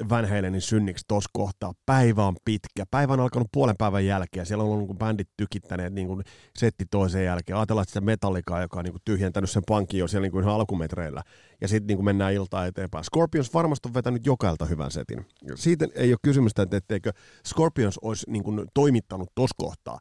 Van 0.08 0.28
Halenin 0.28 0.60
synniksi 0.60 1.04
tuossa 1.08 1.30
kohtaa. 1.32 1.72
Päivä 1.86 2.26
on 2.26 2.36
pitkä. 2.44 2.84
Päivä 2.90 3.12
on 3.12 3.20
alkanut 3.20 3.48
puolen 3.52 3.76
päivän 3.78 4.06
jälkeen. 4.06 4.46
Siellä 4.46 4.64
on 4.64 4.70
ollut 4.70 4.88
niin 4.88 4.98
bändit 4.98 5.28
tykittäneet 5.36 5.92
niin 5.92 6.06
kuin 6.06 6.22
setti 6.56 6.84
toiseen 6.90 7.24
jälkeen. 7.24 7.56
Ajatellaan 7.56 7.86
sitä 7.86 8.00
Metallicaa, 8.00 8.62
joka 8.62 8.78
on 8.78 8.84
niin 8.84 8.92
kuin 8.92 9.02
tyhjentänyt 9.04 9.50
sen 9.50 9.62
pankin 9.68 10.00
jo 10.00 10.08
siellä 10.08 10.22
niin 10.22 10.32
kuin 10.32 10.42
ihan 10.42 10.54
alkumetreillä. 10.54 11.22
Ja 11.60 11.68
sitten 11.68 11.96
niin 11.96 12.04
mennään 12.04 12.32
iltaa 12.32 12.66
eteenpäin. 12.66 13.04
Scorpions 13.04 13.54
varmasti 13.54 13.88
on 13.88 13.94
vetänyt 13.94 14.26
jokailta 14.26 14.66
hyvän 14.66 14.90
setin. 14.90 15.26
Siitä 15.54 15.88
ei 15.94 16.12
ole 16.12 16.18
kysymystä, 16.22 16.62
että 16.62 16.76
etteikö 16.76 17.12
Scorpions 17.46 17.98
olisi 17.98 18.30
niin 18.30 18.44
kuin 18.44 18.66
toimittanut 18.74 19.28
tuossa 19.34 19.54
kohtaa. 19.58 19.98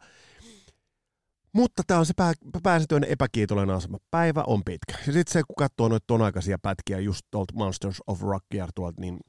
Mutta 1.53 1.83
tämä 1.87 1.99
on 1.99 2.05
se 2.05 2.13
pää, 2.15 2.33
pääsityöinen 2.63 3.09
epäkiitollinen 3.09 3.75
asema. 3.75 3.97
Päivä 4.11 4.43
on 4.47 4.63
pitkä. 4.63 4.93
Ja 5.07 5.13
sitten 5.13 5.33
se, 5.33 5.43
kun 5.43 5.55
katsoo 5.57 5.87
noita 5.87 6.03
ton 6.07 6.21
aikaisia 6.21 6.57
pätkiä 6.61 6.99
just 6.99 7.21
tuolta 7.31 7.53
Monsters 7.55 8.01
of 8.07 8.21
Rockia 8.21 8.67
tuolta, 8.75 9.01
niin 9.01 9.19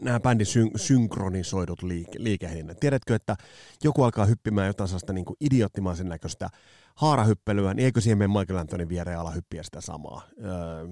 nämä 0.00 0.20
bändin 0.20 0.46
syn- 0.46 0.70
synkronisoidut 0.76 1.82
liike- 1.82 2.18
liikehinnat. 2.18 2.80
Tiedätkö, 2.80 3.14
että 3.14 3.36
joku 3.84 4.02
alkaa 4.02 4.24
hyppimään 4.26 4.66
jotain 4.66 4.88
sellaista 4.88 5.12
niin 5.12 5.24
idioottimaisen 5.40 6.08
näköistä 6.08 6.48
haarahyppelyä, 6.96 7.74
niin 7.74 7.84
eikö 7.84 8.00
siihen 8.00 8.18
mene 8.18 8.38
Michael 8.38 8.58
Antonin 8.58 8.88
viereen 8.88 9.18
ala 9.18 9.30
hyppiä 9.30 9.62
sitä 9.62 9.80
samaa? 9.80 10.22
Öö, 10.44 10.86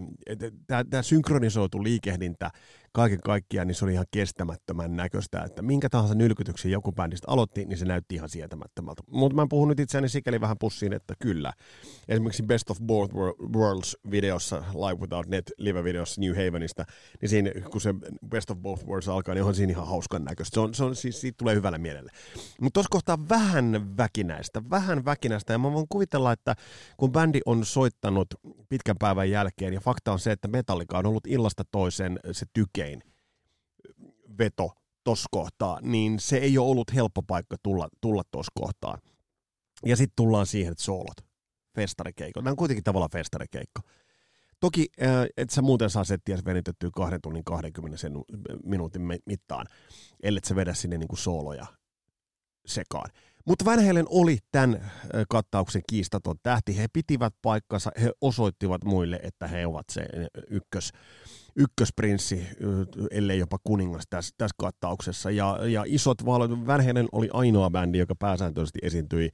Tämä 0.90 1.02
synkronisoitu 1.02 1.82
liikehdintä 1.82 2.50
kaiken 2.92 3.20
kaikkiaan, 3.20 3.66
niin 3.66 3.74
se 3.74 3.84
oli 3.84 3.92
ihan 3.92 4.06
kestämättömän 4.10 4.96
näköistä, 4.96 5.42
että 5.42 5.62
minkä 5.62 5.88
tahansa 5.88 6.14
nylkytyksen 6.14 6.70
joku 6.70 6.92
bändistä 6.92 7.30
aloitti, 7.30 7.64
niin 7.64 7.78
se 7.78 7.84
näytti 7.84 8.14
ihan 8.14 8.28
sietämättömältä. 8.28 9.02
Mutta 9.10 9.36
mä 9.36 9.46
puhun 9.50 9.68
nyt 9.68 9.80
itseäni 9.80 10.08
sikäli 10.08 10.40
vähän 10.40 10.56
pussiin, 10.60 10.92
että 10.92 11.14
kyllä. 11.18 11.52
Esimerkiksi 12.08 12.42
Best 12.42 12.70
of 12.70 12.78
Both 12.82 13.14
Worlds-videossa, 13.56 14.64
Live 14.74 15.00
Without 15.00 15.26
Net 15.26 15.52
live-videossa 15.58 16.20
New 16.20 16.34
Havenista, 16.46 16.84
niin 17.20 17.28
siinä, 17.28 17.50
kun 17.70 17.80
se 17.80 17.94
Best 18.28 18.50
of 18.50 18.58
Both 18.58 18.86
Worlds 18.86 19.08
alkaa, 19.08 19.34
niin 19.34 19.44
on 19.44 19.54
siinä 19.54 19.70
ihan 19.70 19.86
hauskan 19.86 20.24
näköistä. 20.24 20.54
Se 20.54 20.60
on, 20.60 20.74
se 20.74 20.84
on, 20.84 20.96
siis, 20.96 21.20
siitä 21.20 21.38
tulee 21.38 21.54
hyvälle 21.54 21.78
mielelle. 21.78 22.10
Mutta 22.60 22.74
tuossa 22.74 22.90
kohtaa 22.90 23.28
vähän 23.28 23.96
väkinäistä, 23.96 24.62
vähän 24.70 25.04
väkinäistä, 25.04 25.52
ja 25.52 25.58
mä 25.58 25.72
voin 25.72 25.88
kuvitella, 25.94 26.32
että 26.32 26.54
kun 26.96 27.12
bändi 27.12 27.40
on 27.46 27.64
soittanut 27.64 28.28
pitkän 28.68 28.96
päivän 28.98 29.30
jälkeen, 29.30 29.74
ja 29.74 29.80
fakta 29.80 30.12
on 30.12 30.18
se, 30.18 30.32
että 30.32 30.48
Metallica 30.48 30.98
on 30.98 31.06
ollut 31.06 31.26
illasta 31.26 31.64
toiseen 31.70 32.20
se 32.32 32.46
tykein 32.52 33.02
veto 34.38 34.72
tuossa 35.04 35.28
kohtaa, 35.30 35.80
niin 35.82 36.20
se 36.20 36.36
ei 36.36 36.58
ole 36.58 36.70
ollut 36.70 36.94
helppo 36.94 37.22
paikka 37.22 37.56
tulla, 37.62 37.88
tulla 38.00 38.22
tuossa 38.30 38.52
kohtaan. 38.54 38.98
Ja 39.86 39.96
sitten 39.96 40.16
tullaan 40.16 40.46
siihen, 40.46 40.72
että 40.72 40.84
soolot, 40.84 41.16
festarikeikko. 41.74 42.40
Nämä 42.40 42.50
on 42.50 42.56
kuitenkin 42.56 42.84
tavallaan 42.84 43.10
festarikeikko. 43.10 43.80
Toki 44.60 44.88
et 45.36 45.50
sä 45.50 45.62
muuten 45.62 45.90
saa 45.90 46.04
settiä 46.04 46.38
venytettyä 46.44 46.90
kahden 46.94 47.20
tunnin 47.22 47.44
20 47.44 47.96
minuutin 48.64 49.02
mittaan, 49.26 49.66
ellei 50.22 50.40
sä 50.44 50.56
vedä 50.56 50.74
sinne 50.74 50.98
niinku 50.98 51.16
sooloja 51.16 51.66
sekaan. 52.66 53.10
Mutta 53.44 53.64
Van 53.64 53.86
Halen 53.86 54.06
oli 54.08 54.38
tämän 54.52 54.90
kattauksen 55.28 55.82
kiistaton 55.90 56.36
tähti. 56.42 56.78
He 56.78 56.86
pitivät 56.92 57.34
paikkansa, 57.42 57.90
he 58.02 58.12
osoittivat 58.20 58.84
muille, 58.84 59.20
että 59.22 59.46
he 59.46 59.66
ovat 59.66 59.84
se 59.90 60.06
ykkös, 60.50 60.90
ykkösprinssi, 61.56 62.46
ellei 63.10 63.38
jopa 63.38 63.58
kuningas 63.64 64.04
tässä, 64.10 64.34
tässä 64.38 64.54
kattauksessa. 64.58 65.30
Ja, 65.30 65.58
ja 65.68 65.84
isot 65.86 66.24
valot, 66.24 66.66
Van 66.66 66.86
Halen 66.86 67.08
oli 67.12 67.28
ainoa 67.32 67.70
bändi, 67.70 67.98
joka 67.98 68.14
pääsääntöisesti 68.14 68.78
esiintyi 68.82 69.30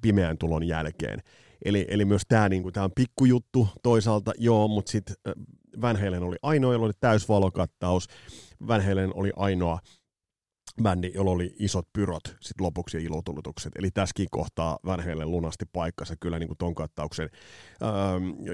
pimeän 0.00 0.38
tulon 0.38 0.62
jälkeen. 0.64 1.22
Eli, 1.64 1.86
eli 1.88 2.04
myös 2.04 2.22
tämä 2.28 2.48
niinku, 2.48 2.72
tää 2.72 2.84
on 2.84 2.92
pikkujuttu 2.94 3.68
toisaalta, 3.82 4.32
joo, 4.38 4.68
mutta 4.68 4.90
sitten 4.90 5.16
Van 5.80 5.96
Halen 5.96 6.22
oli 6.22 6.36
ainoa, 6.42 6.72
jolla 6.72 6.86
oli 6.86 6.92
täysvalokattaus. 7.00 8.08
Van 8.68 8.84
Halen 8.84 9.10
oli 9.14 9.30
ainoa 9.36 9.78
bändi, 10.82 11.10
jolla 11.14 11.30
oli 11.30 11.54
isot 11.58 11.88
pyrot 11.92 12.36
sit 12.40 12.60
lopuksi 12.60 12.98
ilotulitukset. 13.04 13.72
Eli 13.76 13.90
tässäkin 13.90 14.26
kohtaa 14.30 14.78
Halen 14.86 15.30
lunasti 15.30 15.64
paikkansa 15.72 16.14
kyllä 16.20 16.38
niin 16.38 16.48
kuin 16.48 16.58
ton 16.58 16.74
kattauksen 16.74 17.30
öö, 17.82 17.88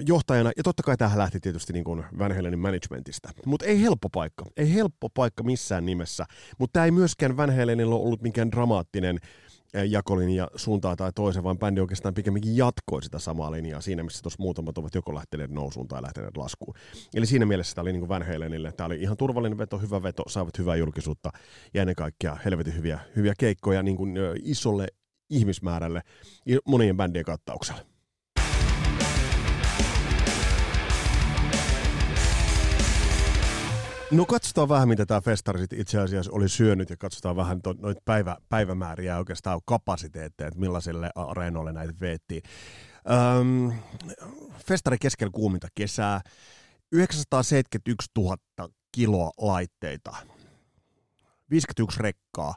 johtajana. 0.06 0.50
Ja 0.56 0.62
totta 0.62 0.82
kai 0.82 0.96
tähän 0.96 1.18
lähti 1.18 1.40
tietysti 1.40 1.72
niin 1.72 1.84
kuin 1.84 2.04
managementista. 2.56 3.30
Mutta 3.46 3.66
ei 3.66 3.82
helppo 3.82 4.08
paikka. 4.08 4.44
Ei 4.56 4.74
helppo 4.74 5.08
paikka 5.08 5.42
missään 5.42 5.86
nimessä. 5.86 6.24
Mutta 6.58 6.72
tämä 6.72 6.84
ei 6.84 6.90
myöskään 6.90 7.36
Van 7.36 7.56
Halenilla 7.56 7.94
ollut 7.94 8.22
mikään 8.22 8.50
dramaattinen 8.50 9.18
jakolinja 9.88 10.48
suuntaan 10.56 10.96
tai 10.96 11.12
toiseen, 11.14 11.44
vaan 11.44 11.58
bändi 11.58 11.80
oikeastaan 11.80 12.14
pikemminkin 12.14 12.56
jatkoi 12.56 13.02
sitä 13.02 13.18
samaa 13.18 13.52
linjaa 13.52 13.80
siinä, 13.80 14.02
missä 14.02 14.22
tuossa 14.22 14.42
muutamat 14.42 14.78
ovat 14.78 14.94
joko 14.94 15.14
lähteneet 15.14 15.50
nousuun 15.50 15.88
tai 15.88 16.02
lähteneet 16.02 16.36
laskuun. 16.36 16.74
Eli 17.14 17.26
siinä 17.26 17.46
mielessä 17.46 17.74
tämä 17.74 17.82
oli 17.82 17.92
niin 17.92 18.08
Van 18.08 18.26
Halenille, 18.26 18.72
tämä 18.72 18.86
oli 18.86 19.00
ihan 19.00 19.16
turvallinen 19.16 19.58
veto, 19.58 19.78
hyvä 19.78 20.02
veto, 20.02 20.22
saavat 20.28 20.58
hyvää 20.58 20.76
julkisuutta 20.76 21.30
ja 21.74 21.82
ennen 21.82 21.96
kaikkea 21.96 22.36
helvetin 22.44 22.76
hyviä, 22.76 23.00
hyviä 23.16 23.34
keikkoja 23.38 23.82
niin 23.82 23.96
kuin 23.96 24.14
isolle 24.42 24.86
ihmismäärälle 25.30 26.02
monien 26.66 26.96
bändien 26.96 27.24
kattauksella. 27.24 27.91
No 34.12 34.26
katsotaan 34.26 34.68
vähän, 34.68 34.88
mitä 34.88 35.06
tämä 35.06 35.20
festari 35.20 35.64
itse 35.76 35.98
asiassa 35.98 36.32
oli 36.32 36.48
syönyt 36.48 36.90
ja 36.90 36.96
katsotaan 36.96 37.36
vähän 37.36 37.60
noita 37.78 38.00
päivä, 38.04 38.36
päivämääriä 38.48 39.18
oikeastaan 39.18 39.60
kapasiteetteja, 39.64 40.48
että 40.48 40.60
millaisille 40.60 41.10
areenoille 41.14 41.72
näitä 41.72 41.94
veettiin. 42.00 42.42
Öm, 43.40 43.72
festari 44.66 44.98
keskellä 44.98 45.30
kuuminta 45.34 45.68
kesää, 45.74 46.20
971 46.92 48.10
000 48.18 48.36
kiloa 48.92 49.30
laitteita, 49.38 50.16
51 51.50 52.02
rekkaa, 52.02 52.54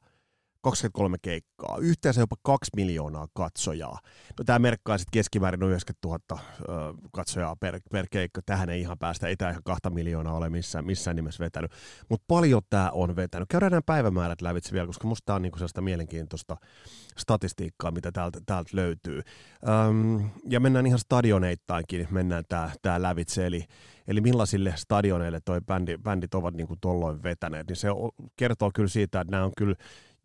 23 0.66 1.18
keikkaa, 1.22 1.78
yhteensä 1.82 2.22
jopa 2.22 2.36
2 2.44 2.72
miljoonaa 2.76 3.28
katsojaa. 3.34 4.00
No 4.40 4.44
tämä 4.46 4.60
merkkaa 4.60 4.98
sitten 4.98 5.12
keskimäärin 5.12 5.60
noin 5.60 5.72
90 5.72 6.08
000 6.08 6.20
ö, 6.62 6.94
katsojaa 7.14 7.56
per, 7.56 7.80
per 7.92 8.06
keikka. 8.12 8.42
Tähän 8.46 8.70
ei 8.70 8.82
ihan 8.82 8.98
päästä, 9.00 9.28
ei 9.28 9.36
tämä 9.36 9.52
ihan 9.52 9.64
2 9.64 9.90
miljoonaa 9.90 10.34
ole 10.34 10.50
missään, 10.50 10.86
missään 10.86 11.16
nimessä 11.16 11.44
vetänyt. 11.44 11.72
Mutta 12.10 12.26
paljon 12.28 12.62
tämä 12.70 12.92
on 12.94 13.16
vetänyt. 13.16 13.50
Käydään 13.50 13.72
nämä 13.72 13.82
päivämäärät 13.86 14.42
lävitse 14.42 14.72
vielä, 14.72 14.88
koska 14.88 15.08
musta 15.08 15.26
tämä 15.26 15.36
on 15.36 15.42
niinku 15.42 15.58
sellaista 15.58 15.82
mielenkiintoista 15.82 16.58
statistiikkaa, 17.18 17.92
mitä 17.92 18.12
täältä, 18.12 18.40
täältä 18.46 18.70
löytyy. 18.74 19.22
Öm, 19.90 20.30
ja 20.50 20.60
mennään 20.60 20.88
ihan 20.88 21.00
stadioneittainkin, 21.00 22.08
mennään 22.12 22.44
tämä 22.50 22.72
tää 22.82 23.02
lävitse, 23.02 23.46
eli 23.46 23.66
Eli 24.08 24.22
millaisille 24.22 24.74
stadioneille 24.76 25.40
toi 25.46 25.62
bändi, 25.62 25.98
bändit 25.98 26.34
ovat 26.34 26.54
niin 26.54 26.68
kuin 26.68 26.80
tolloin 26.82 27.24
vetäneet, 27.24 27.68
niin 27.68 27.76
se 27.76 27.88
kertoo 28.36 28.72
kyllä 28.74 28.90
siitä, 28.90 29.22
että 29.22 29.32
nämä 29.32 29.46
on 29.46 29.52
kyllä 29.58 29.76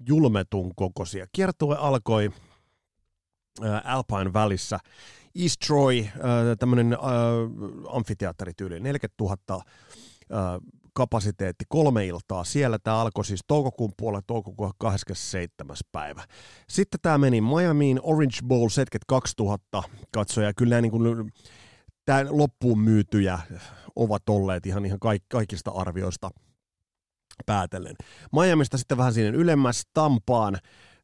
julmetun 0.09 0.72
kokoisia. 0.76 1.26
Kiertue 1.32 1.76
alkoi 1.76 2.30
äh, 3.64 3.82
Alpine 3.84 4.32
välissä. 4.32 4.78
East 5.42 5.57
Troy, 5.66 5.98
äh, 6.01 6.11
tämmöinen 6.59 6.92
äh, 6.92 6.98
amfiteatterityyli, 7.88 8.80
40 8.80 9.24
000 9.24 9.36
äh, 9.57 9.62
kapasiteetti, 10.92 11.64
kolme 11.68 12.07
iltaa. 12.07 12.44
Siellä 12.44 12.78
tämä 12.78 13.01
alkoi 13.01 13.24
siis 13.24 13.40
toukokuun 13.46 13.92
puolella, 13.96 14.22
toukokuun 14.26 14.72
27. 14.78 15.76
päivä. 15.92 16.24
Sitten 16.68 17.01
tämä 17.03 17.18
meni 17.18 17.40
Miamiin, 17.40 18.01
Orange 18.03 18.38
Bowl 18.46 18.68
72 18.68 19.34
000 19.38 19.59
katsoja. 20.12 20.55
Kyllä 20.55 20.80
niin 20.80 20.92
loppuun 22.30 22.78
myytyjä 22.78 23.38
ovat 23.96 24.28
olleet 24.28 24.66
ihan, 24.66 24.86
ihan 24.86 24.98
kaikista 25.28 25.70
arvioista– 25.70 26.30
päätellen. 27.47 27.97
Miamista 28.32 28.78
sitten 28.78 28.99
vähän 28.99 29.14
sinne 29.14 29.30
ylemmäs 29.30 29.82
Tampaan. 29.95 30.59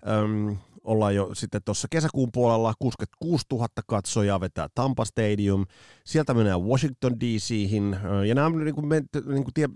Öm, 0.08 0.56
ollaan 0.84 1.14
jo 1.14 1.30
sitten 1.34 1.60
tuossa 1.64 1.88
kesäkuun 1.90 2.32
puolella 2.32 2.74
66 2.78 3.44
000 3.52 3.66
katsojaa 3.86 4.40
vetää 4.40 4.68
Tampa 4.74 5.04
Stadium. 5.04 5.66
Sieltä 6.04 6.34
mennään 6.34 6.62
Washington 6.62 7.20
DC:hin 7.20 7.96
ja 8.28 8.34
nämä 8.34 8.46
on 8.46 8.64
niin 8.64 8.74
kuin, 8.74 8.88
niin 8.88 9.44
kuin 9.44 9.54
tie, 9.54 9.68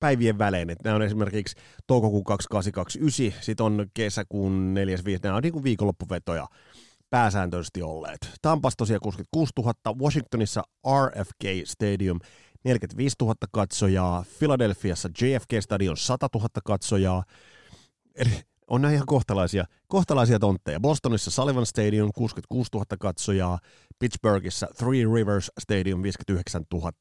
päivien 0.00 0.38
välein. 0.38 0.70
Että 0.70 0.88
nämä 0.88 0.96
on 0.96 1.02
esimerkiksi 1.02 1.56
toukokuun 1.86 2.24
2829, 2.24 3.44
sitten 3.44 3.66
on 3.66 3.86
kesäkuun 3.94 4.74
45, 4.74 5.22
nämä 5.22 5.36
on 5.36 5.42
niin 5.42 5.52
kuin 5.52 5.64
viikonloppuvetoja 5.64 6.48
pääsääntöisesti 7.10 7.82
olleet. 7.82 8.30
Tampas 8.42 8.76
tosiaan 8.76 9.00
66 9.00 9.52
000, 9.58 9.74
Washingtonissa 10.04 10.62
RFK 11.06 11.44
Stadium 11.64 12.18
45 12.68 13.16
000 13.20 13.34
katsojaa, 13.52 14.24
Philadelphiassa 14.38 15.08
JFK 15.08 15.52
Stadion 15.60 15.96
100 15.96 16.28
000 16.34 16.48
katsojaa, 16.64 17.24
eli 18.14 18.40
on 18.68 18.82
näin 18.82 18.94
ihan 18.94 19.06
kohtalaisia, 19.06 19.64
kohtalaisia 19.86 20.38
tontteja. 20.38 20.80
Bostonissa 20.80 21.30
Sullivan 21.30 21.66
Stadium 21.66 22.10
66 22.14 22.70
000 22.74 22.84
katsojaa, 23.00 23.58
Pittsburghissa 23.98 24.66
Three 24.76 25.04
Rivers 25.14 25.50
Stadium 25.60 26.02
59 26.02 26.64
000, 26.72 26.92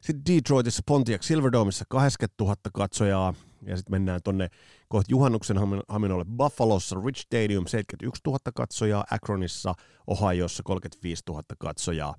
sitten 0.00 0.34
Detroitissa 0.36 0.82
Pontiac 0.86 1.22
Silverdomeissa 1.22 1.84
80 1.88 2.44
000 2.44 2.56
katsojaa, 2.72 3.34
ja 3.62 3.76
sitten 3.76 3.92
mennään 3.92 4.20
tonne 4.24 4.48
kohta 4.88 5.10
juhannuksen 5.10 5.56
haminolle 5.88 6.24
Buffalossa 6.24 6.96
Rich 7.06 7.20
Stadium 7.20 7.66
71 7.66 8.20
000 8.26 8.38
katsojaa, 8.54 9.04
Akronissa 9.10 9.74
Ohioissa 10.06 10.62
35 10.62 11.22
000 11.28 11.42
katsojaa. 11.58 12.14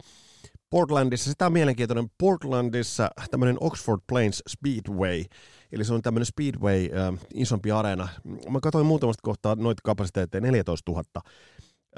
Portlandissa, 0.69 1.29
sitä 1.29 1.45
on 1.45 1.53
mielenkiintoinen, 1.53 2.07
Portlandissa 2.17 3.09
tämmöinen 3.31 3.57
Oxford 3.59 4.01
Plains 4.07 4.43
Speedway, 4.49 5.23
eli 5.71 5.83
se 5.83 5.93
on 5.93 6.01
tämmöinen 6.01 6.25
Speedway, 6.25 6.85
äh, 6.85 7.19
isompi 7.33 7.71
areena. 7.71 8.07
Mä 8.49 8.59
katsoin 8.59 8.85
muutamasta 8.85 9.21
kohtaa 9.23 9.55
noita 9.55 9.81
kapasiteetteja, 9.83 10.41
14 10.41 10.91
000. 10.91 11.03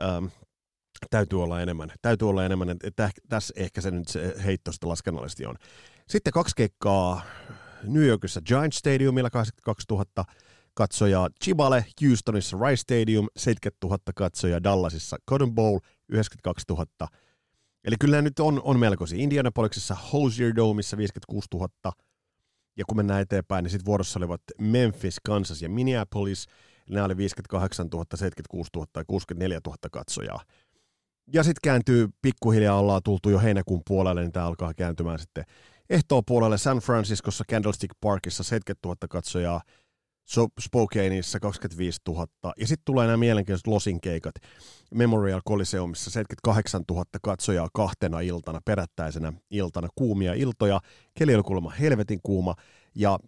Ähm, 0.01 0.25
täytyy 1.09 1.43
olla 1.43 1.61
enemmän. 1.61 1.91
Täytyy 2.01 2.29
olla 2.29 2.45
enemmän, 2.45 2.69
että 2.69 3.11
tässä 3.29 3.53
ehkä 3.57 3.81
se 3.81 3.91
nyt 3.91 4.07
se 4.07 4.35
heitto 4.45 4.71
sitten 4.71 4.89
laskennallisesti 4.89 5.45
on. 5.45 5.55
Sitten 6.09 6.33
kaksi 6.33 6.55
keikkaa 6.55 7.21
New 7.83 8.05
Yorkissa 8.05 8.41
Giant 8.41 8.73
Stadiumilla 8.73 9.29
82 9.29 9.85
000 9.89 10.25
katsojaa, 10.73 11.29
Chibale 11.43 11.85
Houstonissa 12.01 12.57
Rice 12.57 12.81
Stadium 12.81 13.27
70 13.37 13.87
000 13.87 13.97
katsojaa, 14.15 14.63
Dallasissa 14.63 15.17
Cotton 15.29 15.55
Bowl 15.55 15.79
92 16.09 16.65
000 16.69 16.85
Eli 17.83 17.95
kyllä 17.99 18.21
nyt 18.21 18.39
on, 18.39 18.61
on 18.63 18.79
melkoisia. 18.79 19.19
Indianapolisissa 19.19 19.95
Hosier 20.13 20.55
Domeissa 20.55 20.97
56 20.97 21.47
000. 21.53 21.67
Ja 22.77 22.85
kun 22.87 22.97
mennään 22.97 23.21
eteenpäin, 23.21 23.63
niin 23.63 23.71
sitten 23.71 23.85
vuorossa 23.85 24.19
olivat 24.19 24.41
Memphis, 24.59 25.19
Kansas 25.25 25.61
ja 25.61 25.69
Minneapolis. 25.69 26.47
Nämä 26.89 27.05
oli 27.05 27.17
58 27.17 27.87
000, 27.87 28.05
76 28.15 28.69
000 28.75 28.87
ja 28.95 29.03
64 29.07 29.59
000 29.65 29.77
katsojaa. 29.91 30.41
Ja 31.33 31.43
sitten 31.43 31.59
kääntyy 31.63 32.09
pikkuhiljaa, 32.21 32.79
ollaan 32.79 33.01
tultu 33.03 33.29
jo 33.29 33.39
heinäkuun 33.39 33.81
puolelle, 33.87 34.21
niin 34.21 34.31
tämä 34.31 34.45
alkaa 34.45 34.73
kääntymään 34.73 35.19
sitten 35.19 35.45
ehtoo 35.89 36.21
puolelle 36.21 36.57
San 36.57 36.77
Franciscossa 36.77 37.43
Candlestick 37.51 37.91
Parkissa 38.01 38.43
70 38.43 38.87
000 38.87 38.97
katsojaa, 39.09 39.61
Spokaneissa 40.59 41.39
25 41.39 41.99
000. 42.07 42.27
Ja 42.57 42.67
sitten 42.67 42.85
tulee 42.85 43.05
nämä 43.05 43.17
mielenkiintoiset 43.17 43.67
Losin 43.67 44.01
keikat. 44.01 44.35
Memorial 44.93 45.41
Coliseumissa 45.49 46.11
78 46.11 46.83
000 46.89 47.05
katsojaa 47.21 47.69
kahtena 47.73 48.19
iltana, 48.19 48.59
perättäisenä 48.65 49.33
iltana, 49.49 49.87
kuumia 49.95 50.33
iltoja. 50.33 50.79
Keli 51.13 51.35
oli 51.35 51.43
kuulemma 51.43 51.69
helvetin 51.69 52.19
kuuma. 52.23 52.55
Ja 52.95 53.19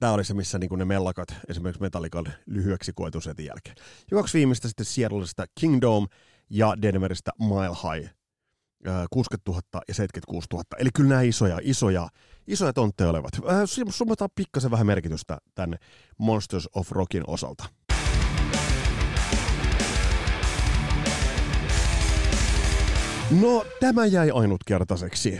tämä 0.00 0.12
oli 0.12 0.24
se, 0.24 0.34
missä 0.34 0.58
niin 0.58 0.78
ne 0.78 0.84
mellakat, 0.84 1.28
esimerkiksi 1.48 1.82
Metallican 1.82 2.26
lyhyeksi 2.46 2.92
koetusetin 2.92 3.46
jälkeen. 3.46 3.76
Ja 4.10 4.16
kaksi 4.16 4.38
viimeistä 4.38 4.68
sitten 4.68 4.86
Seattleista 4.86 5.44
Kingdom 5.60 6.06
ja 6.50 6.74
Denveristä 6.82 7.30
Mile 7.38 7.68
High 7.68 8.16
60 9.10 9.50
000 9.50 9.62
ja 9.88 9.94
76 9.94 10.46
000. 10.52 10.64
Eli 10.78 10.88
kyllä 10.94 11.08
nämä 11.08 11.22
isoja, 11.22 11.58
isoja, 11.62 12.08
isoja 12.46 12.72
tontteja 12.72 13.10
olevat. 13.10 13.30
Summataan 13.90 14.30
pikkasen 14.34 14.70
vähän 14.70 14.86
merkitystä 14.86 15.38
tänne 15.54 15.76
Monsters 16.18 16.68
of 16.74 16.90
Rockin 16.90 17.24
osalta. 17.26 17.64
No, 23.40 23.64
tämä 23.80 24.06
jäi 24.06 24.30
ainutkertaiseksi. 24.30 25.38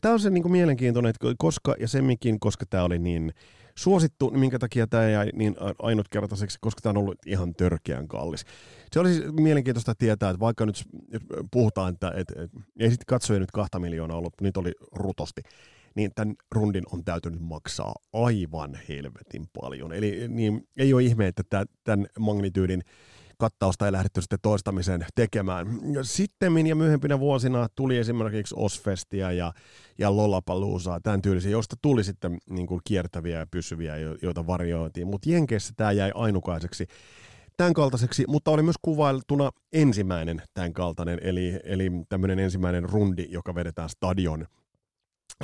Tämä 0.00 0.14
on 0.14 0.20
se 0.20 0.30
niin 0.30 0.42
kuin 0.42 0.52
mielenkiintoinen, 0.52 1.10
että 1.10 1.26
koska, 1.38 1.74
ja 1.80 1.88
semminkin, 1.88 2.40
koska 2.40 2.66
tämä 2.70 2.82
oli 2.82 2.98
niin 2.98 3.32
suosittu, 3.78 4.30
niin 4.30 4.40
minkä 4.40 4.58
takia 4.58 4.86
tämä 4.86 5.08
jäi 5.08 5.30
niin 5.34 5.56
ainutkertaiseksi, 5.78 6.58
koska 6.60 6.80
tämä 6.80 6.90
on 6.90 6.96
ollut 6.96 7.18
ihan 7.26 7.54
törkeän 7.54 8.08
kallis. 8.08 8.44
Se 8.92 9.00
olisi 9.00 9.14
siis 9.14 9.32
mielenkiintoista 9.32 9.94
tietää, 9.94 10.30
että 10.30 10.40
vaikka 10.40 10.66
nyt 10.66 10.84
puhutaan, 11.50 11.94
että, 11.94 12.12
että, 12.16 12.42
että 12.42 12.60
ei 12.78 12.90
sitten 12.90 13.06
katsoja 13.06 13.40
nyt 13.40 13.50
kahta 13.50 13.78
miljoonaa 13.78 14.16
ollut, 14.16 14.40
niitä 14.40 14.60
oli 14.60 14.72
rutosti, 14.92 15.42
niin 15.94 16.10
tämän 16.14 16.34
rundin 16.52 16.84
on 16.92 17.04
täytynyt 17.04 17.40
maksaa 17.40 17.94
aivan 18.12 18.78
helvetin 18.88 19.46
paljon. 19.60 19.92
Eli 19.92 20.28
niin, 20.28 20.68
ei 20.76 20.94
ole 20.94 21.02
ihme, 21.02 21.26
että 21.26 21.66
tämän 21.84 22.06
magnityydin 22.18 22.82
kattausta 23.38 23.86
ei 23.86 23.92
lähdetty 23.92 24.20
sitten 24.20 24.38
toistamiseen 24.42 25.06
tekemään. 25.14 25.66
Sitten 26.02 26.66
ja 26.66 26.74
myöhempinä 26.74 27.18
vuosina 27.20 27.68
tuli 27.74 27.98
esimerkiksi 27.98 28.54
Osfestia 28.58 29.32
ja, 29.32 29.52
ja 29.98 30.16
Lollapalooza, 30.16 31.00
tämän 31.02 31.22
tyylisiä, 31.22 31.50
joista 31.50 31.76
tuli 31.82 32.04
sitten 32.04 32.38
niin 32.50 32.66
kuin 32.66 32.80
kiertäviä 32.84 33.38
ja 33.38 33.46
pysyviä, 33.50 33.94
joita 34.22 34.46
varjoitiin. 34.46 35.06
Mutta 35.06 35.30
Jenkeissä 35.30 35.74
tämä 35.76 35.92
jäi 35.92 36.10
ainukaiseksi 36.14 36.86
tämän 37.56 37.72
kaltaiseksi, 37.72 38.24
mutta 38.28 38.50
oli 38.50 38.62
myös 38.62 38.76
kuvailtuna 38.82 39.50
ensimmäinen 39.72 40.42
tämän 40.54 40.72
kaltainen, 40.72 41.18
eli, 41.22 41.60
eli 41.64 41.90
tämmöinen 42.08 42.38
ensimmäinen 42.38 42.84
rundi, 42.84 43.26
joka 43.30 43.54
vedetään 43.54 43.88
stadion 43.88 44.46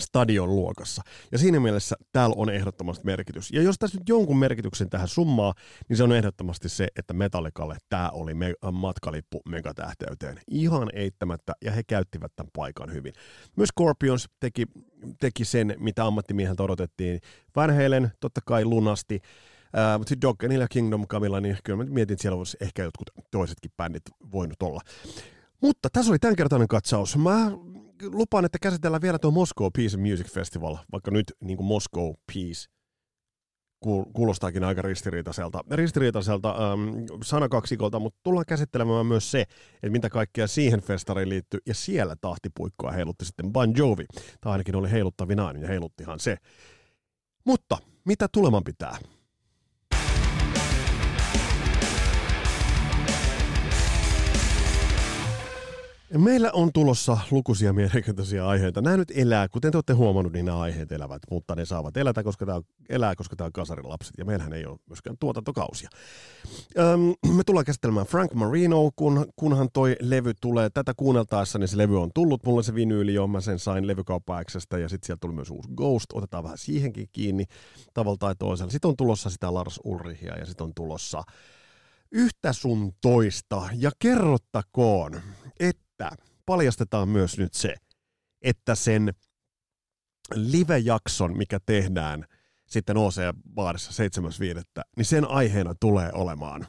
stadion 0.00 0.56
luokassa. 0.56 1.02
Ja 1.32 1.38
siinä 1.38 1.60
mielessä 1.60 1.96
täällä 2.12 2.34
on 2.38 2.50
ehdottomasti 2.50 3.04
merkitys. 3.04 3.50
Ja 3.50 3.62
jos 3.62 3.76
tässä 3.78 3.98
nyt 3.98 4.08
jonkun 4.08 4.38
merkityksen 4.38 4.90
tähän 4.90 5.08
summaa, 5.08 5.54
niin 5.88 5.96
se 5.96 6.04
on 6.04 6.12
ehdottomasti 6.12 6.68
se, 6.68 6.88
että 6.96 7.14
Metallikalle 7.14 7.76
tämä 7.88 8.10
oli 8.10 8.34
me- 8.34 8.54
matkalippu 8.72 9.42
megatähteyteen. 9.48 10.40
Ihan 10.48 10.88
eittämättä, 10.92 11.52
ja 11.64 11.72
he 11.72 11.82
käyttivät 11.82 12.32
tämän 12.36 12.50
paikan 12.56 12.92
hyvin. 12.92 13.12
Myös 13.56 13.68
Scorpions 13.68 14.28
teki, 14.40 14.66
teki 15.20 15.44
sen, 15.44 15.74
mitä 15.78 16.04
ammattimieheltä 16.04 16.62
odotettiin. 16.62 17.20
Van 17.56 17.76
Halen 17.76 18.12
totta 18.20 18.40
kai 18.46 18.64
lunasti, 18.64 19.20
Uh, 19.74 19.98
mutta 19.98 20.08
sitten 20.08 20.28
Doggenilla 20.28 20.64
ja 20.64 20.68
Kingdom 20.68 21.06
Camilla, 21.06 21.40
niin 21.40 21.58
kyllä 21.64 21.76
mä 21.76 21.90
mietin, 21.90 22.14
että 22.14 22.22
siellä 22.22 22.38
olisi 22.38 22.56
ehkä 22.60 22.82
jotkut 22.82 23.10
toisetkin 23.30 23.70
bändit 23.76 24.02
voinut 24.32 24.62
olla. 24.62 24.80
Mutta 25.60 25.88
tässä 25.92 26.12
oli 26.12 26.18
tämänkertainen 26.18 26.68
katsaus. 26.68 27.16
Mä 27.16 27.50
lupaan, 28.02 28.44
että 28.44 28.58
käsitellään 28.58 29.02
vielä 29.02 29.18
tuo 29.18 29.30
Moscow 29.30 29.68
Peace 29.76 29.96
Music 29.96 30.26
Festival, 30.26 30.76
vaikka 30.92 31.10
nyt 31.10 31.32
niin 31.40 31.56
kuin 31.56 31.66
Moscow 31.66 32.12
Peace 32.34 32.74
kuulostaakin 34.12 34.64
aika 34.64 34.82
ristiriitaiselta, 34.82 35.60
ristiriitaiselta 35.70 36.50
ähm, 36.50 36.88
sanakaksikolta, 37.24 37.98
mutta 37.98 38.20
tullaan 38.22 38.46
käsittelemään 38.48 39.06
myös 39.06 39.30
se, 39.30 39.40
että 39.40 39.90
mitä 39.90 40.10
kaikkea 40.10 40.46
siihen 40.46 40.80
festariin 40.80 41.28
liittyy, 41.28 41.60
ja 41.66 41.74
siellä 41.74 42.16
tahtipuikkoa 42.20 42.90
heilutti 42.92 43.24
sitten 43.24 43.52
Bon 43.52 43.72
Jovi, 43.76 44.04
tai 44.40 44.52
ainakin 44.52 44.76
oli 44.76 44.90
heiluttavinaan, 44.90 45.60
ja 45.60 45.68
heiluttihan 45.68 46.20
se. 46.20 46.36
Mutta 47.44 47.78
mitä 48.04 48.28
tuleman 48.32 48.64
pitää? 48.64 48.98
Meillä 56.18 56.50
on 56.52 56.72
tulossa 56.72 57.18
lukuisia 57.30 57.72
mielenkiintoisia 57.72 58.48
aiheita. 58.48 58.82
Nämä 58.82 58.96
nyt 58.96 59.12
elää, 59.14 59.48
kuten 59.48 59.72
te 59.72 59.76
olette 59.76 59.92
huomannut, 59.92 60.32
niin 60.32 60.44
nämä 60.44 60.60
aiheet 60.60 60.92
elävät, 60.92 61.22
mutta 61.30 61.54
ne 61.54 61.64
saavat 61.64 61.96
elätä, 61.96 62.22
koska 62.22 62.46
tämä 62.46 62.56
on, 62.56 62.62
elää, 62.88 63.14
koska 63.14 63.36
tämä 63.36 63.46
on 63.46 63.52
kasarilapset, 63.52 64.14
ja 64.18 64.24
meillähän 64.24 64.52
ei 64.52 64.66
ole 64.66 64.78
myöskään 64.88 65.16
tuotantokausia. 65.20 65.88
Öm, 66.78 67.34
me 67.36 67.44
tullaan 67.46 67.64
käsittelemään 67.64 68.06
Frank 68.06 68.34
Marino, 68.34 68.90
kun, 68.96 69.26
kunhan 69.36 69.68
toi 69.72 69.96
levy 70.00 70.32
tulee. 70.40 70.70
Tätä 70.70 70.92
kuunneltaessa, 70.96 71.58
niin 71.58 71.68
se 71.68 71.78
levy 71.78 72.02
on 72.02 72.10
tullut. 72.14 72.46
Mulle 72.46 72.62
se 72.62 72.74
vinyyli 72.74 73.14
jo, 73.14 73.26
mä 73.26 73.40
sen 73.40 73.58
sain 73.58 73.86
levykauppa 73.86 74.42
ja 74.80 74.88
sitten 74.88 75.06
sieltä 75.06 75.20
tuli 75.20 75.34
myös 75.34 75.50
uusi 75.50 75.68
Ghost. 75.76 76.06
Otetaan 76.12 76.44
vähän 76.44 76.58
siihenkin 76.58 77.08
kiinni 77.12 77.44
tavalla 77.94 78.16
tai 78.16 78.34
toisella. 78.38 78.70
Sitten 78.70 78.88
on 78.88 78.96
tulossa 78.96 79.30
sitä 79.30 79.54
Lars 79.54 79.80
Ulrichia, 79.84 80.38
ja 80.38 80.46
sitten 80.46 80.64
on 80.64 80.72
tulossa 80.74 81.22
yhtä 82.12 82.52
sun 82.52 82.92
toista. 83.00 83.68
Ja 83.74 83.90
kerrottakoon, 83.98 85.20
että 85.94 86.24
paljastetaan 86.46 87.08
myös 87.08 87.38
nyt 87.38 87.54
se, 87.54 87.74
että 88.42 88.74
sen 88.74 89.14
live-jakson, 90.34 91.36
mikä 91.36 91.58
tehdään 91.66 92.24
sitten 92.66 92.96
OC-baarissa 92.96 93.92
7.5., 94.78 94.82
niin 94.96 95.04
sen 95.04 95.30
aiheena 95.30 95.74
tulee 95.80 96.10
olemaan 96.12 96.66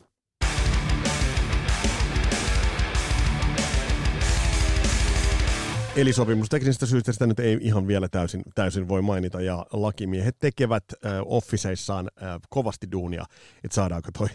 Eli 5.95 6.13
sopimusteknisistä 6.13 6.85
syistä 6.85 7.11
sitä 7.11 7.27
nyt 7.27 7.39
ei 7.39 7.57
ihan 7.61 7.87
vielä 7.87 8.07
täysin, 8.07 8.43
täysin 8.55 8.87
voi 8.87 9.01
mainita, 9.01 9.41
ja 9.41 9.65
lakimiehet 9.71 10.35
tekevät 10.39 10.83
äh, 10.93 11.11
officeissaan 11.25 12.09
äh, 12.23 12.39
kovasti 12.49 12.87
duunia, 12.91 13.25
että 13.63 13.75
saadaanko 13.75 14.09
toi, 14.17 14.27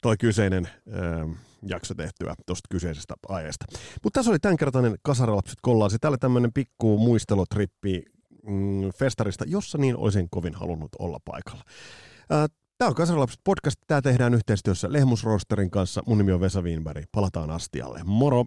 toi 0.00 0.16
kyseinen 0.16 0.66
äh, 0.66 1.36
jakso 1.62 1.94
tehtyä 1.94 2.34
tuosta 2.46 2.66
kyseisestä 2.70 3.14
aiheesta. 3.28 3.66
Mutta 4.04 4.18
tässä 4.18 4.30
oli 4.30 4.38
tämänkertainen 4.38 4.96
Kasaralapset 5.02 5.58
kollaasi. 5.62 5.98
Täällä 5.98 6.18
tämmöinen 6.18 6.52
pikku 6.52 6.98
muistelotrippi 6.98 8.02
mm, 8.46 8.90
festarista, 8.98 9.44
jossa 9.48 9.78
niin 9.78 9.96
olisin 9.96 10.28
kovin 10.30 10.54
halunnut 10.54 10.90
olla 10.98 11.18
paikalla. 11.24 11.64
Tämä 12.78 12.88
on 12.88 12.94
Kasaralapset 12.94 13.40
podcast. 13.44 13.80
Tämä 13.86 14.02
tehdään 14.02 14.34
yhteistyössä 14.34 14.92
Lehmusrosterin 14.92 15.70
kanssa. 15.70 16.02
Mun 16.06 16.18
nimi 16.18 16.32
on 16.32 16.40
Vesa 16.40 16.62
Wienberg. 16.62 17.04
Palataan 17.12 17.50
astialle. 17.50 18.00
Moro! 18.04 18.44